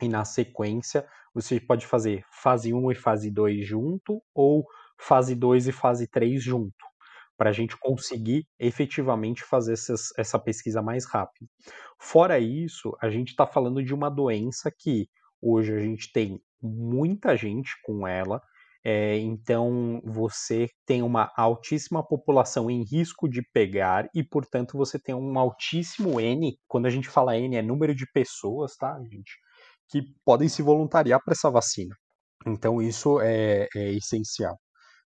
e 0.02 0.08
na 0.08 0.26
sequência 0.26 1.08
você 1.34 1.60
pode 1.60 1.86
fazer 1.86 2.24
fase 2.32 2.74
1 2.74 2.92
e 2.92 2.96
fase 2.96 3.32
2 3.32 3.66
junto 3.66 4.22
ou 4.34 4.66
fase 5.00 5.36
2 5.36 5.68
e 5.68 5.72
fase 5.72 6.08
3 6.08 6.42
junto. 6.44 6.74
para 7.38 7.52
a 7.52 7.54
gente 7.54 7.78
conseguir 7.78 8.48
efetivamente 8.60 9.44
fazer 9.44 9.74
essas, 9.74 10.10
essa 10.18 10.40
pesquisa 10.40 10.82
mais 10.82 11.06
rápido. 11.06 11.48
Fora 12.00 12.40
isso, 12.40 12.98
a 13.02 13.10
gente 13.10 13.30
está 13.30 13.46
falando 13.46 13.84
de 13.84 13.94
uma 13.94 14.10
doença 14.10 14.72
que 14.76 15.08
hoje 15.42 15.74
a 15.74 15.80
gente 15.80 16.12
tem 16.12 16.42
muita 16.62 17.38
gente 17.38 17.72
com 17.84 18.08
ela, 18.08 18.42
é, 18.84 19.18
então 19.18 20.02
você 20.06 20.68
tem 20.86 21.04
uma 21.04 21.32
altíssima 21.36 22.02
população 22.02 22.72
em 22.72 22.84
risco 22.84 23.28
de 23.28 23.42
pegar 23.54 24.10
e, 24.16 24.24
portanto, 24.24 24.78
você 24.78 24.98
tem 24.98 25.14
um 25.14 25.38
altíssimo 25.38 26.22
N. 26.22 26.58
Quando 26.68 26.86
a 26.86 26.90
gente 26.90 27.10
fala 27.10 27.38
N, 27.38 27.56
é 27.58 27.62
número 27.62 27.94
de 27.94 28.10
pessoas, 28.12 28.76
tá, 28.78 28.98
gente? 29.04 29.38
Que 29.90 30.04
podem 30.26 30.50
se 30.50 30.62
voluntariar 30.62 31.20
para 31.24 31.34
essa 31.34 31.50
vacina. 31.50 31.96
Então, 32.46 32.82
isso 32.82 33.20
é, 33.22 33.68
é 33.76 33.94
essencial. 33.94 34.58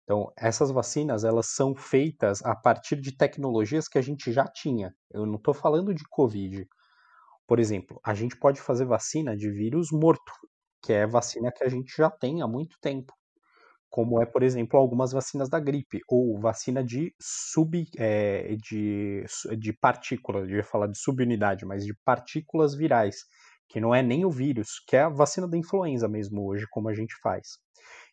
Então, 0.04 0.32
essas 0.36 0.72
vacinas, 0.72 1.24
elas 1.24 1.50
são 1.52 1.76
feitas 1.76 2.44
a 2.44 2.56
partir 2.56 3.00
de 3.00 3.16
tecnologias 3.16 3.88
que 3.88 3.98
a 4.00 4.02
gente 4.02 4.32
já 4.32 4.44
tinha. 4.46 4.92
Eu 5.12 5.26
não 5.26 5.36
estou 5.36 5.54
falando 5.54 5.94
de 5.94 6.04
Covid. 6.10 6.66
Por 7.48 7.60
exemplo, 7.60 8.00
a 8.04 8.16
gente 8.16 8.36
pode 8.38 8.60
fazer 8.60 8.86
vacina 8.86 9.36
de 9.38 9.52
vírus 9.52 9.90
morto, 9.92 10.34
que 10.84 10.94
é 10.94 11.06
vacina 11.06 11.52
que 11.52 11.64
a 11.64 11.70
gente 11.70 11.94
já 11.96 12.10
tem 12.10 12.42
há 12.42 12.48
muito 12.48 12.76
tempo. 12.82 13.14
Como 13.90 14.22
é, 14.22 14.26
por 14.26 14.44
exemplo, 14.44 14.80
algumas 14.80 15.12
vacinas 15.12 15.50
da 15.50 15.60
gripe, 15.60 16.00
ou 16.08 16.40
vacina 16.40 16.84
de 16.84 17.14
sub. 17.22 17.86
É, 17.98 18.56
de, 18.56 19.24
de 19.60 19.74
partículas, 19.74 20.50
eu 20.50 20.58
ia 20.58 20.64
falar 20.64 20.88
de 20.88 20.98
subunidade, 21.00 21.66
mas 21.66 21.86
de 21.86 21.94
partículas 22.04 22.76
virais, 22.76 23.18
que 23.70 23.80
não 23.80 23.94
é 23.94 24.02
nem 24.02 24.26
o 24.26 24.32
vírus, 24.32 24.82
que 24.86 24.96
é 24.96 25.04
a 25.04 25.10
vacina 25.10 25.48
da 25.48 25.56
influenza 25.56 26.08
mesmo 26.08 26.46
hoje, 26.46 26.66
como 26.72 26.90
a 26.90 26.94
gente 26.94 27.16
faz. 27.22 27.60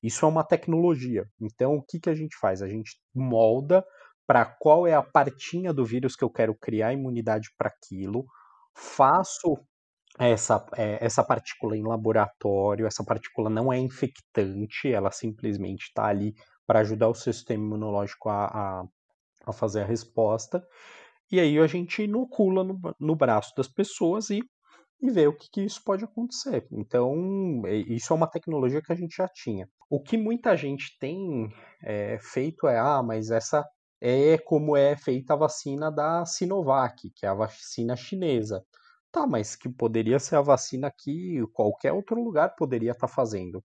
Isso 0.03 0.25
é 0.25 0.29
uma 0.29 0.45
tecnologia. 0.45 1.25
Então, 1.41 1.75
o 1.75 1.83
que, 1.83 1.99
que 1.99 2.11
a 2.11 2.15
gente 2.15 2.37
faz? 2.39 2.63
A 2.63 2.69
gente 2.69 2.93
molda 3.15 3.85
para 4.27 4.45
qual 4.45 4.87
é 4.87 4.95
a 4.95 5.03
partinha 5.03 5.73
do 5.73 5.85
vírus 5.85 6.15
que 6.15 6.23
eu 6.23 6.31
quero 6.31 6.55
criar 6.55 6.93
imunidade 6.93 7.49
para 7.57 7.69
aquilo, 7.69 8.27
faço 8.77 9.57
essa, 10.19 10.65
é, 10.77 10.99
essa 11.05 11.23
partícula 11.23 11.77
em 11.77 11.87
laboratório, 11.87 12.87
essa 12.87 13.05
partícula 13.05 13.49
não 13.49 13.73
é 13.73 13.79
infectante, 13.79 14.93
ela 14.93 15.11
simplesmente 15.11 15.85
está 15.85 16.07
ali 16.07 16.35
para 16.67 16.81
ajudar 16.81 17.09
o 17.09 17.15
sistema 17.15 17.65
imunológico 17.65 18.29
a, 18.29 18.47
a, 18.47 18.85
a, 19.47 19.53
fazer 19.53 19.83
a 19.83 19.87
resposta. 19.87 20.67
E 21.31 21.41
aí 21.41 21.59
a 21.59 21.67
gente 21.67 22.03
inocula 22.03 22.65
no, 22.65 22.79
no 22.99 23.15
braço 23.15 23.53
das 23.57 23.69
pessoas 23.69 24.31
e 24.31 24.43
e 25.01 25.11
ver 25.11 25.29
o 25.29 25.37
que, 25.37 25.49
que 25.51 25.63
isso 25.63 25.83
pode 25.85 26.05
acontecer. 26.05 26.67
Então, 26.73 27.15
isso 27.89 28.13
é 28.13 28.17
uma 28.17 28.31
tecnologia 28.31 28.83
que 28.83 28.93
a 28.93 28.97
gente 28.97 29.17
já 29.17 29.29
tinha. 29.29 29.69
O 29.91 30.03
que 30.03 30.17
muita 30.17 30.57
gente 30.57 30.97
tem 30.99 31.49
é, 31.83 32.19
feito 32.21 32.67
é, 32.67 32.79
ah, 32.79 33.03
mas 33.03 33.31
essa 33.31 33.65
é 34.01 34.39
como 34.39 34.77
é 34.77 34.97
feita 34.97 35.35
a 35.35 35.37
vacina 35.37 35.91
da 35.91 36.25
Sinovac, 36.25 37.11
que 37.15 37.27
é 37.27 37.29
a 37.29 37.35
vacina 37.35 37.97
chinesa. 37.97 38.65
Tá, 39.13 39.27
mas 39.27 39.57
que 39.57 39.69
poderia 39.69 40.19
ser 40.19 40.37
a 40.37 40.43
vacina 40.43 40.93
que 40.95 41.41
qualquer 41.53 41.93
outro 41.93 42.23
lugar 42.23 42.55
poderia 42.57 42.91
estar 42.93 43.07
tá 43.07 43.13
fazendo. 43.13 43.65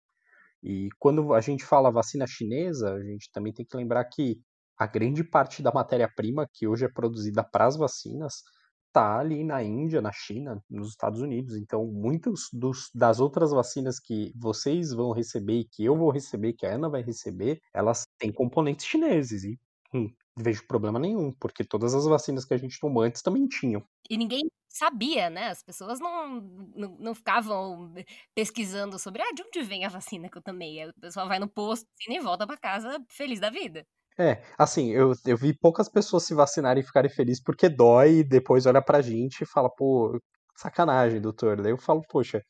E 0.62 0.88
quando 0.98 1.32
a 1.32 1.40
gente 1.40 1.64
fala 1.64 1.90
vacina 1.90 2.26
chinesa, 2.26 2.92
a 2.94 3.02
gente 3.02 3.30
também 3.32 3.52
tem 3.52 3.64
que 3.64 3.76
lembrar 3.76 4.04
que 4.04 4.40
a 4.76 4.86
grande 4.86 5.24
parte 5.24 5.62
da 5.62 5.72
matéria-prima 5.72 6.48
que 6.52 6.66
hoje 6.66 6.84
é 6.84 6.88
produzida 6.88 7.42
para 7.42 7.66
as 7.66 7.76
vacinas 7.76 8.42
está 8.88 9.18
ali 9.18 9.44
na 9.44 9.62
Índia, 9.62 10.00
na 10.00 10.12
China, 10.12 10.62
nos 10.68 10.88
Estados 10.90 11.20
Unidos. 11.20 11.56
Então, 11.56 11.86
muitas 11.86 12.48
das 12.94 13.20
outras 13.20 13.52
vacinas 13.52 14.00
que 14.00 14.32
vocês 14.36 14.92
vão 14.92 15.12
receber 15.12 15.64
que 15.70 15.84
eu 15.84 15.96
vou 15.96 16.10
receber, 16.10 16.54
que 16.54 16.66
a 16.66 16.74
Ana 16.74 16.88
vai 16.88 17.02
receber, 17.02 17.60
elas 17.72 18.04
têm 18.18 18.32
componentes 18.32 18.86
chineses. 18.86 19.44
E 19.44 19.58
hum, 19.94 20.12
vejo 20.36 20.66
problema 20.66 20.98
nenhum, 20.98 21.32
porque 21.32 21.64
todas 21.64 21.94
as 21.94 22.04
vacinas 22.06 22.44
que 22.44 22.54
a 22.54 22.58
gente 22.58 22.80
tomou 22.80 23.02
antes 23.02 23.22
também 23.22 23.46
tinham. 23.46 23.82
E 24.10 24.16
ninguém 24.16 24.50
sabia, 24.68 25.28
né? 25.30 25.48
As 25.48 25.62
pessoas 25.62 25.98
não, 25.98 26.40
não, 26.74 26.96
não, 26.98 27.14
ficavam 27.14 27.92
pesquisando 28.34 28.98
sobre 28.98 29.22
ah, 29.22 29.32
de 29.34 29.42
onde 29.42 29.62
vem 29.62 29.84
a 29.84 29.88
vacina 29.88 30.28
que 30.28 30.38
eu 30.38 30.42
tomei. 30.42 30.86
O 30.86 30.94
pessoal 31.00 31.28
vai 31.28 31.38
no 31.38 31.48
posto 31.48 31.86
assim, 32.00 32.16
e 32.16 32.20
volta 32.20 32.46
para 32.46 32.56
casa 32.56 33.02
feliz 33.08 33.40
da 33.40 33.50
vida. 33.50 33.86
É, 34.20 34.42
assim, 34.58 34.90
eu, 34.90 35.12
eu 35.24 35.36
vi 35.36 35.54
poucas 35.56 35.88
pessoas 35.88 36.24
se 36.24 36.34
vacinarem 36.34 36.82
e 36.82 36.86
ficarem 36.86 37.10
felizes 37.10 37.42
porque 37.42 37.68
dói 37.68 38.18
e 38.18 38.24
depois 38.24 38.66
olha 38.66 38.82
pra 38.82 39.00
gente 39.00 39.42
e 39.42 39.46
fala, 39.46 39.70
pô, 39.70 40.20
sacanagem, 40.56 41.20
doutor. 41.20 41.62
Daí 41.62 41.70
eu 41.72 41.78
falo, 41.78 42.02
poxa, 42.08 42.42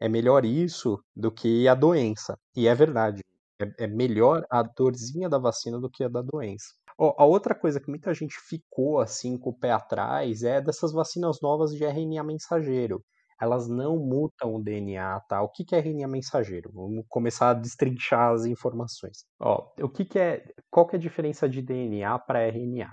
é 0.00 0.08
melhor 0.08 0.44
isso 0.44 1.02
do 1.16 1.32
que 1.32 1.66
a 1.66 1.74
doença. 1.74 2.38
E 2.54 2.68
é 2.68 2.74
verdade. 2.74 3.22
É, 3.60 3.84
é 3.84 3.86
melhor 3.88 4.44
a 4.50 4.62
dorzinha 4.62 5.28
da 5.28 5.38
vacina 5.38 5.80
do 5.80 5.90
que 5.90 6.04
a 6.04 6.08
da 6.08 6.22
doença. 6.22 6.66
A 6.98 7.24
outra 7.26 7.54
coisa 7.54 7.80
que 7.80 7.90
muita 7.90 8.14
gente 8.14 8.36
ficou 8.48 9.00
assim 9.00 9.36
com 9.36 9.50
o 9.50 9.58
pé 9.58 9.72
atrás 9.72 10.42
é 10.42 10.60
dessas 10.62 10.92
vacinas 10.92 11.38
novas 11.42 11.72
de 11.72 11.84
RNA 11.84 12.22
mensageiro 12.24 13.04
elas 13.40 13.68
não 13.68 13.98
mutam 13.98 14.54
o 14.54 14.62
DNA, 14.62 15.20
tá? 15.28 15.42
O 15.42 15.48
que, 15.48 15.74
é 15.74 15.78
RNA 15.78 16.08
mensageiro? 16.08 16.70
Vamos 16.72 17.04
começar 17.08 17.50
a 17.50 17.54
destrinchar 17.54 18.32
as 18.32 18.46
informações. 18.46 19.24
Ó, 19.38 19.72
o 19.80 19.88
que, 19.88 20.04
que 20.04 20.18
é, 20.18 20.44
qual 20.70 20.86
que 20.86 20.96
é 20.96 20.98
a 20.98 21.02
diferença 21.02 21.48
de 21.48 21.60
DNA 21.60 22.18
para 22.20 22.46
RNA? 22.48 22.90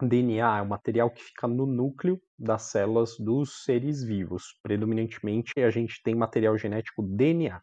DNA 0.00 0.58
é 0.58 0.62
o 0.62 0.68
material 0.68 1.10
que 1.10 1.22
fica 1.22 1.46
no 1.46 1.66
núcleo 1.66 2.20
das 2.38 2.62
células 2.62 3.16
dos 3.18 3.62
seres 3.64 4.02
vivos. 4.02 4.58
Predominantemente 4.62 5.52
a 5.60 5.70
gente 5.70 6.00
tem 6.02 6.14
material 6.14 6.56
genético 6.56 7.02
DNA. 7.02 7.60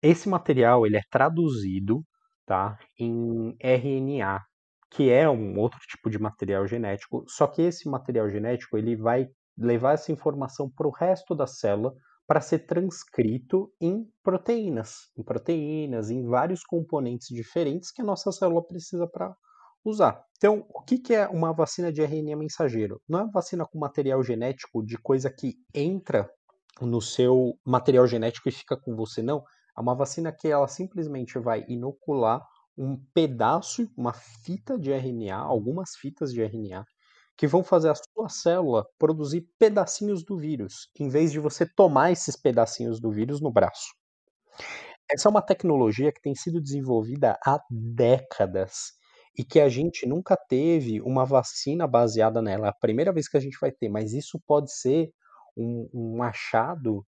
Esse 0.00 0.28
material 0.28 0.86
ele 0.86 0.96
é 0.96 1.02
traduzido, 1.10 2.04
tá, 2.46 2.78
em 2.98 3.56
RNA, 3.60 4.40
que 4.90 5.10
é 5.10 5.28
um 5.28 5.58
outro 5.58 5.78
tipo 5.80 6.08
de 6.08 6.18
material 6.18 6.66
genético. 6.66 7.24
Só 7.28 7.46
que 7.46 7.62
esse 7.62 7.88
material 7.88 8.28
genético 8.30 8.76
ele 8.78 8.96
vai 8.96 9.28
levar 9.56 9.92
essa 9.94 10.12
informação 10.12 10.70
para 10.70 10.86
o 10.86 10.90
resto 10.90 11.34
da 11.34 11.46
célula 11.46 11.94
para 12.26 12.40
ser 12.40 12.60
transcrito 12.60 13.70
em 13.80 14.08
proteínas, 14.22 15.10
em 15.16 15.22
proteínas, 15.22 16.10
em 16.10 16.24
vários 16.24 16.64
componentes 16.64 17.28
diferentes 17.28 17.90
que 17.90 18.00
a 18.00 18.04
nossa 18.04 18.30
célula 18.32 18.64
precisa 18.66 19.06
para 19.06 19.34
usar. 19.84 20.24
Então, 20.36 20.64
o 20.70 20.82
que, 20.82 20.98
que 20.98 21.14
é 21.14 21.28
uma 21.28 21.52
vacina 21.52 21.92
de 21.92 22.02
RNA 22.02 22.36
mensageiro? 22.36 23.00
Não 23.08 23.18
é 23.18 23.22
uma 23.24 23.32
vacina 23.32 23.66
com 23.66 23.78
material 23.78 24.22
genético 24.22 24.84
de 24.84 24.96
coisa 24.96 25.30
que 25.30 25.56
entra 25.74 26.30
no 26.80 27.00
seu 27.00 27.54
material 27.66 28.06
genético 28.06 28.48
e 28.48 28.52
fica 28.52 28.76
com 28.76 28.94
você, 28.94 29.22
não. 29.22 29.42
É 29.76 29.80
uma 29.80 29.94
vacina 29.94 30.32
que 30.32 30.48
ela 30.48 30.68
simplesmente 30.68 31.38
vai 31.38 31.64
inocular 31.68 32.42
um 32.76 32.96
pedaço, 33.12 33.88
uma 33.96 34.12
fita 34.12 34.78
de 34.78 34.90
RNA, 34.90 35.36
algumas 35.36 35.90
fitas 35.96 36.32
de 36.32 36.40
RNA, 36.40 36.84
que 37.36 37.46
vão 37.46 37.64
fazer 37.64 37.90
a 37.90 37.94
sua 37.94 38.28
célula 38.28 38.86
produzir 38.98 39.48
pedacinhos 39.58 40.24
do 40.24 40.36
vírus, 40.36 40.88
em 40.98 41.08
vez 41.08 41.32
de 41.32 41.38
você 41.38 41.66
tomar 41.66 42.12
esses 42.12 42.36
pedacinhos 42.36 43.00
do 43.00 43.10
vírus 43.10 43.40
no 43.40 43.50
braço. 43.50 43.92
Essa 45.10 45.28
é 45.28 45.30
uma 45.30 45.42
tecnologia 45.42 46.12
que 46.12 46.20
tem 46.20 46.34
sido 46.34 46.60
desenvolvida 46.60 47.38
há 47.44 47.60
décadas 47.70 48.92
e 49.36 49.44
que 49.44 49.60
a 49.60 49.68
gente 49.68 50.06
nunca 50.06 50.36
teve 50.36 51.00
uma 51.00 51.24
vacina 51.24 51.86
baseada 51.86 52.40
nela. 52.42 52.66
É 52.66 52.70
a 52.70 52.74
primeira 52.74 53.12
vez 53.12 53.28
que 53.28 53.36
a 53.36 53.40
gente 53.40 53.58
vai 53.60 53.72
ter, 53.72 53.88
mas 53.88 54.12
isso 54.12 54.40
pode 54.46 54.72
ser 54.72 55.10
um, 55.56 55.88
um 55.92 56.22
achado 56.22 57.04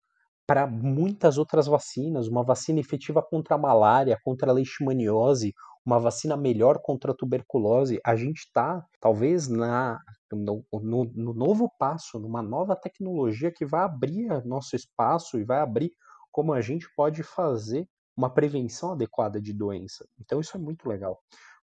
para 0.47 0.67
muitas 0.67 1.39
outras 1.39 1.67
vacinas, 1.67 2.29
uma 2.29 2.43
vacina 2.43 2.81
efetiva 2.81 3.23
contra 3.23 3.55
a 3.55 3.59
malária, 3.59 4.19
contra 4.25 4.51
a 4.51 4.55
leishmaniose, 4.55 5.55
uma 5.85 5.99
vacina 5.99 6.37
melhor 6.37 6.79
contra 6.79 7.13
a 7.13 7.15
tuberculose. 7.15 8.01
A 8.05 8.15
gente 8.15 8.39
está, 8.39 8.85
talvez, 9.01 9.49
na, 9.49 9.99
no, 10.31 10.65
no, 10.73 11.05
no, 11.05 11.35
novo 11.35 11.71
passo, 11.79 12.19
numa 12.19 12.43
nova 12.43 12.77
tecnologia 12.77 13.51
que 13.51 13.67
vai 13.67 13.83
abrir 13.83 14.45
nosso 14.45 14.77
espaço 14.77 15.39
e 15.39 15.45
vai 15.45 15.61
abrir 15.61 15.93
como 16.31 16.53
a 16.53 16.61
gente 16.61 16.87
pode 16.97 17.23
fazer 17.23 17.87
uma 18.17 18.33
prevenção 18.33 18.93
adequada 18.93 19.41
de 19.41 19.53
doença. 19.53 20.07
Então, 20.21 20.41
isso 20.41 20.57
é 20.57 20.61
muito 20.61 20.89
legal. 20.89 21.21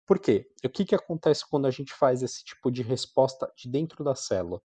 Por 0.05 0.19
quê? 0.19 0.49
O 0.63 0.69
que, 0.69 0.85
que 0.85 0.95
acontece 0.95 1.43
quando 1.49 1.67
a 1.67 1.71
gente 1.71 1.93
faz 1.93 2.23
esse 2.23 2.43
tipo 2.43 2.71
de 2.71 2.81
resposta 2.81 3.51
de 3.57 3.69
dentro 3.69 4.03
da 4.03 4.15
célula? 4.15 4.61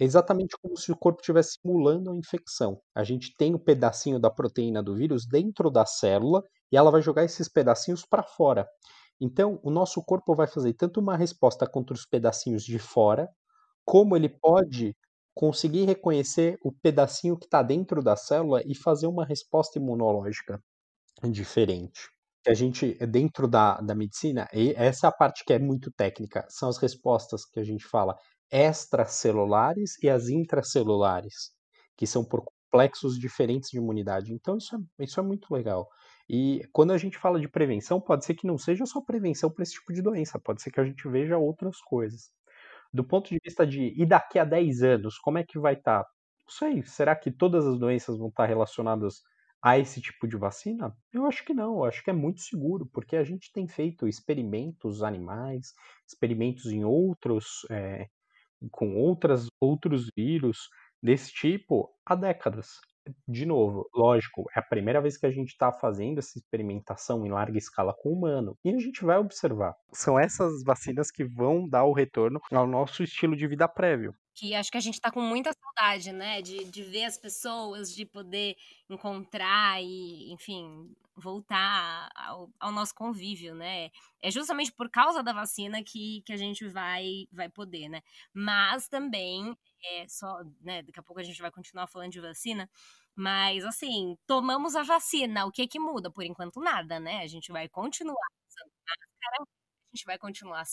É 0.00 0.04
exatamente 0.04 0.56
como 0.60 0.76
se 0.76 0.90
o 0.90 0.96
corpo 0.96 1.20
estivesse 1.20 1.58
simulando 1.60 2.10
a 2.10 2.16
infecção. 2.16 2.80
A 2.92 3.04
gente 3.04 3.32
tem 3.36 3.52
o 3.52 3.56
um 3.56 3.60
pedacinho 3.60 4.18
da 4.18 4.28
proteína 4.28 4.82
do 4.82 4.96
vírus 4.96 5.24
dentro 5.24 5.70
da 5.70 5.86
célula 5.86 6.42
e 6.74 6.76
ela 6.76 6.90
vai 6.90 7.00
jogar 7.00 7.22
esses 7.22 7.48
pedacinhos 7.48 8.04
para 8.04 8.24
fora. 8.24 8.68
Então, 9.20 9.60
o 9.62 9.70
nosso 9.70 10.02
corpo 10.02 10.34
vai 10.34 10.48
fazer 10.48 10.74
tanto 10.74 10.98
uma 10.98 11.16
resposta 11.16 11.68
contra 11.68 11.94
os 11.94 12.04
pedacinhos 12.04 12.64
de 12.64 12.80
fora, 12.80 13.28
como 13.84 14.16
ele 14.16 14.28
pode 14.28 14.92
conseguir 15.32 15.84
reconhecer 15.84 16.58
o 16.64 16.72
pedacinho 16.72 17.38
que 17.38 17.44
está 17.44 17.62
dentro 17.62 18.02
da 18.02 18.16
célula 18.16 18.60
e 18.66 18.74
fazer 18.74 19.06
uma 19.06 19.24
resposta 19.24 19.78
imunológica 19.78 20.60
diferente. 21.30 22.08
A 22.44 22.54
gente, 22.54 22.94
dentro 23.06 23.46
da, 23.46 23.80
da 23.80 23.94
medicina, 23.94 24.48
e 24.52 24.74
essa 24.76 25.06
é 25.06 25.08
a 25.08 25.12
parte 25.12 25.44
que 25.44 25.52
é 25.52 25.60
muito 25.60 25.92
técnica, 25.92 26.44
são 26.48 26.68
as 26.68 26.76
respostas 26.76 27.44
que 27.44 27.60
a 27.60 27.64
gente 27.64 27.84
fala 27.84 28.16
extracelulares 28.50 29.96
e 30.02 30.10
as 30.10 30.28
intracelulares, 30.28 31.52
que 31.96 32.04
são 32.04 32.24
por 32.24 32.44
complexos 32.44 33.16
diferentes 33.16 33.70
de 33.70 33.78
imunidade. 33.78 34.32
Então, 34.32 34.56
isso 34.56 34.74
é, 34.74 35.04
isso 35.04 35.20
é 35.20 35.22
muito 35.22 35.54
legal. 35.54 35.88
E 36.28 36.66
quando 36.72 36.92
a 36.92 36.98
gente 36.98 37.18
fala 37.18 37.38
de 37.38 37.48
prevenção, 37.48 38.00
pode 38.00 38.24
ser 38.24 38.34
que 38.34 38.46
não 38.46 38.56
seja 38.56 38.86
só 38.86 39.00
prevenção 39.00 39.50
para 39.50 39.62
esse 39.62 39.74
tipo 39.74 39.92
de 39.92 40.02
doença, 40.02 40.38
pode 40.38 40.62
ser 40.62 40.70
que 40.70 40.80
a 40.80 40.84
gente 40.84 41.06
veja 41.08 41.36
outras 41.36 41.80
coisas. 41.80 42.30
Do 42.92 43.04
ponto 43.04 43.28
de 43.28 43.38
vista 43.44 43.66
de 43.66 43.92
e 43.96 44.06
daqui 44.06 44.38
a 44.38 44.44
10 44.44 44.82
anos, 44.82 45.18
como 45.18 45.38
é 45.38 45.44
que 45.44 45.58
vai 45.58 45.74
estar? 45.74 46.04
Tá? 46.04 46.10
Não 46.46 46.50
sei, 46.50 46.82
será 46.84 47.16
que 47.16 47.30
todas 47.30 47.66
as 47.66 47.78
doenças 47.78 48.18
vão 48.18 48.28
estar 48.28 48.46
relacionadas 48.46 49.22
a 49.62 49.78
esse 49.78 50.00
tipo 50.00 50.28
de 50.28 50.36
vacina? 50.36 50.96
Eu 51.12 51.26
acho 51.26 51.44
que 51.44 51.54
não, 51.54 51.78
eu 51.78 51.84
acho 51.84 52.04
que 52.04 52.10
é 52.10 52.12
muito 52.12 52.40
seguro, 52.40 52.86
porque 52.86 53.16
a 53.16 53.24
gente 53.24 53.52
tem 53.52 53.66
feito 53.68 54.06
experimentos 54.08 55.02
animais, 55.02 55.72
experimentos 56.06 56.66
em 56.66 56.84
outros, 56.84 57.66
é, 57.70 58.08
com 58.70 58.96
outras, 58.96 59.48
outros 59.60 60.10
vírus 60.16 60.68
desse 61.02 61.32
tipo 61.32 61.90
há 62.06 62.14
décadas 62.14 62.78
de 63.28 63.44
novo, 63.44 63.88
lógico, 63.94 64.44
é 64.54 64.58
a 64.58 64.62
primeira 64.62 65.00
vez 65.00 65.16
que 65.16 65.26
a 65.26 65.30
gente 65.30 65.50
está 65.50 65.72
fazendo 65.72 66.18
essa 66.18 66.38
experimentação 66.38 67.26
em 67.26 67.30
larga 67.30 67.58
escala 67.58 67.94
com 67.94 68.10
o 68.10 68.12
humano 68.12 68.56
e 68.64 68.70
a 68.70 68.78
gente 68.78 69.04
vai 69.04 69.18
observar. 69.18 69.74
São 69.92 70.18
essas 70.18 70.62
vacinas 70.64 71.10
que 71.10 71.24
vão 71.24 71.68
dar 71.68 71.84
o 71.84 71.92
retorno 71.92 72.40
ao 72.52 72.66
nosso 72.66 73.02
estilo 73.02 73.36
de 73.36 73.46
vida 73.46 73.68
prévio. 73.68 74.14
Que 74.34 74.54
acho 74.54 74.70
que 74.70 74.76
a 74.76 74.80
gente 74.80 74.94
está 74.94 75.10
com 75.12 75.20
muita 75.20 75.52
saudade, 75.52 76.12
né? 76.12 76.42
De, 76.42 76.64
de 76.64 76.82
ver 76.82 77.04
as 77.04 77.16
pessoas, 77.16 77.94
de 77.94 78.04
poder 78.04 78.56
encontrar 78.90 79.80
e, 79.82 80.32
enfim, 80.32 80.92
voltar 81.16 82.10
ao, 82.14 82.50
ao, 82.58 82.72
nosso 82.72 82.94
convívio, 82.94 83.54
né? 83.54 83.90
É 84.20 84.30
justamente 84.30 84.72
por 84.72 84.90
causa 84.90 85.22
da 85.22 85.32
vacina 85.32 85.82
que, 85.84 86.22
que 86.26 86.32
a 86.32 86.36
gente 86.36 86.66
vai, 86.68 87.26
vai 87.32 87.48
poder, 87.48 87.88
né? 87.88 88.02
Mas 88.32 88.88
também 88.88 89.56
é 89.84 90.08
só, 90.08 90.42
né, 90.60 90.82
daqui 90.82 90.98
a 90.98 91.02
pouco 91.02 91.20
a 91.20 91.24
gente 91.24 91.40
vai 91.40 91.50
continuar 91.50 91.86
falando 91.86 92.12
de 92.12 92.20
vacina, 92.20 92.68
mas 93.14 93.64
assim, 93.64 94.16
tomamos 94.26 94.74
a 94.74 94.82
vacina, 94.82 95.46
o 95.46 95.52
que 95.52 95.68
que 95.68 95.78
muda? 95.78 96.10
Por 96.10 96.24
enquanto 96.24 96.60
nada, 96.60 96.98
né? 96.98 97.22
A 97.22 97.26
gente 97.26 97.52
vai 97.52 97.68
continuar 97.68 98.28
usando 98.48 98.72
máscara, 98.86 99.42
a 99.42 99.96
gente 99.96 100.04
vai 100.06 100.18
continuar 100.18 100.64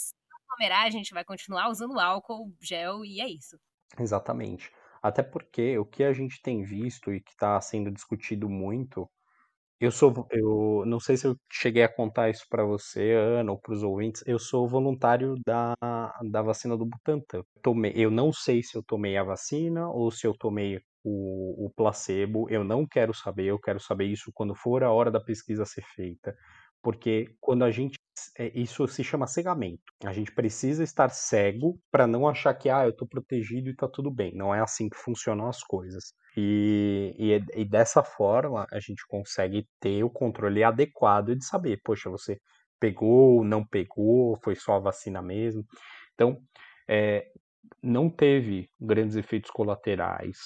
aglomerar, 0.52 0.86
a 0.86 0.90
gente 0.90 1.14
vai 1.14 1.24
continuar 1.24 1.70
usando 1.70 2.00
álcool, 2.00 2.52
gel 2.62 3.06
e 3.06 3.22
é 3.22 3.28
isso. 3.28 3.58
Exatamente. 4.00 4.72
Até 5.02 5.24
porque 5.24 5.78
o 5.78 5.86
que 5.86 6.04
a 6.04 6.14
gente 6.14 6.42
tem 6.42 6.64
visto 6.64 7.12
e 7.14 7.22
que 7.22 7.32
está 7.32 7.60
sendo 7.60 7.92
discutido 7.92 8.50
muito 8.50 9.10
eu 9.82 9.90
sou, 9.92 10.28
eu 10.30 10.84
não 10.86 11.00
sei 11.00 11.18
se 11.18 11.26
eu 11.26 11.36
cheguei 11.52 11.82
a 11.82 11.92
contar 11.92 12.30
isso 12.30 12.46
para 12.48 12.64
você, 12.64 13.14
Ana, 13.14 13.52
ou 13.52 13.60
para 13.60 13.74
os 13.74 13.82
ouvintes. 13.82 14.24
Eu 14.28 14.38
sou 14.38 14.70
voluntário 14.70 15.34
da, 15.44 15.74
da 16.30 16.42
vacina 16.44 16.78
do 16.78 16.86
Butantan. 16.86 17.42
Tomei, 17.64 17.92
eu 17.96 18.12
não 18.12 18.32
sei 18.32 18.62
se 18.62 18.78
eu 18.78 18.84
tomei 18.84 19.18
a 19.18 19.24
vacina 19.24 19.90
ou 19.90 20.12
se 20.12 20.28
eu 20.28 20.36
tomei 20.38 20.80
o, 21.04 21.66
o 21.66 21.72
placebo. 21.76 22.48
Eu 22.48 22.64
não 22.64 22.86
quero 22.86 23.12
saber. 23.12 23.46
Eu 23.46 23.58
quero 23.58 23.80
saber 23.80 24.06
isso 24.06 24.32
quando 24.36 24.54
for 24.54 24.84
a 24.84 24.92
hora 24.92 25.10
da 25.10 25.20
pesquisa 25.20 25.66
ser 25.66 25.84
feita, 25.96 26.36
porque 26.82 27.36
quando 27.40 27.64
a 27.64 27.72
gente 27.72 28.00
é, 28.38 28.52
isso 28.54 28.88
se 28.88 29.04
chama 29.04 29.28
cegamento. 29.28 29.82
A 30.04 30.14
gente 30.14 30.32
precisa 30.32 30.84
estar 30.84 31.10
cego 31.10 31.80
para 31.92 32.06
não 32.06 32.28
achar 32.28 32.54
que 32.54 32.70
ah, 32.70 32.84
eu 32.84 32.92
estou 32.92 33.08
protegido 33.08 33.70
e 33.70 33.72
está 33.72 33.88
tudo 33.88 34.12
bem. 34.12 34.36
Não 34.36 34.54
é 34.54 34.62
assim 34.62 34.90
que 34.90 34.98
funcionam 34.98 35.48
as 35.48 35.64
coisas. 35.64 36.14
E, 36.36 37.16
e, 37.18 37.62
e, 37.62 37.66
dessa 37.66 38.04
forma 38.04 38.66
a 38.72 38.80
gente 38.80 39.06
consegue 39.08 39.68
ter 39.80 40.04
o 40.04 40.10
controle 40.10 40.64
adequado 40.64 41.36
de 41.36 41.46
saber, 41.46 41.80
poxa, 41.84 42.10
você 42.10 42.40
pegou, 42.80 43.44
não 43.44 43.66
pegou, 43.66 44.38
foi 44.44 44.56
só 44.56 44.74
a 44.76 44.80
vacina 44.80 45.22
mesmo. 45.22 45.64
Então, 46.14 46.38
é, 46.88 47.28
não 47.82 48.10
teve 48.10 48.70
grandes 48.80 49.16
efeitos 49.16 49.52
colaterais. 49.52 50.38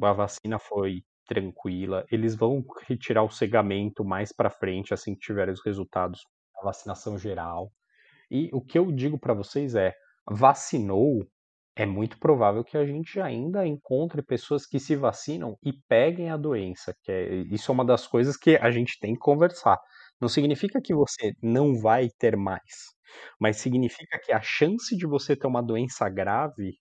A 0.00 0.12
vacina 0.12 0.58
foi 0.58 1.02
tranquila. 1.26 2.04
Eles 2.10 2.34
vão 2.34 2.64
retirar 2.86 3.22
o 3.22 3.30
cegamento 3.30 4.04
mais 4.04 4.32
para 4.32 4.50
frente, 4.50 4.94
assim 4.94 5.14
que 5.14 5.20
tiverem 5.20 5.52
os 5.52 5.64
resultados 5.64 6.20
da 6.54 6.62
vacinação 6.62 7.18
geral. 7.18 7.70
E 8.30 8.50
o 8.52 8.60
que 8.60 8.78
eu 8.78 8.90
digo 8.92 9.18
para 9.18 9.34
vocês 9.34 9.74
é: 9.74 9.94
vacinou, 10.30 11.26
é 11.76 11.84
muito 11.86 12.18
provável 12.18 12.64
que 12.64 12.76
a 12.76 12.86
gente 12.86 13.20
ainda 13.20 13.66
encontre 13.66 14.22
pessoas 14.22 14.66
que 14.66 14.78
se 14.78 14.94
vacinam 14.96 15.56
e 15.62 15.72
peguem 15.88 16.30
a 16.30 16.36
doença. 16.36 16.94
Que 17.02 17.12
é, 17.12 17.34
isso 17.50 17.70
é 17.70 17.74
uma 17.74 17.84
das 17.84 18.06
coisas 18.06 18.36
que 18.36 18.56
a 18.56 18.70
gente 18.70 18.98
tem 19.00 19.14
que 19.14 19.20
conversar. 19.20 19.78
Não 20.20 20.28
significa 20.28 20.80
que 20.80 20.94
você 20.94 21.32
não 21.42 21.74
vai 21.80 22.08
ter 22.18 22.36
mais, 22.36 22.94
mas 23.40 23.58
significa 23.58 24.18
que 24.18 24.32
a 24.32 24.40
chance 24.40 24.96
de 24.96 25.06
você 25.06 25.36
ter 25.36 25.46
uma 25.46 25.62
doença 25.62 26.08
grave, 26.08 26.78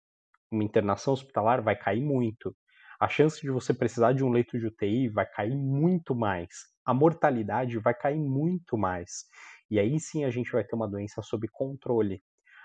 uma 0.51 0.63
internação 0.63 1.13
hospitalar, 1.13 1.63
vai 1.63 1.75
cair 1.75 2.01
muito 2.01 2.55
a 3.03 3.07
chance 3.09 3.41
de 3.41 3.49
você 3.51 3.73
precisar 3.73 4.13
de 4.13 4.23
um 4.23 4.29
leito 4.29 4.57
de 4.59 4.67
UTI 4.67 5.09
vai 5.09 5.25
cair 5.25 5.55
muito 5.55 6.15
mais. 6.15 6.49
A 6.85 6.93
mortalidade 6.93 7.77
vai 7.79 7.93
cair 7.93 8.19
muito 8.19 8.77
mais. 8.77 9.25
E 9.69 9.79
aí 9.79 9.99
sim 9.99 10.23
a 10.25 10.29
gente 10.31 10.51
vai 10.51 10.63
ter 10.63 10.75
uma 10.75 10.87
doença 10.87 11.21
sob 11.21 11.47
controle. 11.51 12.21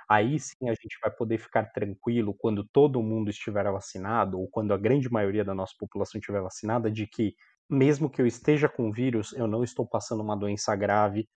Aí 0.08 0.38
sim 0.38 0.68
a 0.68 0.74
gente 0.74 0.96
vai 1.02 1.10
poder 1.10 1.38
ficar 1.38 1.64
tranquilo 1.72 2.34
quando 2.34 2.64
todo 2.72 3.02
mundo 3.02 3.30
estiver 3.30 3.64
vacinado, 3.70 4.38
ou 4.40 4.48
quando 4.48 4.72
a 4.72 4.78
grande 4.78 5.10
maioria 5.10 5.44
da 5.44 5.54
nossa 5.54 5.74
população 5.78 6.18
estiver 6.18 6.40
vacinada, 6.40 6.90
de 6.90 7.06
que 7.06 7.34
mesmo 7.70 8.08
que 8.08 8.20
eu 8.22 8.26
esteja 8.26 8.68
com 8.68 8.90
vírus, 8.90 9.32
eu 9.34 9.46
não 9.46 9.62
estou 9.62 9.86
passando 9.86 10.22
uma 10.22 10.36
doença 10.36 10.74
grave 10.76 11.28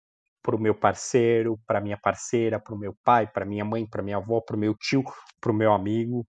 para 0.42 0.56
o 0.56 0.60
meu 0.60 0.74
parceiro, 0.74 1.58
para 1.66 1.80
minha 1.80 1.98
parceira, 1.98 2.58
para 2.60 2.74
o 2.74 2.78
meu 2.78 2.94
pai, 3.04 3.26
para 3.26 3.44
minha 3.46 3.64
mãe, 3.64 3.86
para 3.86 4.02
minha 4.02 4.16
avó, 4.16 4.40
para 4.40 4.56
o 4.56 4.58
meu 4.58 4.74
tio, 4.76 5.04
para 5.40 5.52
o 5.52 5.54
meu 5.54 5.72
amigo. 5.72 6.26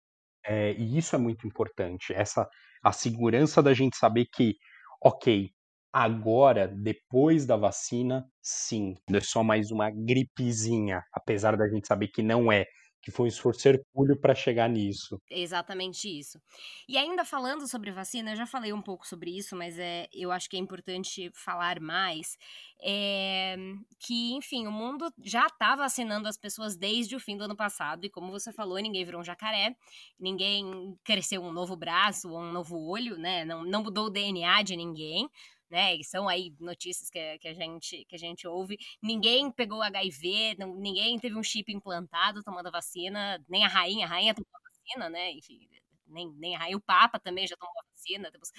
É, 0.45 0.73
e 0.73 0.97
isso 0.97 1.15
é 1.15 1.19
muito 1.19 1.47
importante, 1.47 2.13
essa 2.13 2.47
a 2.83 2.91
segurança 2.91 3.61
da 3.61 3.73
gente 3.73 3.95
saber 3.97 4.25
que, 4.33 4.55
ok, 5.03 5.49
agora, 5.93 6.67
depois 6.67 7.45
da 7.45 7.55
vacina, 7.55 8.25
sim, 8.41 8.95
é 9.13 9.19
só 9.19 9.43
mais 9.43 9.69
uma 9.71 9.91
gripezinha, 9.91 11.03
apesar 11.13 11.55
da 11.57 11.67
gente 11.69 11.87
saber 11.87 12.07
que 12.07 12.23
não 12.23 12.51
é 12.51 12.65
que 13.01 13.11
foi 13.11 13.25
um 13.25 13.27
esforço 13.27 13.67
hercúleo 13.67 14.15
para 14.15 14.35
chegar 14.35 14.69
nisso. 14.69 15.19
Exatamente 15.29 16.07
isso. 16.07 16.39
E 16.87 16.97
ainda 16.97 17.25
falando 17.25 17.67
sobre 17.67 17.91
vacina, 17.91 18.31
eu 18.31 18.35
já 18.35 18.45
falei 18.45 18.71
um 18.71 18.81
pouco 18.81 19.07
sobre 19.07 19.35
isso, 19.35 19.55
mas 19.55 19.79
é, 19.79 20.07
eu 20.13 20.31
acho 20.31 20.49
que 20.49 20.55
é 20.55 20.59
importante 20.59 21.31
falar 21.33 21.79
mais. 21.79 22.37
É, 22.83 23.55
que, 23.99 24.33
enfim, 24.33 24.67
o 24.67 24.71
mundo 24.71 25.11
já 25.23 25.47
está 25.47 25.75
vacinando 25.75 26.27
as 26.27 26.37
pessoas 26.37 26.75
desde 26.75 27.15
o 27.15 27.19
fim 27.19 27.37
do 27.37 27.43
ano 27.43 27.55
passado, 27.55 28.05
e 28.05 28.09
como 28.09 28.31
você 28.31 28.51
falou, 28.51 28.77
ninguém 28.77 29.05
virou 29.05 29.21
um 29.21 29.23
jacaré, 29.23 29.75
ninguém 30.19 30.95
cresceu 31.03 31.41
um 31.41 31.51
novo 31.51 31.75
braço 31.75 32.29
ou 32.29 32.39
um 32.39 32.51
novo 32.51 32.77
olho, 32.77 33.17
né? 33.17 33.45
Não, 33.45 33.63
não 33.63 33.83
mudou 33.83 34.07
o 34.07 34.09
DNA 34.09 34.61
de 34.63 34.75
ninguém 34.75 35.29
né? 35.71 35.95
E 35.95 36.03
são 36.03 36.27
aí 36.27 36.53
notícias 36.59 37.09
que, 37.09 37.39
que, 37.39 37.47
a, 37.47 37.53
gente, 37.53 38.05
que 38.05 38.15
a 38.15 38.19
gente 38.19 38.47
ouve. 38.47 38.77
Ninguém 39.01 39.49
pegou 39.51 39.81
HIV, 39.81 40.57
não, 40.59 40.75
ninguém 40.75 41.17
teve 41.17 41.35
um 41.37 41.43
chip 41.43 41.71
implantado 41.71 42.43
tomando 42.43 42.67
a 42.67 42.71
vacina, 42.71 43.43
nem 43.49 43.63
a 43.63 43.69
rainha, 43.69 44.05
a 44.05 44.09
rainha 44.09 44.35
tomou 44.35 44.49
a 44.53 44.69
vacina, 44.69 45.09
né? 45.09 45.31
Enfim, 45.31 45.67
nem, 46.07 46.29
nem 46.35 46.55
a 46.55 46.59
rainha, 46.59 46.77
o 46.77 46.81
Papa 46.81 47.19
também 47.19 47.47
já 47.47 47.55
tomou 47.55 47.73
a 47.79 47.85
vacina, 47.95 48.31
temos 48.31 48.51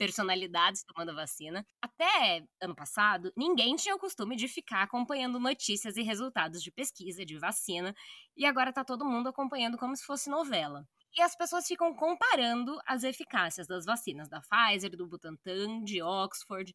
personalidades 0.00 0.82
tomando 0.82 1.14
vacina. 1.14 1.62
Até 1.82 2.42
ano 2.58 2.74
passado, 2.74 3.30
ninguém 3.36 3.76
tinha 3.76 3.94
o 3.94 3.98
costume 3.98 4.34
de 4.34 4.48
ficar 4.48 4.82
acompanhando 4.82 5.38
notícias 5.38 5.94
e 5.98 6.02
resultados 6.02 6.62
de 6.62 6.72
pesquisa, 6.72 7.22
de 7.22 7.38
vacina, 7.38 7.94
e 8.34 8.46
agora 8.46 8.72
tá 8.72 8.82
todo 8.82 9.04
mundo 9.04 9.28
acompanhando 9.28 9.76
como 9.76 9.94
se 9.94 10.02
fosse 10.02 10.30
novela. 10.30 10.88
E 11.14 11.20
as 11.20 11.36
pessoas 11.36 11.66
ficam 11.66 11.92
comparando 11.92 12.78
as 12.86 13.04
eficácias 13.04 13.66
das 13.66 13.84
vacinas 13.84 14.26
da 14.26 14.40
Pfizer, 14.40 14.96
do 14.96 15.06
Butantan, 15.06 15.84
de 15.84 16.00
Oxford. 16.00 16.72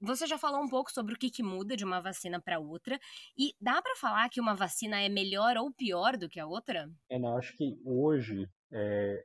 Você 0.00 0.28
já 0.28 0.38
falou 0.38 0.62
um 0.62 0.68
pouco 0.68 0.92
sobre 0.92 1.14
o 1.14 1.18
que, 1.18 1.30
que 1.30 1.42
muda 1.42 1.76
de 1.76 1.84
uma 1.84 2.00
vacina 2.00 2.40
para 2.40 2.60
outra. 2.60 3.00
E 3.36 3.52
dá 3.60 3.82
para 3.82 3.96
falar 3.96 4.28
que 4.28 4.40
uma 4.40 4.54
vacina 4.54 5.00
é 5.00 5.08
melhor 5.08 5.56
ou 5.56 5.72
pior 5.72 6.16
do 6.16 6.28
que 6.28 6.38
a 6.38 6.46
outra? 6.46 6.88
É, 7.08 7.18
não, 7.18 7.36
acho 7.36 7.56
que 7.56 7.80
hoje 7.84 8.46
é, 8.70 9.24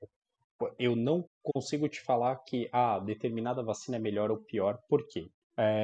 eu 0.80 0.95
não 0.95 1.26
consigo 1.43 1.88
te 1.88 2.01
falar 2.01 2.36
que 2.47 2.70
ah, 2.72 2.99
determinada 2.99 3.63
vacina 3.63 3.97
é 3.97 3.99
melhor 3.99 4.32
ou 4.32 4.38
pior. 4.38 4.78
Por 4.88 5.05
quê? 5.07 5.28
É, 5.57 5.84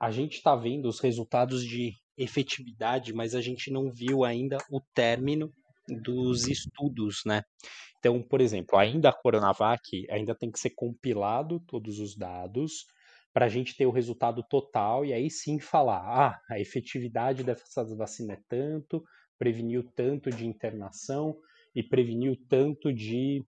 a 0.00 0.10
gente 0.10 0.34
está 0.34 0.54
vendo 0.54 0.86
os 0.86 1.00
resultados 1.00 1.64
de 1.64 1.92
efetividade, 2.16 3.12
mas 3.12 3.34
a 3.34 3.40
gente 3.40 3.70
não 3.70 3.90
viu 3.90 4.24
ainda 4.24 4.58
o 4.70 4.80
término 4.94 5.50
dos 5.88 6.48
estudos, 6.48 7.22
né? 7.24 7.42
Então, 7.98 8.22
por 8.22 8.40
exemplo, 8.40 8.78
ainda 8.78 9.08
a 9.08 9.12
Coronavac 9.12 9.80
ainda 10.10 10.34
tem 10.34 10.50
que 10.50 10.60
ser 10.60 10.70
compilado 10.70 11.60
todos 11.66 11.98
os 11.98 12.16
dados 12.16 12.84
para 13.32 13.46
a 13.46 13.48
gente 13.48 13.76
ter 13.76 13.86
o 13.86 13.90
resultado 13.90 14.42
total 14.48 15.04
e 15.04 15.12
aí 15.12 15.30
sim 15.30 15.58
falar, 15.60 16.00
ah, 16.00 16.40
a 16.50 16.58
efetividade 16.58 17.44
dessa 17.44 17.84
vacina 17.96 18.34
é 18.34 18.38
tanto, 18.48 19.02
preveniu 19.38 19.82
tanto 19.94 20.30
de 20.30 20.46
internação 20.46 21.36
e 21.74 21.82
preveniu 21.82 22.34
tanto 22.48 22.92
de 22.92 23.44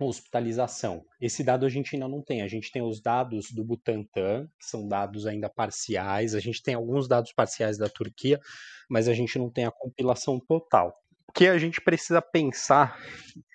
hospitalização. 0.00 1.04
Esse 1.20 1.44
dado 1.44 1.64
a 1.64 1.68
gente 1.68 1.94
ainda 1.94 2.08
não 2.08 2.22
tem. 2.22 2.42
A 2.42 2.48
gente 2.48 2.70
tem 2.72 2.82
os 2.82 3.00
dados 3.00 3.50
do 3.50 3.64
Butantan, 3.64 4.46
que 4.58 4.66
são 4.66 4.86
dados 4.88 5.26
ainda 5.26 5.48
parciais. 5.48 6.34
A 6.34 6.40
gente 6.40 6.62
tem 6.62 6.74
alguns 6.74 7.06
dados 7.06 7.32
parciais 7.32 7.78
da 7.78 7.88
Turquia, 7.88 8.40
mas 8.88 9.08
a 9.08 9.14
gente 9.14 9.38
não 9.38 9.50
tem 9.50 9.64
a 9.64 9.70
compilação 9.70 10.40
total 10.40 10.94
que 11.34 11.48
a 11.48 11.58
gente 11.58 11.80
precisa 11.80 12.22
pensar 12.22 12.96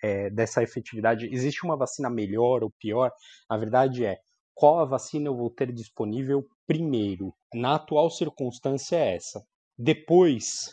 é, 0.03 0.29
dessa 0.29 0.61
efetividade? 0.61 1.29
Existe 1.31 1.63
uma 1.63 1.77
vacina 1.77 2.09
melhor 2.09 2.61
ou 2.61 2.69
pior? 2.69 3.09
A 3.47 3.57
verdade 3.57 4.05
é, 4.05 4.19
qual 4.53 4.79
a 4.79 4.85
vacina 4.85 5.27
eu 5.27 5.35
vou 5.35 5.49
ter 5.49 5.71
disponível 5.71 6.45
primeiro, 6.67 7.33
na 7.53 7.75
atual 7.75 8.09
circunstância, 8.09 8.97
é 8.97 9.15
essa. 9.15 9.41
Depois 9.77 10.69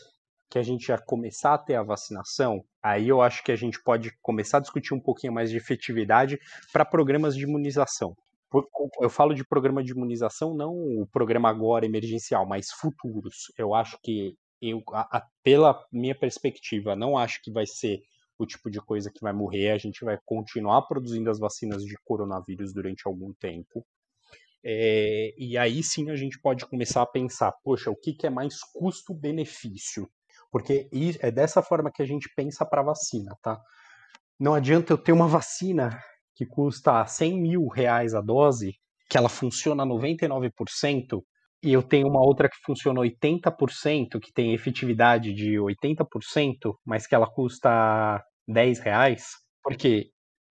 que 0.48 0.58
a 0.58 0.62
gente 0.62 0.86
já 0.86 0.98
começar 0.98 1.54
a 1.54 1.58
ter 1.58 1.74
a 1.74 1.82
vacinação, 1.82 2.64
aí 2.82 3.08
eu 3.08 3.20
acho 3.20 3.42
que 3.42 3.52
a 3.52 3.56
gente 3.56 3.82
pode 3.82 4.12
começar 4.22 4.58
a 4.58 4.60
discutir 4.60 4.94
um 4.94 5.00
pouquinho 5.00 5.32
mais 5.32 5.50
de 5.50 5.56
efetividade 5.56 6.38
para 6.72 6.84
programas 6.84 7.36
de 7.36 7.44
imunização. 7.44 8.16
Eu 9.00 9.10
falo 9.10 9.34
de 9.34 9.44
programa 9.44 9.82
de 9.82 9.92
imunização, 9.92 10.54
não 10.54 10.72
o 10.72 11.06
programa 11.06 11.48
agora 11.48 11.84
emergencial, 11.84 12.46
mas 12.46 12.70
futuros. 12.70 13.52
Eu 13.58 13.74
acho 13.74 13.98
que, 14.02 14.34
eu, 14.62 14.82
a, 14.92 15.18
a, 15.18 15.26
pela 15.42 15.84
minha 15.92 16.14
perspectiva, 16.14 16.94
não 16.94 17.18
acho 17.18 17.42
que 17.42 17.50
vai 17.50 17.66
ser 17.66 18.00
o 18.38 18.46
tipo 18.46 18.70
de 18.70 18.80
coisa 18.80 19.10
que 19.10 19.20
vai 19.20 19.32
morrer. 19.32 19.70
A 19.70 19.78
gente 19.78 20.04
vai 20.04 20.18
continuar 20.24 20.82
produzindo 20.82 21.28
as 21.28 21.38
vacinas 21.38 21.82
de 21.82 21.96
coronavírus 22.04 22.72
durante 22.72 23.02
algum 23.06 23.32
tempo. 23.34 23.84
É, 24.64 25.34
e 25.38 25.56
aí 25.56 25.82
sim 25.82 26.10
a 26.10 26.16
gente 26.16 26.40
pode 26.40 26.66
começar 26.66 27.02
a 27.02 27.06
pensar, 27.06 27.52
poxa, 27.62 27.90
o 27.90 27.96
que, 27.96 28.12
que 28.12 28.26
é 28.26 28.30
mais 28.30 28.60
custo-benefício? 28.72 30.08
Porque 30.50 30.88
é 31.20 31.30
dessa 31.30 31.62
forma 31.62 31.90
que 31.92 32.02
a 32.02 32.06
gente 32.06 32.28
pensa 32.36 32.64
para 32.64 32.82
vacina, 32.82 33.36
tá? 33.42 33.58
Não 34.38 34.54
adianta 34.54 34.92
eu 34.92 34.98
ter 34.98 35.12
uma 35.12 35.26
vacina 35.26 35.98
que 36.34 36.44
custa 36.44 37.06
100 37.06 37.40
mil 37.40 37.66
reais 37.68 38.14
a 38.14 38.20
dose, 38.20 38.74
que 39.08 39.16
ela 39.16 39.28
funciona 39.28 39.86
99%, 39.86 41.22
e 41.62 41.72
eu 41.72 41.82
tenho 41.82 42.06
uma 42.06 42.20
outra 42.20 42.48
que 42.48 42.56
funciona 42.64 43.00
80%, 43.00 44.20
que 44.20 44.32
tem 44.32 44.52
efetividade 44.52 45.32
de 45.32 45.54
80%, 45.54 46.74
mas 46.84 47.06
que 47.06 47.14
ela 47.14 47.26
custa 47.26 48.22
10 48.46 48.78
reais, 48.80 49.24
porque 49.62 50.10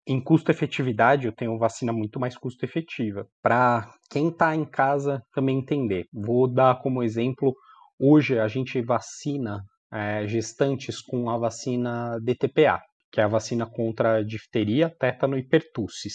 em 0.07 0.23
custo-efetividade 0.23 1.27
eu 1.27 1.33
tenho 1.33 1.59
vacina 1.59 1.93
muito 1.93 2.21
mais 2.21 2.37
custo-efetiva. 2.37 3.27
Para 3.43 3.91
quem 4.11 4.29
está 4.29 4.55
em 4.55 4.65
casa 4.65 5.23
também 5.33 5.59
entender, 5.59 6.07
vou 6.13 6.47
dar 6.47 6.81
como 6.81 7.03
exemplo, 7.03 7.55
hoje 7.99 8.39
a 8.39 8.49
gente 8.49 8.81
vacina 8.83 9.65
é, 9.93 10.27
gestantes 10.27 11.01
com 11.01 11.29
a 11.29 11.37
vacina 11.37 12.19
DTPA, 12.21 12.81
que 13.11 13.21
é 13.21 13.25
a 13.25 13.29
vacina 13.29 13.67
contra 13.67 14.23
difteria, 14.23 14.89
tétano 14.89 15.37
e 15.37 15.47
pertussis. 15.47 16.15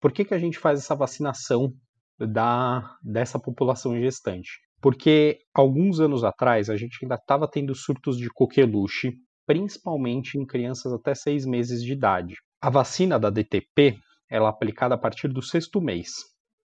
Por 0.00 0.12
que, 0.12 0.24
que 0.24 0.34
a 0.34 0.38
gente 0.38 0.58
faz 0.58 0.78
essa 0.78 0.94
vacinação 0.94 1.72
da, 2.18 2.96
dessa 3.02 3.38
população 3.38 3.98
gestante? 4.00 4.50
Porque 4.80 5.40
alguns 5.52 6.00
anos 6.00 6.22
atrás 6.22 6.70
a 6.70 6.76
gente 6.76 6.98
ainda 7.02 7.16
estava 7.16 7.48
tendo 7.48 7.74
surtos 7.74 8.16
de 8.16 8.28
coqueluche, 8.28 9.12
principalmente 9.44 10.38
em 10.38 10.46
crianças 10.46 10.92
até 10.92 11.14
seis 11.14 11.44
meses 11.44 11.82
de 11.82 11.92
idade. 11.92 12.34
A 12.60 12.70
vacina 12.70 13.18
da 13.18 13.30
DTP 13.30 13.98
ela 14.30 14.48
é 14.48 14.50
aplicada 14.50 14.94
a 14.94 14.98
partir 14.98 15.28
do 15.28 15.42
sexto 15.42 15.80
mês. 15.80 16.10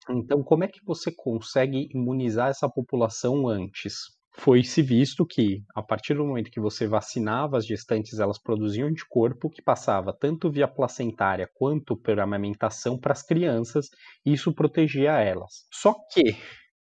Então, 0.08 0.42
como 0.42 0.64
é 0.64 0.68
que 0.68 0.84
você 0.84 1.12
consegue 1.14 1.88
imunizar 1.94 2.48
essa 2.48 2.68
população 2.68 3.46
antes? 3.46 3.94
Foi-se 4.32 4.80
visto 4.82 5.26
que, 5.26 5.62
a 5.74 5.82
partir 5.82 6.14
do 6.14 6.24
momento 6.24 6.50
que 6.50 6.60
você 6.60 6.86
vacinava 6.86 7.56
as 7.58 7.66
gestantes, 7.66 8.18
elas 8.18 8.38
produziam 8.38 8.88
anticorpo 8.88 9.50
que 9.50 9.60
passava 9.62 10.12
tanto 10.12 10.50
via 10.50 10.68
placentária 10.68 11.48
quanto 11.54 11.96
por 11.96 12.18
amamentação 12.18 12.98
para 12.98 13.12
as 13.12 13.22
crianças, 13.22 13.88
e 14.24 14.32
isso 14.32 14.52
protegia 14.54 15.18
elas. 15.20 15.66
Só 15.72 15.94
que, 16.12 16.36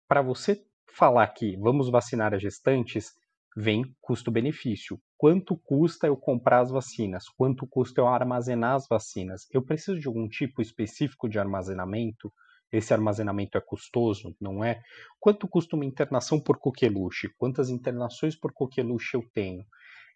para 0.09 0.23
você 0.23 0.63
falar 0.87 1.27
que 1.29 1.57
vamos 1.57 1.91
vacinar 1.91 2.35
as 2.35 2.43
gestantes, 2.43 3.13
vem 3.57 3.85
custo-benefício. 4.01 4.99
Quanto 5.17 5.57
custa 5.57 6.07
eu 6.07 6.17
comprar 6.17 6.61
as 6.61 6.71
vacinas? 6.71 7.29
Quanto 7.29 7.67
custa 7.67 8.01
eu 8.01 8.09
armazenar 8.09 8.75
as 8.77 8.87
vacinas? 8.89 9.47
Eu 9.53 9.63
preciso 9.63 9.99
de 9.99 10.07
algum 10.07 10.29
tipo 10.29 10.63
específico 10.63 11.29
de 11.29 11.39
armazenamento? 11.39 12.33
Esse 12.73 12.93
armazenamento 12.95 13.59
é 13.59 13.61
custoso, 13.61 14.35
não 14.41 14.65
é? 14.65 14.81
Quanto 15.21 15.47
custa 15.47 15.77
uma 15.77 15.85
internação 15.85 16.41
por 16.41 16.59
coqueluche? 16.59 17.29
Quantas 17.37 17.69
internações 17.69 18.35
por 18.35 18.53
coqueluche 18.53 19.15
eu 19.15 19.23
tenho? 19.35 19.63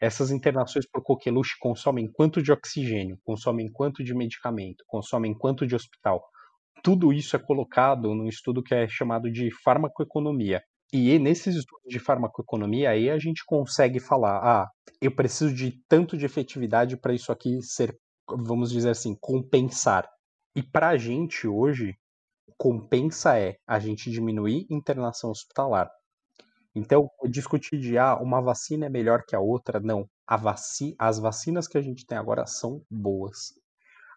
Essas 0.01 0.31
internações 0.31 0.87
por 0.91 1.03
coqueluche 1.03 1.57
consomem 1.61 2.11
quanto 2.11 2.43
de 2.43 2.51
oxigênio? 2.51 3.19
Consomem 3.25 3.71
quanto 3.71 4.03
de 4.03 4.15
medicamento? 4.15 4.85
Consomem 4.87 5.35
quanto 5.35 5.67
de 5.67 5.75
hospital? 5.75 6.23
Tudo 6.83 7.13
isso 7.13 7.37
é 7.37 7.39
colocado 7.39 8.15
num 8.15 8.27
estudo 8.29 8.63
que 8.63 8.75
é 8.75 8.89
chamado 8.89 9.31
de 9.31 9.51
farmacoeconomia. 9.63 10.63
E 10.93 11.19
nesses 11.19 11.57
estudos 11.57 11.89
de 11.89 11.99
farmacoeconomia, 11.99 12.91
aí 12.91 13.11
a 13.11 13.19
gente 13.19 13.43
consegue 13.45 13.99
falar: 13.99 14.39
ah, 14.39 14.69
eu 15.01 15.15
preciso 15.15 15.53
de 15.53 15.79
tanto 15.89 16.17
de 16.17 16.25
efetividade 16.25 16.97
para 16.97 17.15
isso 17.15 17.33
aqui 17.33 17.61
ser, 17.61 17.95
vamos 18.29 18.71
dizer 18.71 18.91
assim, 18.91 19.17
compensar. 19.21 20.09
E 20.55 20.63
para 20.63 20.91
a 20.91 20.97
gente 20.97 21.49
hoje, 21.49 21.95
compensa 22.59 23.39
é 23.39 23.57
a 23.67 23.79
gente 23.79 24.11
diminuir 24.11 24.67
internação 24.71 25.31
hospitalar. 25.31 25.91
Então, 26.75 27.09
discutir 27.31 27.79
de 27.79 27.97
ah, 27.97 28.17
uma 28.17 28.41
vacina 28.41 28.87
é 28.87 28.89
melhor 28.91 29.25
que 29.27 29.35
a 29.35 29.41
outra, 29.41 29.81
não. 29.81 30.09
A 30.27 30.37
vaci 30.37 30.95
as 30.99 31.19
vacinas 31.19 31.67
que 31.67 31.79
a 31.79 31.83
gente 31.83 32.05
tem 32.05 32.19
agora 32.19 32.47
são 32.47 32.83
boas. 32.91 33.55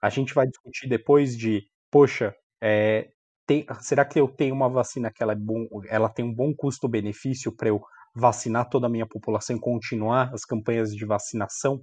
A 0.02 0.10
gente 0.10 0.34
vai 0.34 0.48
discutir 0.48 0.88
depois 0.90 1.38
de, 1.38 1.64
poxa, 1.90 2.36
é, 2.62 3.10
tem, 3.48 3.66
será 3.80 4.06
que 4.06 4.20
eu 4.20 4.28
tenho 4.28 4.54
uma 4.54 4.70
vacina 4.70 5.12
que 5.12 5.24
ela, 5.24 5.34
é 5.34 5.36
bom, 5.36 5.68
ela 5.88 6.10
tem 6.10 6.26
um 6.26 6.34
bom 6.34 6.54
custo-benefício 6.54 7.56
para 7.56 7.70
eu 7.70 7.82
vacinar 8.14 8.70
toda 8.70 8.88
a 8.88 8.90
minha 8.90 9.08
população 9.08 9.56
e 9.56 9.60
continuar 9.60 10.34
as 10.34 10.44
campanhas 10.46 10.94
de 10.94 11.06
vacinação? 11.06 11.82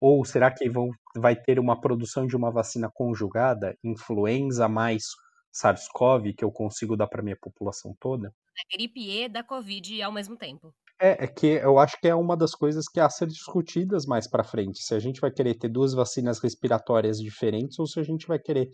Ou 0.00 0.24
será 0.24 0.50
que 0.50 0.68
vão, 0.68 0.90
vai 1.16 1.36
ter 1.36 1.60
uma 1.60 1.80
produção 1.80 2.26
de 2.26 2.36
uma 2.36 2.50
vacina 2.50 2.90
conjugada, 2.92 3.76
influenza 3.84 4.68
mais 4.68 5.04
SARS-CoV 5.52 6.34
que 6.34 6.44
eu 6.44 6.50
consigo 6.50 6.96
dar 6.96 7.06
para 7.06 7.22
minha 7.22 7.36
população 7.40 7.94
toda. 8.00 8.28
A 8.28 8.76
gripe 8.76 9.00
E 9.00 9.28
da 9.28 9.44
Covid 9.44 10.02
ao 10.02 10.12
mesmo 10.12 10.36
tempo. 10.36 10.74
É, 11.00 11.24
é 11.24 11.26
que 11.26 11.46
eu 11.46 11.78
acho 11.78 11.98
que 12.00 12.08
é 12.08 12.14
uma 12.14 12.36
das 12.36 12.54
coisas 12.54 12.86
que 12.88 13.00
há 13.00 13.06
a 13.06 13.10
ser 13.10 13.26
discutidas 13.26 14.06
mais 14.06 14.28
para 14.28 14.44
frente. 14.44 14.82
Se 14.82 14.94
a 14.94 14.98
gente 14.98 15.20
vai 15.20 15.30
querer 15.30 15.54
ter 15.56 15.68
duas 15.68 15.92
vacinas 15.94 16.38
respiratórias 16.38 17.18
diferentes 17.18 17.78
ou 17.78 17.86
se 17.86 17.98
a 17.98 18.02
gente 18.02 18.26
vai 18.26 18.38
querer 18.38 18.68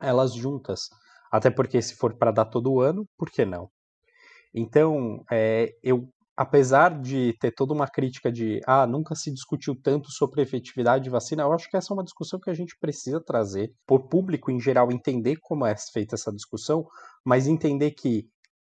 elas 0.00 0.34
juntas. 0.34 0.88
Até 1.30 1.50
porque 1.50 1.80
se 1.80 1.96
for 1.96 2.16
para 2.16 2.30
dar 2.30 2.44
todo 2.44 2.80
ano, 2.80 3.06
por 3.16 3.30
que 3.30 3.44
não? 3.44 3.70
Então, 4.54 5.24
é, 5.30 5.70
eu 5.82 6.08
apesar 6.42 7.00
de 7.00 7.32
ter 7.34 7.52
toda 7.52 7.72
uma 7.72 7.86
crítica 7.86 8.30
de 8.30 8.60
ah, 8.66 8.84
nunca 8.84 9.14
se 9.14 9.32
discutiu 9.32 9.76
tanto 9.80 10.10
sobre 10.10 10.40
a 10.40 10.42
efetividade 10.42 11.04
de 11.04 11.10
vacina, 11.10 11.44
eu 11.44 11.52
acho 11.52 11.70
que 11.70 11.76
essa 11.76 11.92
é 11.92 11.94
uma 11.94 12.02
discussão 12.02 12.40
que 12.40 12.50
a 12.50 12.54
gente 12.54 12.76
precisa 12.80 13.20
trazer, 13.24 13.72
por 13.86 14.08
público 14.08 14.50
em 14.50 14.58
geral 14.58 14.90
entender 14.90 15.36
como 15.40 15.64
é 15.64 15.74
feita 15.92 16.16
essa 16.16 16.32
discussão, 16.32 16.84
mas 17.24 17.46
entender 17.46 17.92
que 17.92 18.26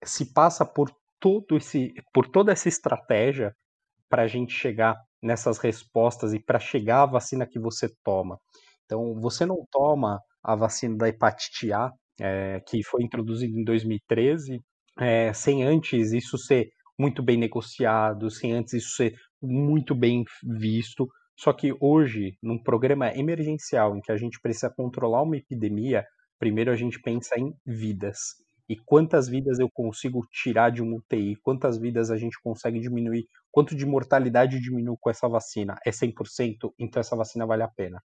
se 0.03 0.33
passa 0.33 0.65
por 0.65 0.91
todo 1.21 1.59
esse 1.59 1.93
por 2.15 2.27
toda 2.27 2.53
essa 2.53 2.69
estratégia 2.69 3.55
para 4.09 4.23
a 4.23 4.27
gente 4.27 4.55
chegar 4.55 4.97
nessas 5.23 5.59
respostas 5.59 6.33
e 6.33 6.41
para 6.41 6.59
chegar 6.59 7.03
à 7.03 7.07
vacina 7.07 7.47
que 7.47 7.59
você 7.59 7.91
toma. 8.03 8.39
Então, 8.87 9.21
você 9.21 9.45
não 9.45 9.59
toma 9.71 10.19
a 10.43 10.57
vacina 10.57 10.97
da 10.97 11.09
hepatite 11.09 11.71
A, 11.73 11.91
é, 12.19 12.61
que 12.67 12.83
foi 12.83 13.03
introduzida 13.03 13.53
em 13.59 13.65
2013, 13.65 14.59
é, 14.99 15.33
sem 15.35 15.65
antes 15.65 16.13
isso 16.13 16.39
ser 16.39 16.71
muito 16.99 17.23
bem 17.23 17.37
negociado, 17.37 18.31
sem 18.31 18.53
antes 18.53 18.75
isso 18.75 18.97
ser 18.97 19.15
muito 19.41 19.95
bem 19.95 20.25
visto. 20.43 21.09
Só 21.37 21.53
que 21.53 21.73
hoje, 21.81 22.37
num 22.43 22.61
programa 22.61 23.15
emergencial 23.15 23.97
em 23.97 24.01
que 24.01 24.11
a 24.11 24.17
gente 24.17 24.41
precisa 24.41 24.73
controlar 24.77 25.23
uma 25.23 25.37
epidemia, 25.37 26.05
primeiro 26.39 26.71
a 26.73 26.77
gente 26.77 27.01
pensa 27.01 27.39
em 27.39 27.55
vidas. 27.65 28.19
E 28.69 28.77
quantas 28.77 29.29
vidas 29.29 29.59
eu 29.59 29.71
consigo 29.73 30.27
tirar 30.31 30.71
de 30.71 30.83
um 30.83 30.97
UTI? 30.97 31.37
Quantas 31.43 31.79
vidas 31.79 32.11
a 32.11 32.19
gente 32.19 32.37
consegue 32.43 32.81
diminuir? 32.81 33.27
Quanto 33.51 33.75
de 33.75 33.87
mortalidade 33.87 34.61
diminui 34.61 34.97
com 35.01 35.09
essa 35.09 35.27
vacina? 35.27 35.77
É 35.87 35.91
100%? 35.91 36.73
Então 36.79 37.01
essa 37.01 37.17
vacina 37.17 37.47
vale 37.47 37.63
a 37.63 37.69
pena. 37.69 38.03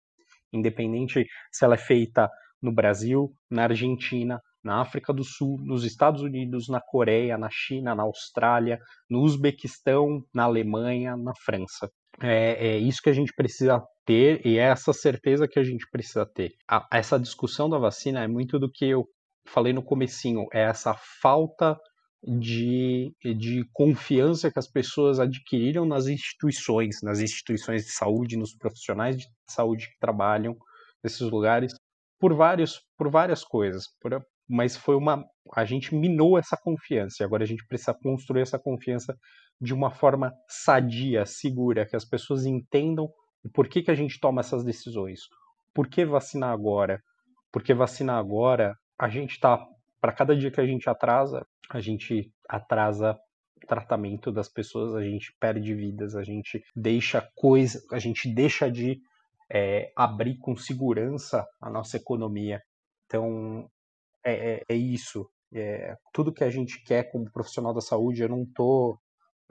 Independente 0.53 1.25
se 1.51 1.65
ela 1.65 1.73
é 1.73 1.77
feita 1.77 2.29
no 2.61 2.71
Brasil, 2.71 3.33
na 3.51 3.63
Argentina, 3.63 4.39
na 4.63 4.81
África 4.81 5.11
do 5.11 5.23
Sul, 5.23 5.57
nos 5.61 5.83
Estados 5.83 6.21
Unidos, 6.21 6.67
na 6.69 6.79
Coreia, 6.79 7.37
na 7.37 7.49
China, 7.51 7.93
na 7.93 8.03
Austrália, 8.03 8.79
no 9.09 9.21
Uzbequistão, 9.21 10.23
na 10.33 10.43
Alemanha, 10.43 11.17
na 11.17 11.33
França. 11.43 11.89
É, 12.21 12.67
é, 12.67 12.77
isso 12.77 13.01
que 13.01 13.09
a 13.09 13.13
gente 13.13 13.33
precisa 13.35 13.81
ter 14.05 14.45
e 14.45 14.57
é 14.57 14.63
essa 14.63 14.93
certeza 14.93 15.47
que 15.47 15.59
a 15.59 15.63
gente 15.63 15.85
precisa 15.91 16.25
ter. 16.25 16.51
A, 16.69 16.87
essa 16.91 17.19
discussão 17.19 17.69
da 17.69 17.77
vacina 17.77 18.23
é 18.23 18.27
muito 18.27 18.59
do 18.59 18.69
que 18.71 18.85
eu 18.85 19.05
falei 19.47 19.73
no 19.73 19.83
comecinho, 19.83 20.45
é 20.53 20.61
essa 20.61 20.93
falta 21.21 21.77
de, 22.23 23.13
de 23.21 23.65
confiança 23.73 24.49
que 24.49 24.59
as 24.59 24.67
pessoas 24.67 25.19
adquiriram 25.19 25.85
nas 25.85 26.07
instituições, 26.07 27.01
nas 27.03 27.19
instituições 27.19 27.83
de 27.83 27.91
saúde, 27.91 28.37
nos 28.37 28.55
profissionais 28.55 29.17
de 29.17 29.25
saúde 29.49 29.87
que 29.87 29.99
trabalham 29.99 30.55
nesses 31.03 31.29
lugares, 31.29 31.73
por, 32.17 32.33
vários, 32.33 32.81
por 32.97 33.09
várias 33.09 33.43
coisas, 33.43 33.87
por, 33.99 34.25
mas 34.53 34.77
foi 34.77 34.95
uma. 34.95 35.25
A 35.55 35.65
gente 35.65 35.95
minou 35.95 36.37
essa 36.37 36.55
confiança 36.55 37.15
e 37.19 37.25
agora 37.25 37.43
a 37.43 37.47
gente 37.47 37.65
precisa 37.65 37.91
construir 37.91 38.41
essa 38.41 38.59
confiança 38.59 39.17
de 39.59 39.73
uma 39.73 39.89
forma 39.89 40.31
sadia, 40.47 41.25
segura, 41.25 41.87
que 41.87 41.95
as 41.95 42.05
pessoas 42.05 42.45
entendam 42.45 43.09
o 43.43 43.49
porquê 43.51 43.81
que 43.81 43.89
a 43.89 43.95
gente 43.95 44.19
toma 44.19 44.41
essas 44.41 44.63
decisões. 44.63 45.21
Por 45.73 45.87
que 45.87 46.05
vacinar 46.05 46.51
agora? 46.51 47.01
Porque 47.51 47.73
vacinar 47.73 48.17
agora, 48.17 48.75
a 48.99 49.09
gente 49.09 49.31
está 49.31 49.57
para 49.99 50.13
cada 50.13 50.35
dia 50.35 50.51
que 50.51 50.61
a 50.61 50.67
gente 50.67 50.87
atrasa, 50.87 51.43
a 51.71 51.79
gente 51.79 52.31
atrasa 52.47 53.17
tratamento 53.67 54.31
das 54.31 54.49
pessoas, 54.49 54.93
a 54.93 55.01
gente 55.01 55.33
perde 55.39 55.73
vidas, 55.73 56.15
a 56.15 56.23
gente 56.23 56.61
deixa 56.75 57.27
coisa, 57.35 57.81
a 57.91 57.97
gente 57.97 58.31
deixa 58.31 58.69
de 58.69 58.99
é, 59.51 59.91
abrir 59.95 60.37
com 60.37 60.55
segurança 60.55 61.43
a 61.59 61.71
nossa 61.71 61.97
economia. 61.97 62.61
Então 63.07 63.67
é, 64.25 64.55
é, 64.55 64.63
é 64.69 64.75
isso. 64.75 65.29
É, 65.53 65.95
tudo 66.13 66.33
que 66.33 66.43
a 66.43 66.49
gente 66.49 66.83
quer 66.83 67.11
como 67.11 67.31
profissional 67.31 67.73
da 67.73 67.81
saúde, 67.81 68.21
eu 68.23 68.29
não 68.29 68.45
tô 68.45 68.99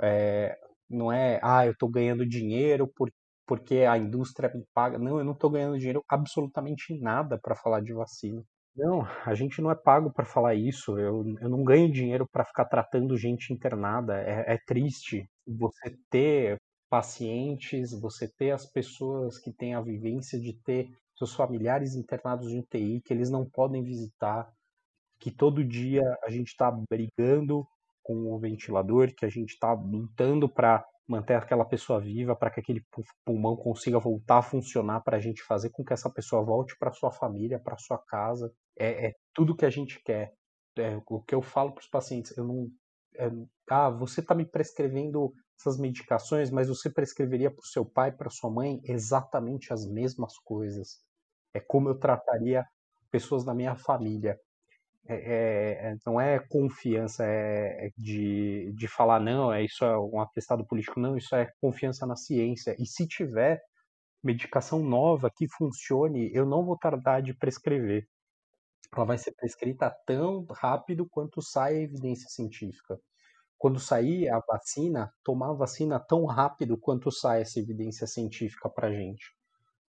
é, 0.02 0.56
não 0.90 1.10
é, 1.12 1.40
ah, 1.42 1.66
eu 1.66 1.72
estou 1.72 1.88
ganhando 1.88 2.26
dinheiro 2.26 2.86
por, 2.86 3.10
porque 3.46 3.78
a 3.80 3.96
indústria 3.98 4.50
me 4.54 4.64
paga. 4.74 4.98
Não, 4.98 5.18
eu 5.18 5.24
não 5.24 5.32
estou 5.32 5.50
ganhando 5.50 5.78
dinheiro 5.78 6.04
absolutamente 6.08 6.98
nada 7.00 7.38
para 7.38 7.54
falar 7.56 7.80
de 7.80 7.92
vacina. 7.92 8.42
Não, 8.74 9.02
a 9.26 9.34
gente 9.34 9.60
não 9.60 9.70
é 9.70 9.74
pago 9.74 10.12
para 10.12 10.24
falar 10.24 10.54
isso. 10.54 10.98
Eu, 10.98 11.24
eu 11.40 11.48
não 11.48 11.62
ganho 11.64 11.92
dinheiro 11.92 12.26
para 12.30 12.44
ficar 12.44 12.64
tratando 12.66 13.16
gente 13.16 13.52
internada. 13.52 14.20
É, 14.22 14.54
é 14.54 14.58
triste 14.66 15.26
você 15.46 15.94
ter 16.10 16.56
pacientes, 16.90 17.92
você 17.98 18.28
ter 18.28 18.50
as 18.50 18.66
pessoas 18.66 19.38
que 19.38 19.52
têm 19.52 19.74
a 19.74 19.80
vivência 19.80 20.38
de 20.38 20.52
ter 20.62 20.90
seus 21.16 21.34
familiares 21.34 21.94
internados 21.94 22.50
em 22.50 22.60
UTI, 22.60 23.00
que 23.02 23.12
eles 23.12 23.30
não 23.30 23.48
podem 23.48 23.82
visitar, 23.82 24.50
que 25.22 25.30
todo 25.30 25.64
dia 25.64 26.02
a 26.24 26.30
gente 26.30 26.48
está 26.48 26.68
brigando 26.90 27.64
com 28.02 28.34
o 28.34 28.40
ventilador, 28.40 29.14
que 29.16 29.24
a 29.24 29.28
gente 29.28 29.50
está 29.50 29.72
lutando 29.72 30.52
para 30.52 30.84
manter 31.06 31.34
aquela 31.34 31.64
pessoa 31.64 32.00
viva, 32.00 32.34
para 32.34 32.50
que 32.50 32.58
aquele 32.58 32.84
pulmão 33.24 33.54
consiga 33.54 34.00
voltar 34.00 34.38
a 34.38 34.42
funcionar, 34.42 35.00
para 35.02 35.18
a 35.18 35.20
gente 35.20 35.40
fazer 35.44 35.70
com 35.70 35.84
que 35.84 35.92
essa 35.92 36.10
pessoa 36.10 36.42
volte 36.42 36.76
para 36.76 36.90
sua 36.90 37.12
família, 37.12 37.60
para 37.60 37.78
sua 37.78 37.98
casa. 37.98 38.52
É, 38.76 39.06
é, 39.06 39.12
tudo 39.32 39.54
que 39.54 39.64
a 39.64 39.70
gente 39.70 40.02
quer. 40.04 40.32
É, 40.76 41.00
o 41.06 41.22
que 41.22 41.36
eu 41.36 41.40
falo 41.40 41.72
para 41.72 41.82
os 41.82 41.88
pacientes, 41.88 42.36
eu 42.36 42.44
não. 42.44 42.68
É, 43.14 43.30
ah, 43.70 43.90
você 43.90 44.20
está 44.20 44.34
me 44.34 44.44
prescrevendo 44.44 45.32
essas 45.56 45.78
medicações, 45.78 46.50
mas 46.50 46.66
você 46.66 46.90
prescreveria 46.90 47.50
para 47.50 47.62
o 47.62 47.66
seu 47.66 47.84
pai, 47.84 48.10
para 48.10 48.28
sua 48.28 48.50
mãe, 48.50 48.80
exatamente 48.82 49.72
as 49.72 49.86
mesmas 49.86 50.36
coisas. 50.38 50.98
É 51.54 51.60
como 51.60 51.90
eu 51.90 51.96
trataria 51.96 52.64
pessoas 53.08 53.44
da 53.44 53.54
minha 53.54 53.76
família. 53.76 54.36
É, 55.08 55.14
é, 55.14 55.90
é, 55.92 55.96
não 56.06 56.20
é 56.20 56.38
confiança 56.38 57.24
é, 57.24 57.86
é 57.86 57.90
de, 57.98 58.72
de 58.72 58.86
falar, 58.86 59.18
não, 59.18 59.52
é 59.52 59.64
isso 59.64 59.84
é 59.84 59.98
um 59.98 60.20
atestado 60.20 60.64
político, 60.64 61.00
não, 61.00 61.16
isso 61.16 61.34
é 61.34 61.50
confiança 61.60 62.06
na 62.06 62.14
ciência. 62.16 62.76
E 62.78 62.86
se 62.86 63.06
tiver 63.06 63.60
medicação 64.22 64.80
nova 64.80 65.30
que 65.34 65.48
funcione, 65.48 66.30
eu 66.32 66.46
não 66.46 66.64
vou 66.64 66.78
tardar 66.78 67.20
de 67.22 67.34
prescrever. 67.34 68.06
Ela 68.94 69.06
vai 69.06 69.18
ser 69.18 69.32
prescrita 69.32 69.90
tão 70.06 70.44
rápido 70.50 71.08
quanto 71.08 71.42
sai 71.42 71.76
a 71.76 71.82
evidência 71.82 72.28
científica. 72.28 72.98
Quando 73.58 73.80
sair 73.80 74.28
a 74.28 74.38
vacina, 74.40 75.10
tomar 75.24 75.50
a 75.50 75.54
vacina 75.54 75.98
tão 75.98 76.26
rápido 76.26 76.78
quanto 76.78 77.10
sai 77.10 77.42
essa 77.42 77.58
evidência 77.58 78.06
científica 78.06 78.68
para 78.68 78.92
gente. 78.92 79.24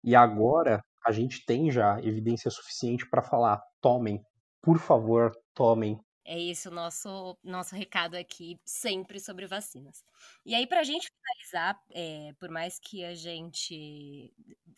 E 0.04 0.16
agora 0.16 0.84
a 1.06 1.12
gente 1.12 1.46
tem 1.46 1.72
já 1.72 2.00
evidência 2.02 2.52
suficiente 2.52 3.10
para 3.10 3.22
falar, 3.22 3.62
tomem, 3.82 4.22
por 4.62 4.80
favor, 4.80 5.32
tomem. 5.54 6.00
É 6.24 6.40
esse 6.40 6.68
o 6.68 6.72
nosso, 6.72 7.38
nosso 7.44 7.76
recado 7.76 8.16
aqui, 8.16 8.60
sempre 8.64 9.20
sobre 9.20 9.48
vacinas. 9.48 10.04
E 10.46 10.54
aí, 10.54 10.68
para 10.68 10.82
a 10.82 10.84
gente 10.84 11.10
finalizar, 11.10 11.82
é, 11.92 12.32
por 12.40 12.50
mais 12.50 12.80
que 12.80 13.04
a 13.04 13.16
gente 13.16 14.32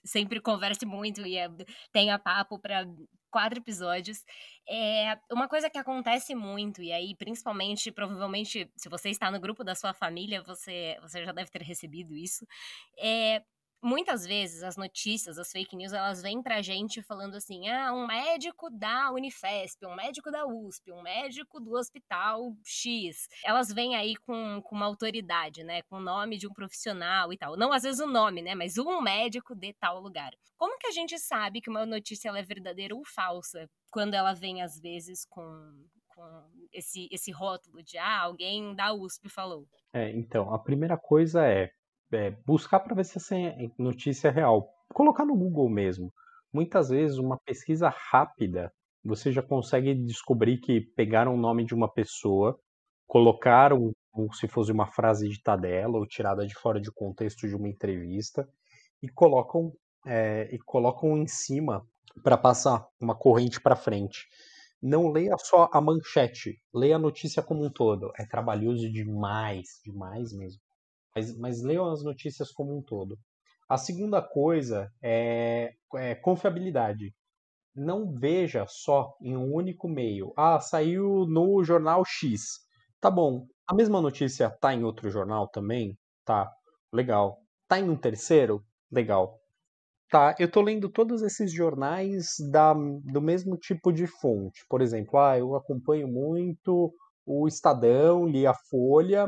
sempre 0.06 0.40
converse 0.40 0.86
muito 0.86 1.26
e 1.28 1.38
é, 1.38 1.50
tenha 1.92 2.18
papo 2.18 2.58
para 2.60 2.86
quatro 3.30 3.60
episódios, 3.60 4.24
é 4.70 5.18
uma 5.32 5.50
coisa 5.50 5.70
que 5.70 5.78
acontece 5.78 6.34
muito, 6.36 6.82
e 6.82 6.92
aí, 6.92 7.16
principalmente, 7.16 7.92
provavelmente, 7.92 8.72
se 8.78 8.88
você 8.88 9.10
está 9.10 9.30
no 9.32 9.40
grupo 9.40 9.64
da 9.64 9.76
sua 9.76 9.94
família, 9.94 10.44
você, 10.44 10.98
você 11.02 11.26
já 11.26 11.32
deve 11.32 11.50
ter 11.50 11.64
recebido 11.64 12.16
isso, 12.16 12.46
é 12.98 13.44
muitas 13.84 14.26
vezes 14.26 14.64
as 14.64 14.78
notícias, 14.78 15.38
as 15.38 15.52
fake 15.52 15.76
news, 15.76 15.92
elas 15.92 16.22
vêm 16.22 16.42
pra 16.42 16.62
gente 16.62 17.02
falando 17.02 17.36
assim: 17.36 17.68
ah, 17.68 17.94
um 17.94 18.08
médico 18.08 18.70
da 18.70 19.12
Unifesp, 19.12 19.86
um 19.86 19.96
médico 19.96 20.32
da 20.32 20.46
USP, 20.48 20.92
um 20.92 21.02
médico 21.02 21.60
do 21.60 21.74
hospital 21.74 22.56
X. 22.64 23.28
Elas 23.44 23.72
vêm 23.72 23.96
aí 23.96 24.16
com, 24.16 24.62
com 24.62 24.76
uma 24.76 24.86
autoridade, 24.86 25.64
né? 25.64 25.82
Com 25.84 25.98
o 25.98 26.02
nome 26.02 26.38
de 26.38 26.48
um 26.48 26.54
profissional 26.54 27.34
e 27.34 27.38
tal. 27.38 27.58
Não 27.58 27.74
às 27.74 27.84
vezes 27.84 28.00
o 28.00 28.08
nome, 28.08 28.42
né? 28.42 28.56
Mas 28.56 28.78
um 28.78 29.02
médico 29.02 29.54
de 29.54 29.74
tal 29.74 30.00
lugar. 30.00 30.32
Como 30.56 30.78
que 30.80 30.88
a 30.88 30.92
gente 30.92 31.20
sabe 31.20 31.60
que 31.60 31.70
uma 31.70 31.86
notícia 31.86 32.30
ela 32.30 32.40
é 32.40 32.44
verdadeira 32.44 32.96
ou 32.96 33.04
falsa? 33.04 33.70
Quando 33.92 34.14
ela 34.14 34.34
vem, 34.34 34.62
às 34.62 34.80
vezes, 34.80 35.26
com, 35.26 35.44
com 36.08 36.24
esse, 36.72 37.10
esse 37.12 37.32
rótulo 37.32 37.84
de 37.84 37.98
ah, 37.98 38.22
alguém 38.22 38.74
da 38.74 38.94
USP 38.94 39.28
falou. 39.30 39.68
É, 39.92 40.10
então, 40.12 40.54
a 40.54 40.58
primeira 40.58 40.98
coisa 40.98 41.46
é 41.46 41.72
é, 42.14 42.32
buscar 42.46 42.80
para 42.80 42.96
ver 42.96 43.06
se 43.06 43.18
essa 43.18 43.36
notícia 43.78 44.28
é 44.28 44.32
real. 44.32 44.70
Colocar 44.94 45.26
no 45.26 45.36
Google 45.36 45.70
mesmo. 45.70 46.14
Muitas 46.52 46.90
vezes, 46.90 47.18
uma 47.18 47.38
pesquisa 47.46 47.90
rápida, 47.90 48.72
você 49.04 49.32
já 49.32 49.42
consegue 49.42 49.94
descobrir 49.96 50.60
que 50.60 50.82
pegaram 50.96 51.34
o 51.34 51.40
nome 51.40 51.66
de 51.66 51.74
uma 51.74 51.92
pessoa, 51.92 52.58
colocaram 53.08 53.92
como 54.12 54.32
se 54.34 54.48
fosse 54.48 54.72
uma 54.72 54.88
frase 54.88 55.28
ditada 55.28 55.64
dela 55.64 55.98
ou 55.98 56.08
tirada 56.08 56.46
de 56.46 56.54
fora 56.54 56.80
de 56.80 56.92
contexto 56.92 57.48
de 57.48 57.56
uma 57.56 57.68
entrevista 57.68 58.48
e 59.02 59.10
colocam 59.10 59.74
é, 60.06 60.50
e 60.54 60.60
colocam 60.60 61.18
em 61.18 61.28
cima 61.28 61.86
para 62.24 62.38
passar 62.38 62.86
uma 63.02 63.16
corrente 63.16 63.60
para 63.60 63.76
frente. 63.76 64.28
Não 64.82 65.12
leia 65.12 65.36
só 65.38 65.70
a 65.74 65.82
manchete, 65.82 66.62
leia 66.74 66.98
a 66.98 67.00
notícia 67.00 67.42
como 67.42 67.66
um 67.66 67.72
todo. 67.72 68.12
É 68.18 68.26
trabalhoso 68.26 68.92
demais, 68.92 69.80
demais 69.84 70.32
mesmo 70.34 70.63
mas, 71.16 71.38
mas 71.38 71.62
leiam 71.62 71.90
as 71.92 72.04
notícias 72.04 72.52
como 72.52 72.78
um 72.78 72.82
todo. 72.82 73.18
A 73.70 73.78
segunda 73.78 74.22
coisa 74.22 74.92
é, 75.02 75.74
é 75.96 76.16
confiabilidade. 76.16 77.14
Não 77.76 78.14
veja 78.14 78.66
só 78.68 79.16
em 79.22 79.36
um 79.36 79.54
único 79.54 79.88
meio. 79.88 80.34
Ah, 80.38 80.60
saiu 80.60 81.26
no 81.28 81.64
jornal 81.64 82.04
X. 82.06 82.60
Tá 83.00 83.10
bom. 83.10 83.48
A 83.68 83.74
mesma 83.74 84.02
notícia 84.02 84.50
tá 84.50 84.74
em 84.74 84.84
outro 84.84 85.10
jornal 85.10 85.48
também? 85.48 85.98
Tá. 86.26 86.52
Legal. 86.92 87.40
Tá 87.68 87.80
em 87.80 87.90
um 87.90 87.96
terceiro? 87.96 88.64
Legal. 88.92 89.40
Tá, 90.14 90.36
eu 90.38 90.52
tô 90.52 90.62
lendo 90.62 90.90
todos 90.90 91.24
esses 91.24 91.52
jornais 91.52 92.36
da, 92.52 92.74
do 92.76 93.20
mesmo 93.20 93.58
tipo 93.58 93.92
de 93.92 94.06
fonte. 94.06 94.64
Por 94.70 94.80
exemplo, 94.80 95.18
ah, 95.18 95.40
eu 95.40 95.56
acompanho 95.56 96.08
muito 96.08 96.94
o 97.26 97.48
Estadão, 97.48 98.28
li 98.28 98.46
a 98.46 98.54
Folha. 98.54 99.28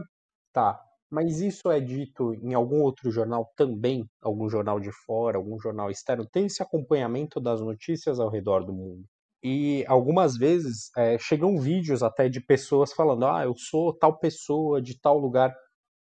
Tá, 0.53 0.79
mas 1.09 1.39
isso 1.39 1.69
é 1.69 1.79
dito 1.79 2.33
em 2.35 2.53
algum 2.53 2.81
outro 2.81 3.11
jornal 3.11 3.51
também, 3.55 4.05
algum 4.21 4.49
jornal 4.49 4.79
de 4.79 4.91
fora, 5.05 5.37
algum 5.37 5.59
jornal 5.59 5.89
externo, 5.89 6.27
tem 6.27 6.45
esse 6.45 6.61
acompanhamento 6.61 7.39
das 7.39 7.61
notícias 7.61 8.19
ao 8.19 8.29
redor 8.29 8.65
do 8.65 8.73
mundo. 8.73 9.03
E 9.43 9.85
algumas 9.87 10.35
vezes 10.37 10.89
é, 10.97 11.17
chegam 11.19 11.59
vídeos 11.59 12.01
até 12.01 12.27
de 12.27 12.41
pessoas 12.41 12.91
falando: 12.91 13.25
ah, 13.27 13.43
eu 13.43 13.53
sou 13.55 13.95
tal 13.95 14.17
pessoa 14.17 14.81
de 14.81 14.99
tal 14.99 15.19
lugar. 15.19 15.55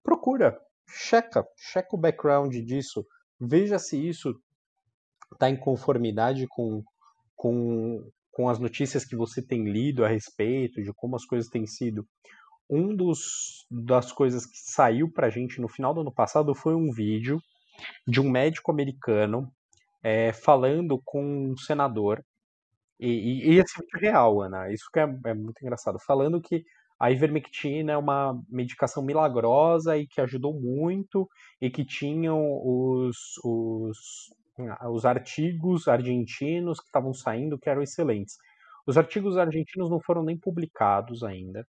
Procura, 0.03 0.59
checa, 0.87 1.47
checa 1.57 1.97
o 1.97 1.99
background 1.99 2.55
disso, 2.55 3.05
veja 3.41 3.79
se 3.79 3.97
isso 3.97 4.35
está 5.33 5.49
em 5.49 5.57
conformidade 5.57 6.47
com, 6.49 6.83
com, 7.35 8.05
com 8.31 8.49
as 8.49 8.59
notícias 8.59 9.05
que 9.05 9.17
você 9.17 9.41
tem 9.41 9.65
lido 9.65 10.05
a 10.05 10.09
respeito, 10.09 10.83
de 10.83 10.93
como 10.95 11.17
as 11.17 11.25
coisas 11.25 11.49
têm 11.49 11.67
sido 11.67 12.05
um 12.71 12.95
dos 12.95 13.67
das 13.71 14.13
coisas 14.13 14.47
que 14.47 14.59
saiu 14.59 15.11
pra 15.11 15.29
gente 15.29 15.61
no 15.61 15.69
final 15.69 15.93
do 15.93 16.01
ano 16.01 16.13
passado 16.13 16.55
foi 16.55 16.75
um 16.75 16.91
vídeo 16.91 17.41
de 18.07 18.21
um 18.21 18.31
médico 18.31 18.71
americano 18.71 19.53
é, 20.03 20.33
falando 20.33 21.01
com 21.05 21.51
um 21.51 21.57
senador. 21.57 22.25
E, 22.99 23.09
e, 23.09 23.53
e 23.53 23.59
esse 23.59 23.79
vídeo 23.81 23.97
é 23.97 24.11
real, 24.11 24.43
Ana, 24.43 24.73
isso 24.73 24.85
que 24.93 25.01
é, 25.01 25.03
é, 25.27 25.35
muito 25.35 25.61
engraçado, 25.63 25.99
falando 25.99 26.41
que 26.41 26.65
a 26.99 27.11
ivermectina 27.11 27.93
é 27.93 27.97
uma 27.97 28.39
medicação 28.49 29.03
milagrosa 29.03 29.97
e 29.97 30.07
que 30.07 30.21
ajudou 30.21 30.53
muito 30.53 31.29
e 31.61 31.71
que 31.71 31.85
tinham 31.85 32.39
os, 32.63 33.39
os, 33.43 33.99
os 34.91 35.05
artigos 35.07 35.89
argentinos 35.89 36.79
que 36.79 36.87
estavam 36.87 37.15
saindo 37.15 37.59
que 37.59 37.71
eram 37.71 37.83
excelentes. 37.83 38.37
Os 38.87 38.99
artigos 38.99 39.39
argentinos 39.39 39.91
não 39.91 40.01
foram 40.01 40.23
nem 40.23 40.37
publicados 40.37 41.23
ainda, 41.23 41.67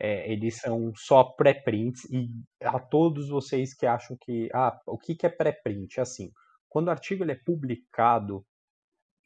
é, 0.00 0.30
eles 0.30 0.56
são 0.56 0.92
só 0.96 1.24
pré-prints 1.24 2.04
e 2.10 2.28
a 2.62 2.78
todos 2.78 3.28
vocês 3.28 3.74
que 3.74 3.86
acham 3.86 4.16
que 4.20 4.48
ah, 4.52 4.78
o 4.86 4.98
que, 4.98 5.14
que 5.14 5.26
é 5.26 5.28
pré-print? 5.28 6.00
Assim, 6.00 6.30
quando 6.68 6.88
o 6.88 6.90
artigo 6.90 7.24
ele 7.24 7.32
é 7.32 7.40
publicado, 7.44 8.44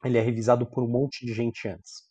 ele 0.04 0.18
é 0.18 0.20
revisado 0.20 0.66
por 0.66 0.82
um 0.82 0.88
monte 0.88 1.24
de 1.24 1.32
gente 1.32 1.66
antes. 1.68 2.08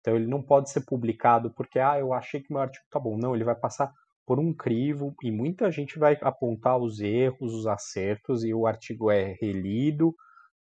Então 0.00 0.16
ele 0.16 0.26
não 0.26 0.42
pode 0.42 0.70
ser 0.70 0.84
publicado 0.84 1.52
porque 1.54 1.78
ah, 1.78 1.98
eu 1.98 2.12
achei 2.12 2.40
que 2.40 2.52
meu 2.52 2.62
artigo 2.62 2.84
tá 2.90 3.00
bom. 3.00 3.16
Não, 3.18 3.34
ele 3.34 3.44
vai 3.44 3.56
passar 3.56 3.92
por 4.24 4.38
um 4.38 4.54
crivo 4.54 5.14
e 5.22 5.30
muita 5.30 5.70
gente 5.70 5.98
vai 5.98 6.16
apontar 6.20 6.78
os 6.78 7.00
erros, 7.00 7.54
os 7.54 7.66
acertos 7.66 8.44
e 8.44 8.54
o 8.54 8.66
artigo 8.66 9.10
é 9.10 9.36
relido 9.40 10.14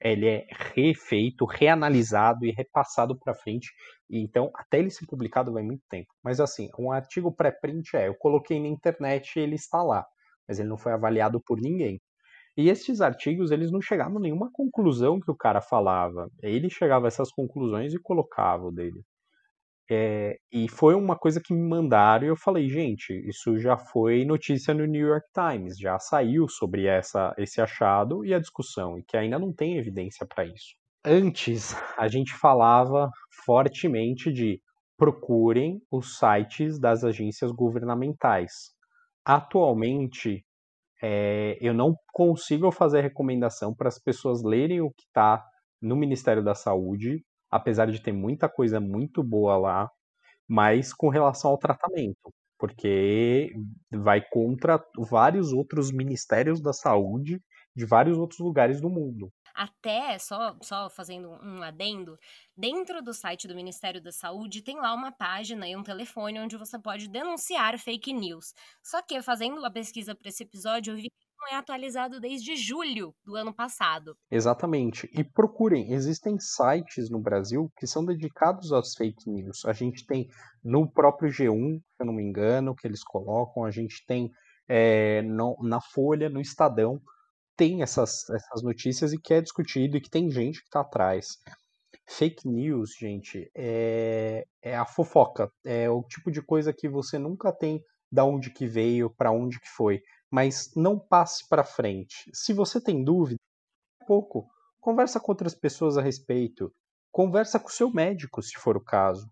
ele 0.01 0.28
é 0.28 0.47
refeito, 0.74 1.45
reanalisado 1.45 2.45
e 2.45 2.51
repassado 2.51 3.18
para 3.18 3.34
frente. 3.34 3.72
Então, 4.11 4.51
até 4.55 4.78
ele 4.78 4.90
ser 4.90 5.07
publicado 5.07 5.53
vai 5.53 5.62
muito 5.62 5.82
tempo. 5.88 6.12
Mas 6.22 6.40
assim, 6.40 6.68
um 6.78 6.92
artigo 6.92 7.32
pré-print 7.32 7.97
é, 7.97 8.09
eu 8.09 8.14
coloquei 8.14 8.61
na 8.61 8.68
internet 8.68 9.36
e 9.36 9.40
ele 9.40 9.55
está 9.55 9.82
lá, 9.82 10.05
mas 10.49 10.59
ele 10.59 10.68
não 10.68 10.76
foi 10.76 10.92
avaliado 10.92 11.40
por 11.40 11.61
ninguém. 11.61 12.01
E 12.57 12.68
esses 12.68 13.01
artigos, 13.01 13.51
eles 13.51 13.72
não 13.72 13.80
chegavam 13.80 14.18
a 14.18 14.20
nenhuma 14.20 14.51
conclusão 14.53 15.18
que 15.18 15.30
o 15.30 15.36
cara 15.36 15.61
falava. 15.61 16.30
Ele 16.40 16.70
chegava 16.70 17.07
a 17.07 17.09
essas 17.09 17.32
conclusões 17.32 17.92
e 17.92 17.99
colocava 17.99 18.66
o 18.66 18.72
dele. 18.72 19.03
É, 19.91 20.39
e 20.51 20.68
foi 20.68 20.95
uma 20.95 21.16
coisa 21.16 21.41
que 21.45 21.53
me 21.53 21.68
mandaram 21.68 22.24
e 22.24 22.30
eu 22.30 22.37
falei, 22.37 22.68
gente, 22.68 23.12
isso 23.28 23.59
já 23.59 23.76
foi 23.76 24.24
notícia 24.24 24.72
no 24.72 24.87
New 24.87 25.07
York 25.07 25.26
Times, 25.35 25.78
já 25.78 25.99
saiu 25.99 26.49
sobre 26.49 26.87
essa, 26.87 27.35
esse 27.37 27.61
achado 27.61 28.24
e 28.24 28.32
a 28.32 28.39
discussão, 28.39 28.99
e 28.99 29.03
que 29.03 29.16
ainda 29.16 29.39
não 29.39 29.53
tem 29.53 29.76
evidência 29.76 30.26
para 30.26 30.47
isso. 30.47 30.74
Antes, 31.05 31.76
a 31.99 32.09
gente 32.09 32.32
falava 32.32 33.11
fortemente 33.45 34.32
de 34.32 34.59
procurem 34.97 35.82
os 35.91 36.18
sites 36.18 36.78
das 36.78 37.05
agências 37.05 37.51
governamentais. 37.51 38.72
Atualmente, 39.22 40.45
é, 41.03 41.59
eu 41.61 41.74
não 41.74 41.95
consigo 42.12 42.70
fazer 42.70 43.03
recomendação 43.03 43.74
para 43.74 43.89
as 43.89 43.99
pessoas 43.99 44.43
lerem 44.43 44.80
o 44.80 44.91
que 44.91 45.03
está 45.07 45.45
no 45.82 45.95
Ministério 45.95 46.43
da 46.43 46.55
Saúde, 46.55 47.22
apesar 47.55 47.86
de 47.86 48.02
ter 48.02 48.12
muita 48.12 48.48
coisa 48.48 48.80
muito 48.80 49.22
boa 49.22 49.57
lá, 49.57 49.90
mas 50.48 50.92
com 50.92 51.09
relação 51.09 51.52
ao 51.52 51.59
tratamento, 51.59 52.34
porque 52.59 53.52
vai 53.92 54.20
contra 54.20 54.84
vários 54.98 55.52
outros 55.52 55.92
ministérios 55.92 56.61
da 56.61 56.72
saúde 56.72 57.40
de 57.76 57.86
vários 57.86 58.18
outros 58.18 58.40
lugares 58.40 58.80
do 58.80 58.90
mundo. 58.90 59.32
Até, 59.55 60.18
só, 60.18 60.57
só 60.61 60.90
fazendo 60.90 61.30
um 61.30 61.62
adendo, 61.62 62.18
dentro 62.57 63.00
do 63.00 63.14
site 63.14 63.46
do 63.46 63.55
Ministério 63.55 64.02
da 64.02 64.11
Saúde 64.11 64.62
tem 64.62 64.76
lá 64.76 64.92
uma 64.92 65.12
página 65.12 65.68
e 65.68 65.76
um 65.76 65.82
telefone 65.84 66.40
onde 66.40 66.57
você 66.57 66.76
pode 66.76 67.09
denunciar 67.09 67.78
fake 67.78 68.12
news. 68.12 68.52
Só 68.82 69.00
que, 69.00 69.22
fazendo 69.22 69.64
a 69.64 69.70
pesquisa 69.70 70.12
para 70.12 70.28
esse 70.28 70.42
episódio, 70.42 70.92
eu 70.92 70.96
vi 70.96 71.09
que 71.09 71.23
não 71.45 71.53
é 71.53 71.57
atualizado 71.57 72.20
desde 72.20 72.57
julho 72.57 73.14
do 73.24 73.36
ano 73.36 73.53
passado. 73.53 74.16
Exatamente. 74.30 75.09
E 75.12 75.22
procurem, 75.22 75.92
existem 75.92 76.38
sites 76.38 77.11
no 77.11 77.20
Brasil 77.20 77.70
que 77.76 77.86
são 77.86 78.05
dedicados 78.05 78.72
às 78.72 78.95
fake 78.95 79.30
news. 79.30 79.64
A 79.66 79.72
gente 79.72 80.07
tem 80.07 80.28
no 80.62 80.90
próprio 80.90 81.30
G1, 81.30 81.78
se 81.78 81.84
eu 82.01 82.07
não 82.07 82.14
me 82.14 82.22
engano, 82.22 82.74
que 82.74 82.86
eles 82.86 83.05
colocam, 83.05 83.64
a 83.64 83.70
gente 83.70 84.05
tem 84.07 84.30
é, 84.66 85.20
no, 85.22 85.57
na 85.62 85.80
Folha, 85.80 86.30
no 86.30 86.40
Estadão 86.40 87.01
tem 87.57 87.82
essas, 87.82 88.28
essas 88.30 88.62
notícias 88.64 89.12
e 89.12 89.20
que 89.20 89.32
é 89.32 89.40
discutido 89.40 89.97
e 89.97 90.01
que 90.01 90.11
tem 90.11 90.28
gente 90.28 90.61
que 90.61 90.66
está 90.66 90.80
atrás. 90.80 91.38
Fake 92.09 92.49
news, 92.49 92.90
gente, 92.99 93.49
é, 93.55 94.45
é 94.61 94.76
a 94.76 94.84
fofoca. 94.84 95.49
É 95.64 95.88
o 95.88 96.03
tipo 96.03 96.32
de 96.32 96.42
coisa 96.42 96.72
que 96.72 96.88
você 96.88 97.16
nunca 97.16 97.53
tem 97.53 97.80
da 98.11 98.24
onde 98.24 98.51
que 98.51 98.66
veio, 98.66 99.11
para 99.11 99.32
onde 99.32 99.59
que 99.59 99.68
foi. 99.68 100.01
Mas 100.35 100.72
não 100.74 100.99
passe 100.99 101.49
para 101.49 101.62
frente. 101.62 102.28
Se 102.35 102.53
você 102.53 102.82
tem 102.82 103.05
dúvida, 103.05 103.39
pouco. 104.05 104.49
Conversa 104.80 105.20
com 105.20 105.30
outras 105.30 105.55
pessoas 105.55 105.97
a 105.97 106.03
respeito. 106.03 106.72
Conversa 107.12 107.61
com 107.61 107.68
o 107.68 107.70
seu 107.70 107.89
médico, 107.89 108.43
se 108.43 108.59
for 108.59 108.76
o 108.76 108.85
caso. 108.85 109.30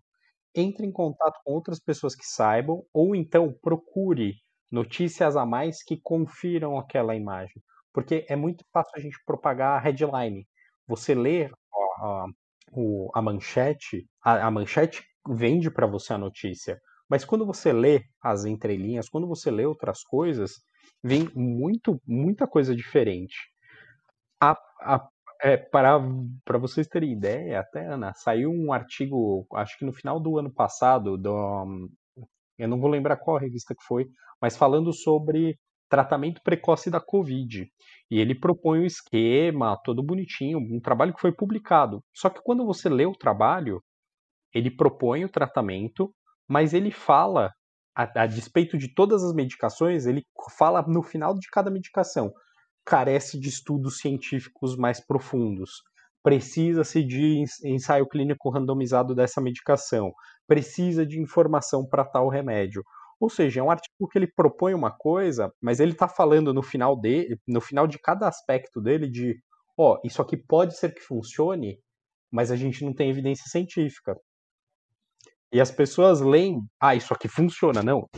Entre 0.55 0.87
em 0.87 0.93
contato 0.93 1.37
com 1.43 1.51
outras 1.51 1.77
pessoas 1.77 2.15
que 2.15 2.25
saibam, 2.25 2.85
ou 2.93 3.13
então 3.17 3.53
procure 3.61 4.35
notícias 4.71 5.35
a 5.35 5.45
mais 5.45 5.83
que 5.83 5.99
confiram 6.01 6.79
aquela 6.79 7.13
imagem. 7.13 7.61
Porque 7.91 8.25
é 8.29 8.37
muito 8.37 8.63
fácil 8.71 8.93
a 8.95 9.01
gente 9.01 9.17
propagar 9.25 9.77
a 9.77 9.83
headline. 9.83 10.47
Você 10.87 11.13
lê 11.13 11.51
a, 11.99 12.05
a, 12.05 12.25
a 13.13 13.21
manchete, 13.21 14.07
a, 14.23 14.47
a 14.47 14.49
manchete 14.49 15.03
vende 15.27 15.69
para 15.69 15.85
você 15.85 16.13
a 16.13 16.17
notícia. 16.17 16.79
Mas 17.09 17.25
quando 17.25 17.45
você 17.45 17.73
lê 17.73 18.05
as 18.21 18.45
entrelinhas, 18.45 19.09
quando 19.09 19.27
você 19.27 19.51
lê 19.51 19.65
outras 19.65 20.01
coisas, 20.01 20.63
vem 21.03 21.29
muito, 21.35 22.01
muita 22.07 22.47
coisa 22.47 22.75
diferente. 22.75 23.35
A, 24.41 24.51
a, 24.81 25.07
é, 25.41 25.57
para, 25.57 25.99
para 26.45 26.57
vocês 26.57 26.87
terem 26.87 27.11
ideia, 27.11 27.59
até, 27.59 27.85
Ana, 27.85 28.13
saiu 28.13 28.51
um 28.51 28.71
artigo, 28.71 29.45
acho 29.53 29.77
que 29.77 29.85
no 29.85 29.93
final 29.93 30.19
do 30.19 30.37
ano 30.37 30.51
passado, 30.51 31.17
do, 31.17 31.89
eu 32.57 32.67
não 32.67 32.79
vou 32.79 32.89
lembrar 32.89 33.17
qual 33.17 33.37
revista 33.37 33.75
que 33.75 33.83
foi, 33.83 34.07
mas 34.41 34.57
falando 34.57 34.93
sobre 34.93 35.57
tratamento 35.89 36.41
precoce 36.43 36.89
da 36.89 36.99
Covid. 36.99 37.67
E 38.09 38.19
ele 38.19 38.33
propõe 38.33 38.79
um 38.79 38.85
esquema 38.85 39.77
todo 39.83 40.01
bonitinho, 40.03 40.59
um 40.59 40.79
trabalho 40.79 41.13
que 41.13 41.21
foi 41.21 41.31
publicado. 41.31 42.01
Só 42.13 42.29
que 42.29 42.41
quando 42.41 42.65
você 42.65 42.89
lê 42.89 43.05
o 43.05 43.15
trabalho, 43.15 43.81
ele 44.53 44.71
propõe 44.71 45.25
o 45.25 45.29
tratamento, 45.29 46.13
mas 46.47 46.73
ele 46.73 46.91
fala, 46.91 47.51
a, 47.95 48.23
a 48.23 48.27
despeito 48.27 48.77
de 48.77 48.93
todas 48.93 49.23
as 49.23 49.33
medicações, 49.33 50.05
ele 50.05 50.25
fala 50.57 50.81
no 50.83 51.03
final 51.03 51.33
de 51.33 51.47
cada 51.49 51.69
medicação, 51.71 52.33
carece 52.85 53.39
de 53.39 53.49
estudos 53.49 53.97
científicos 53.99 54.75
mais 54.75 54.99
profundos. 54.99 55.81
Precisa-se 56.21 57.03
de 57.03 57.43
ensaio 57.65 58.07
clínico 58.07 58.49
randomizado 58.49 59.13
dessa 59.13 59.41
medicação. 59.41 60.13
Precisa 60.47 61.05
de 61.05 61.19
informação 61.19 61.85
para 61.85 62.05
tal 62.05 62.29
remédio 62.29 62.83
ou 63.23 63.29
seja, 63.29 63.61
é 63.61 63.63
um 63.63 63.71
artigo 63.71 64.05
que 64.11 64.17
ele 64.17 64.27
propõe 64.27 64.73
uma 64.73 64.91
coisa, 64.91 65.49
mas 65.61 65.79
ele 65.79 65.93
está 65.93 66.09
falando 66.09 66.53
no 66.53 66.61
final 66.61 66.93
de, 66.99 67.39
no 67.47 67.61
final 67.61 67.87
de 67.87 67.97
cada 67.97 68.27
aspecto 68.27 68.81
dele 68.81 69.09
de, 69.09 69.41
ó, 69.77 69.97
isso 70.03 70.21
aqui 70.21 70.35
pode 70.35 70.77
ser 70.77 70.93
que 70.93 70.99
funcione, 70.99 71.79
mas 72.29 72.51
a 72.51 72.57
gente 72.57 72.83
não 72.83 72.93
tem 72.93 73.09
evidência 73.09 73.45
científica. 73.47 74.17
E 75.53 75.61
as 75.61 75.69
pessoas 75.69 76.19
leem, 76.19 76.67
ah, 76.79 76.95
isso 76.95 77.13
aqui 77.13 77.27
funciona, 77.27 77.83
não. 77.83 78.09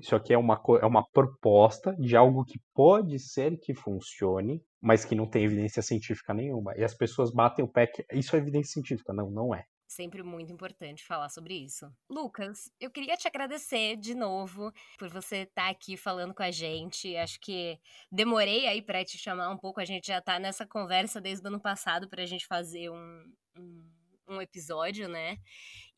Isso 0.00 0.14
aqui 0.14 0.32
é 0.32 0.38
uma, 0.38 0.62
é 0.80 0.86
uma 0.86 1.04
proposta 1.10 1.92
de 1.96 2.14
algo 2.14 2.44
que 2.44 2.60
pode 2.72 3.18
ser 3.18 3.58
que 3.58 3.74
funcione, 3.74 4.62
mas 4.80 5.04
que 5.04 5.16
não 5.16 5.28
tem 5.28 5.42
evidência 5.42 5.82
científica 5.82 6.32
nenhuma. 6.32 6.72
E 6.76 6.84
as 6.84 6.94
pessoas 6.94 7.32
batem 7.32 7.64
o 7.64 7.68
pé 7.68 7.88
que 7.88 8.06
isso 8.12 8.36
é 8.36 8.38
evidência 8.38 8.74
científica. 8.74 9.12
Não, 9.12 9.28
não 9.28 9.52
é. 9.52 9.64
Sempre 9.88 10.22
muito 10.22 10.52
importante 10.52 11.04
falar 11.04 11.28
sobre 11.30 11.54
isso. 11.54 11.84
Lucas, 12.08 12.70
eu 12.80 12.92
queria 12.92 13.16
te 13.16 13.26
agradecer 13.26 13.96
de 13.96 14.14
novo 14.14 14.72
por 14.96 15.08
você 15.08 15.38
estar 15.38 15.64
tá 15.64 15.68
aqui 15.68 15.96
falando 15.96 16.32
com 16.32 16.44
a 16.44 16.52
gente. 16.52 17.16
Acho 17.16 17.40
que 17.40 17.76
demorei 18.10 18.68
aí 18.68 18.80
para 18.80 19.04
te 19.04 19.18
chamar 19.18 19.50
um 19.50 19.58
pouco. 19.58 19.80
A 19.80 19.84
gente 19.84 20.06
já 20.06 20.20
tá 20.20 20.38
nessa 20.38 20.64
conversa 20.64 21.20
desde 21.20 21.44
o 21.44 21.48
ano 21.48 21.60
passado 21.60 22.08
para 22.08 22.22
a 22.22 22.26
gente 22.26 22.46
fazer 22.46 22.88
um, 22.88 23.32
um, 23.58 24.01
um 24.32 24.42
episódio, 24.42 25.08
né? 25.08 25.36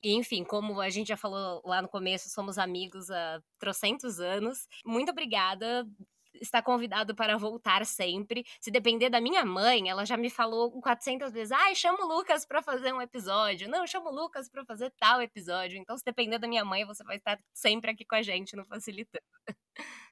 E, 0.03 0.15
enfim, 0.15 0.45
como 0.45 0.81
a 0.81 0.91
gente 0.91 1.09
já 1.09 1.17
falou 1.17 1.63
lá 1.65 1.81
no 1.81 1.89
começo, 1.89 2.29
somos 2.29 2.59
amigos 2.59 3.11
há 3.11 3.41
trocentos 3.59 4.21
anos. 4.21 4.69
Muito 4.85 5.11
obrigada 5.11 5.87
está 6.41 6.63
convidado 6.63 7.15
para 7.15 7.37
voltar 7.37 7.85
sempre. 7.87 8.45
Se 8.61 8.71
depender 8.71 9.09
da 9.11 9.21
minha 9.21 9.45
mãe, 9.45 9.89
ela 9.89 10.05
já 10.05 10.17
me 10.17 10.31
falou 10.31 10.71
400 10.81 11.33
vezes: 11.33 11.53
ai, 11.53 11.75
chama 11.75 12.05
o 12.05 12.09
Lucas 12.09 12.45
para 12.47 12.63
fazer 12.63 12.93
um 12.93 13.01
episódio. 13.01 13.69
Não, 13.69 13.87
chama 13.87 14.11
o 14.11 14.15
Lucas 14.15 14.49
para 14.49 14.65
fazer 14.65 14.93
tal 14.99 15.23
episódio. 15.23 15.79
Então, 15.79 15.97
se 15.97 16.05
depender 16.05 16.39
da 16.39 16.49
minha 16.49 16.65
mãe, 16.65 16.85
você 16.85 17.05
vai 17.05 17.17
estar 17.17 17.39
sempre 17.53 17.91
aqui 17.91 18.05
com 18.05 18.15
a 18.15 18.23
gente 18.23 18.57
no 18.57 18.65
Facilitando. 18.65 19.25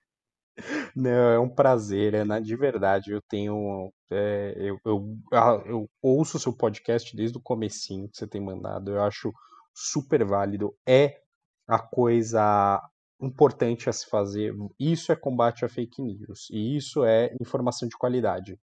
Não, 0.95 1.11
é 1.11 1.39
um 1.39 1.49
prazer, 1.49 2.15
é, 2.15 2.41
de 2.41 2.57
verdade, 2.57 3.11
eu 3.11 3.23
tenho, 3.23 3.91
é, 4.11 4.55
eu, 4.59 4.79
eu, 4.85 5.17
ah, 5.33 5.63
eu 5.65 5.89
ouço 6.03 6.37
o 6.37 6.41
seu 6.41 6.55
podcast 6.55 7.17
desde 7.17 7.39
o 7.39 7.43
comecinho 7.43 8.09
que 8.09 8.17
você 8.17 8.27
tem 8.27 8.41
mandado, 8.41 8.91
eu 8.91 9.03
acho 9.03 9.33
super 9.75 10.25
válido, 10.25 10.75
é 10.87 11.23
a 11.67 11.79
coisa 11.79 12.81
importante 13.21 13.89
a 13.89 13.93
se 13.93 14.07
fazer. 14.09 14.55
Isso 14.79 15.13
é 15.13 15.17
combate 15.17 15.65
a 15.65 15.69
fake 15.69 16.03
news. 16.03 16.49
E 16.51 16.77
isso 16.77 17.05
é 17.05 17.35
informação 17.41 17.89
de 17.89 17.97
qualidade. 17.97 18.59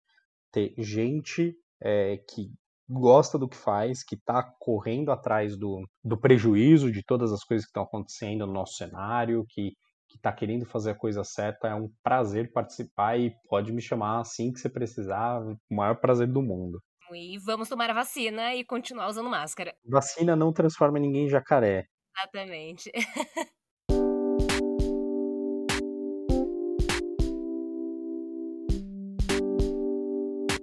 Ter 0.51 0.75
gente 0.79 1.55
é, 1.81 2.17
que 2.17 2.51
gosta 2.89 3.39
do 3.39 3.49
que 3.49 3.57
faz, 3.57 4.03
que 4.03 4.15
está 4.15 4.43
correndo 4.43 5.11
atrás 5.11 5.57
do, 5.57 5.87
do 6.03 6.19
prejuízo 6.19 6.91
de 6.91 7.03
todas 7.03 7.33
as 7.33 7.45
coisas 7.45 7.67
que 7.67 7.71
estão 7.71 7.83
acontecendo 7.83 8.47
no 8.47 8.53
nosso 8.53 8.75
cenário, 8.77 9.45
que 9.49 9.73
está 10.15 10.33
querendo 10.33 10.65
fazer 10.65 10.91
a 10.91 10.95
coisa 10.95 11.25
certa. 11.25 11.69
É 11.69 11.75
um 11.75 11.91
prazer 12.03 12.53
participar 12.53 13.19
e 13.19 13.35
pode 13.49 13.73
me 13.73 13.83
chamar 13.83 14.21
assim 14.21 14.53
que 14.53 14.61
você 14.61 14.69
precisar. 14.69 15.41
O 15.41 15.59
maior 15.71 15.97
prazer 15.97 16.27
do 16.27 16.43
mundo. 16.43 16.81
E 17.13 17.39
vamos 17.39 17.69
tomar 17.69 17.91
a 17.91 17.95
vacina 17.95 18.55
e 18.55 18.65
continuar 18.65 19.09
usando 19.09 19.31
máscara. 19.31 19.75
Vacina 19.85 20.35
não 20.35 20.53
transforma 20.53 20.99
ninguém 20.99 21.27
em 21.27 21.29
jacaré. 21.29 21.87
Exatamente. 22.17 22.91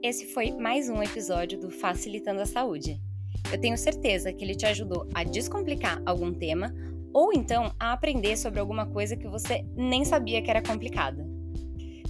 Esse 0.04 0.34
foi 0.34 0.52
mais 0.52 0.90
um 0.90 1.02
episódio 1.02 1.58
do 1.58 1.72
Facilitando 1.72 2.42
a 2.42 2.46
Saúde. 2.46 3.00
Eu 3.52 3.60
tenho 3.60 3.78
certeza 3.78 4.34
que 4.34 4.44
ele 4.44 4.54
te 4.54 4.66
ajudou 4.66 5.08
a 5.14 5.24
descomplicar 5.24 6.02
algum 6.06 6.34
tema 6.34 6.74
ou 7.14 7.32
então 7.34 7.72
a 7.80 7.94
aprender 7.94 8.36
sobre 8.38 8.60
alguma 8.60 8.86
coisa 8.86 9.16
que 9.16 9.28
você 9.28 9.66
nem 9.76 10.04
sabia 10.04 10.42
que 10.42 10.50
era 10.50 10.62
complicada. 10.62 11.26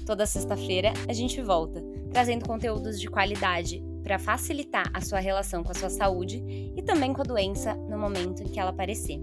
Toda 0.06 0.26
sexta-feira 0.26 0.94
a 1.08 1.14
gente 1.14 1.42
volta, 1.42 1.84
trazendo 2.12 2.46
conteúdos 2.46 3.00
de 3.00 3.08
qualidade 3.08 3.84
para 4.04 4.20
facilitar 4.20 4.90
a 4.94 5.02
sua 5.02 5.20
relação 5.20 5.64
com 5.64 5.72
a 5.72 5.76
sua 5.76 5.90
saúde 5.90 6.44
e 6.76 6.82
também 6.82 7.14
com 7.14 7.22
a 7.22 7.26
doença 7.26 7.74
no 7.76 7.98
momento 7.98 8.44
que 8.44 8.60
ela 8.60 8.72
aparecer. 8.72 9.20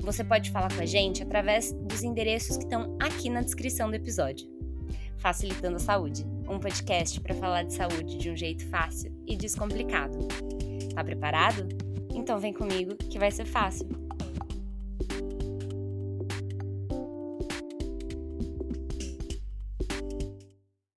Você 0.00 0.24
pode 0.24 0.50
falar 0.50 0.74
com 0.74 0.82
a 0.82 0.86
gente 0.86 1.22
através 1.22 1.72
dos 1.72 2.02
endereços 2.02 2.56
que 2.56 2.64
estão 2.64 2.96
aqui 3.00 3.28
na 3.28 3.42
descrição 3.42 3.88
do 3.88 3.96
episódio. 3.96 4.48
Facilitando 5.18 5.76
a 5.76 5.80
Saúde, 5.80 6.24
um 6.48 6.58
podcast 6.58 7.20
para 7.20 7.34
falar 7.34 7.64
de 7.64 7.74
saúde 7.74 8.16
de 8.16 8.30
um 8.30 8.36
jeito 8.36 8.66
fácil 8.68 9.12
e 9.26 9.36
descomplicado. 9.36 10.18
Tá 10.94 11.04
preparado? 11.04 11.68
Então 12.10 12.38
vem 12.38 12.52
comigo 12.52 12.96
que 12.96 13.18
vai 13.18 13.30
ser 13.30 13.44
fácil. 13.44 13.88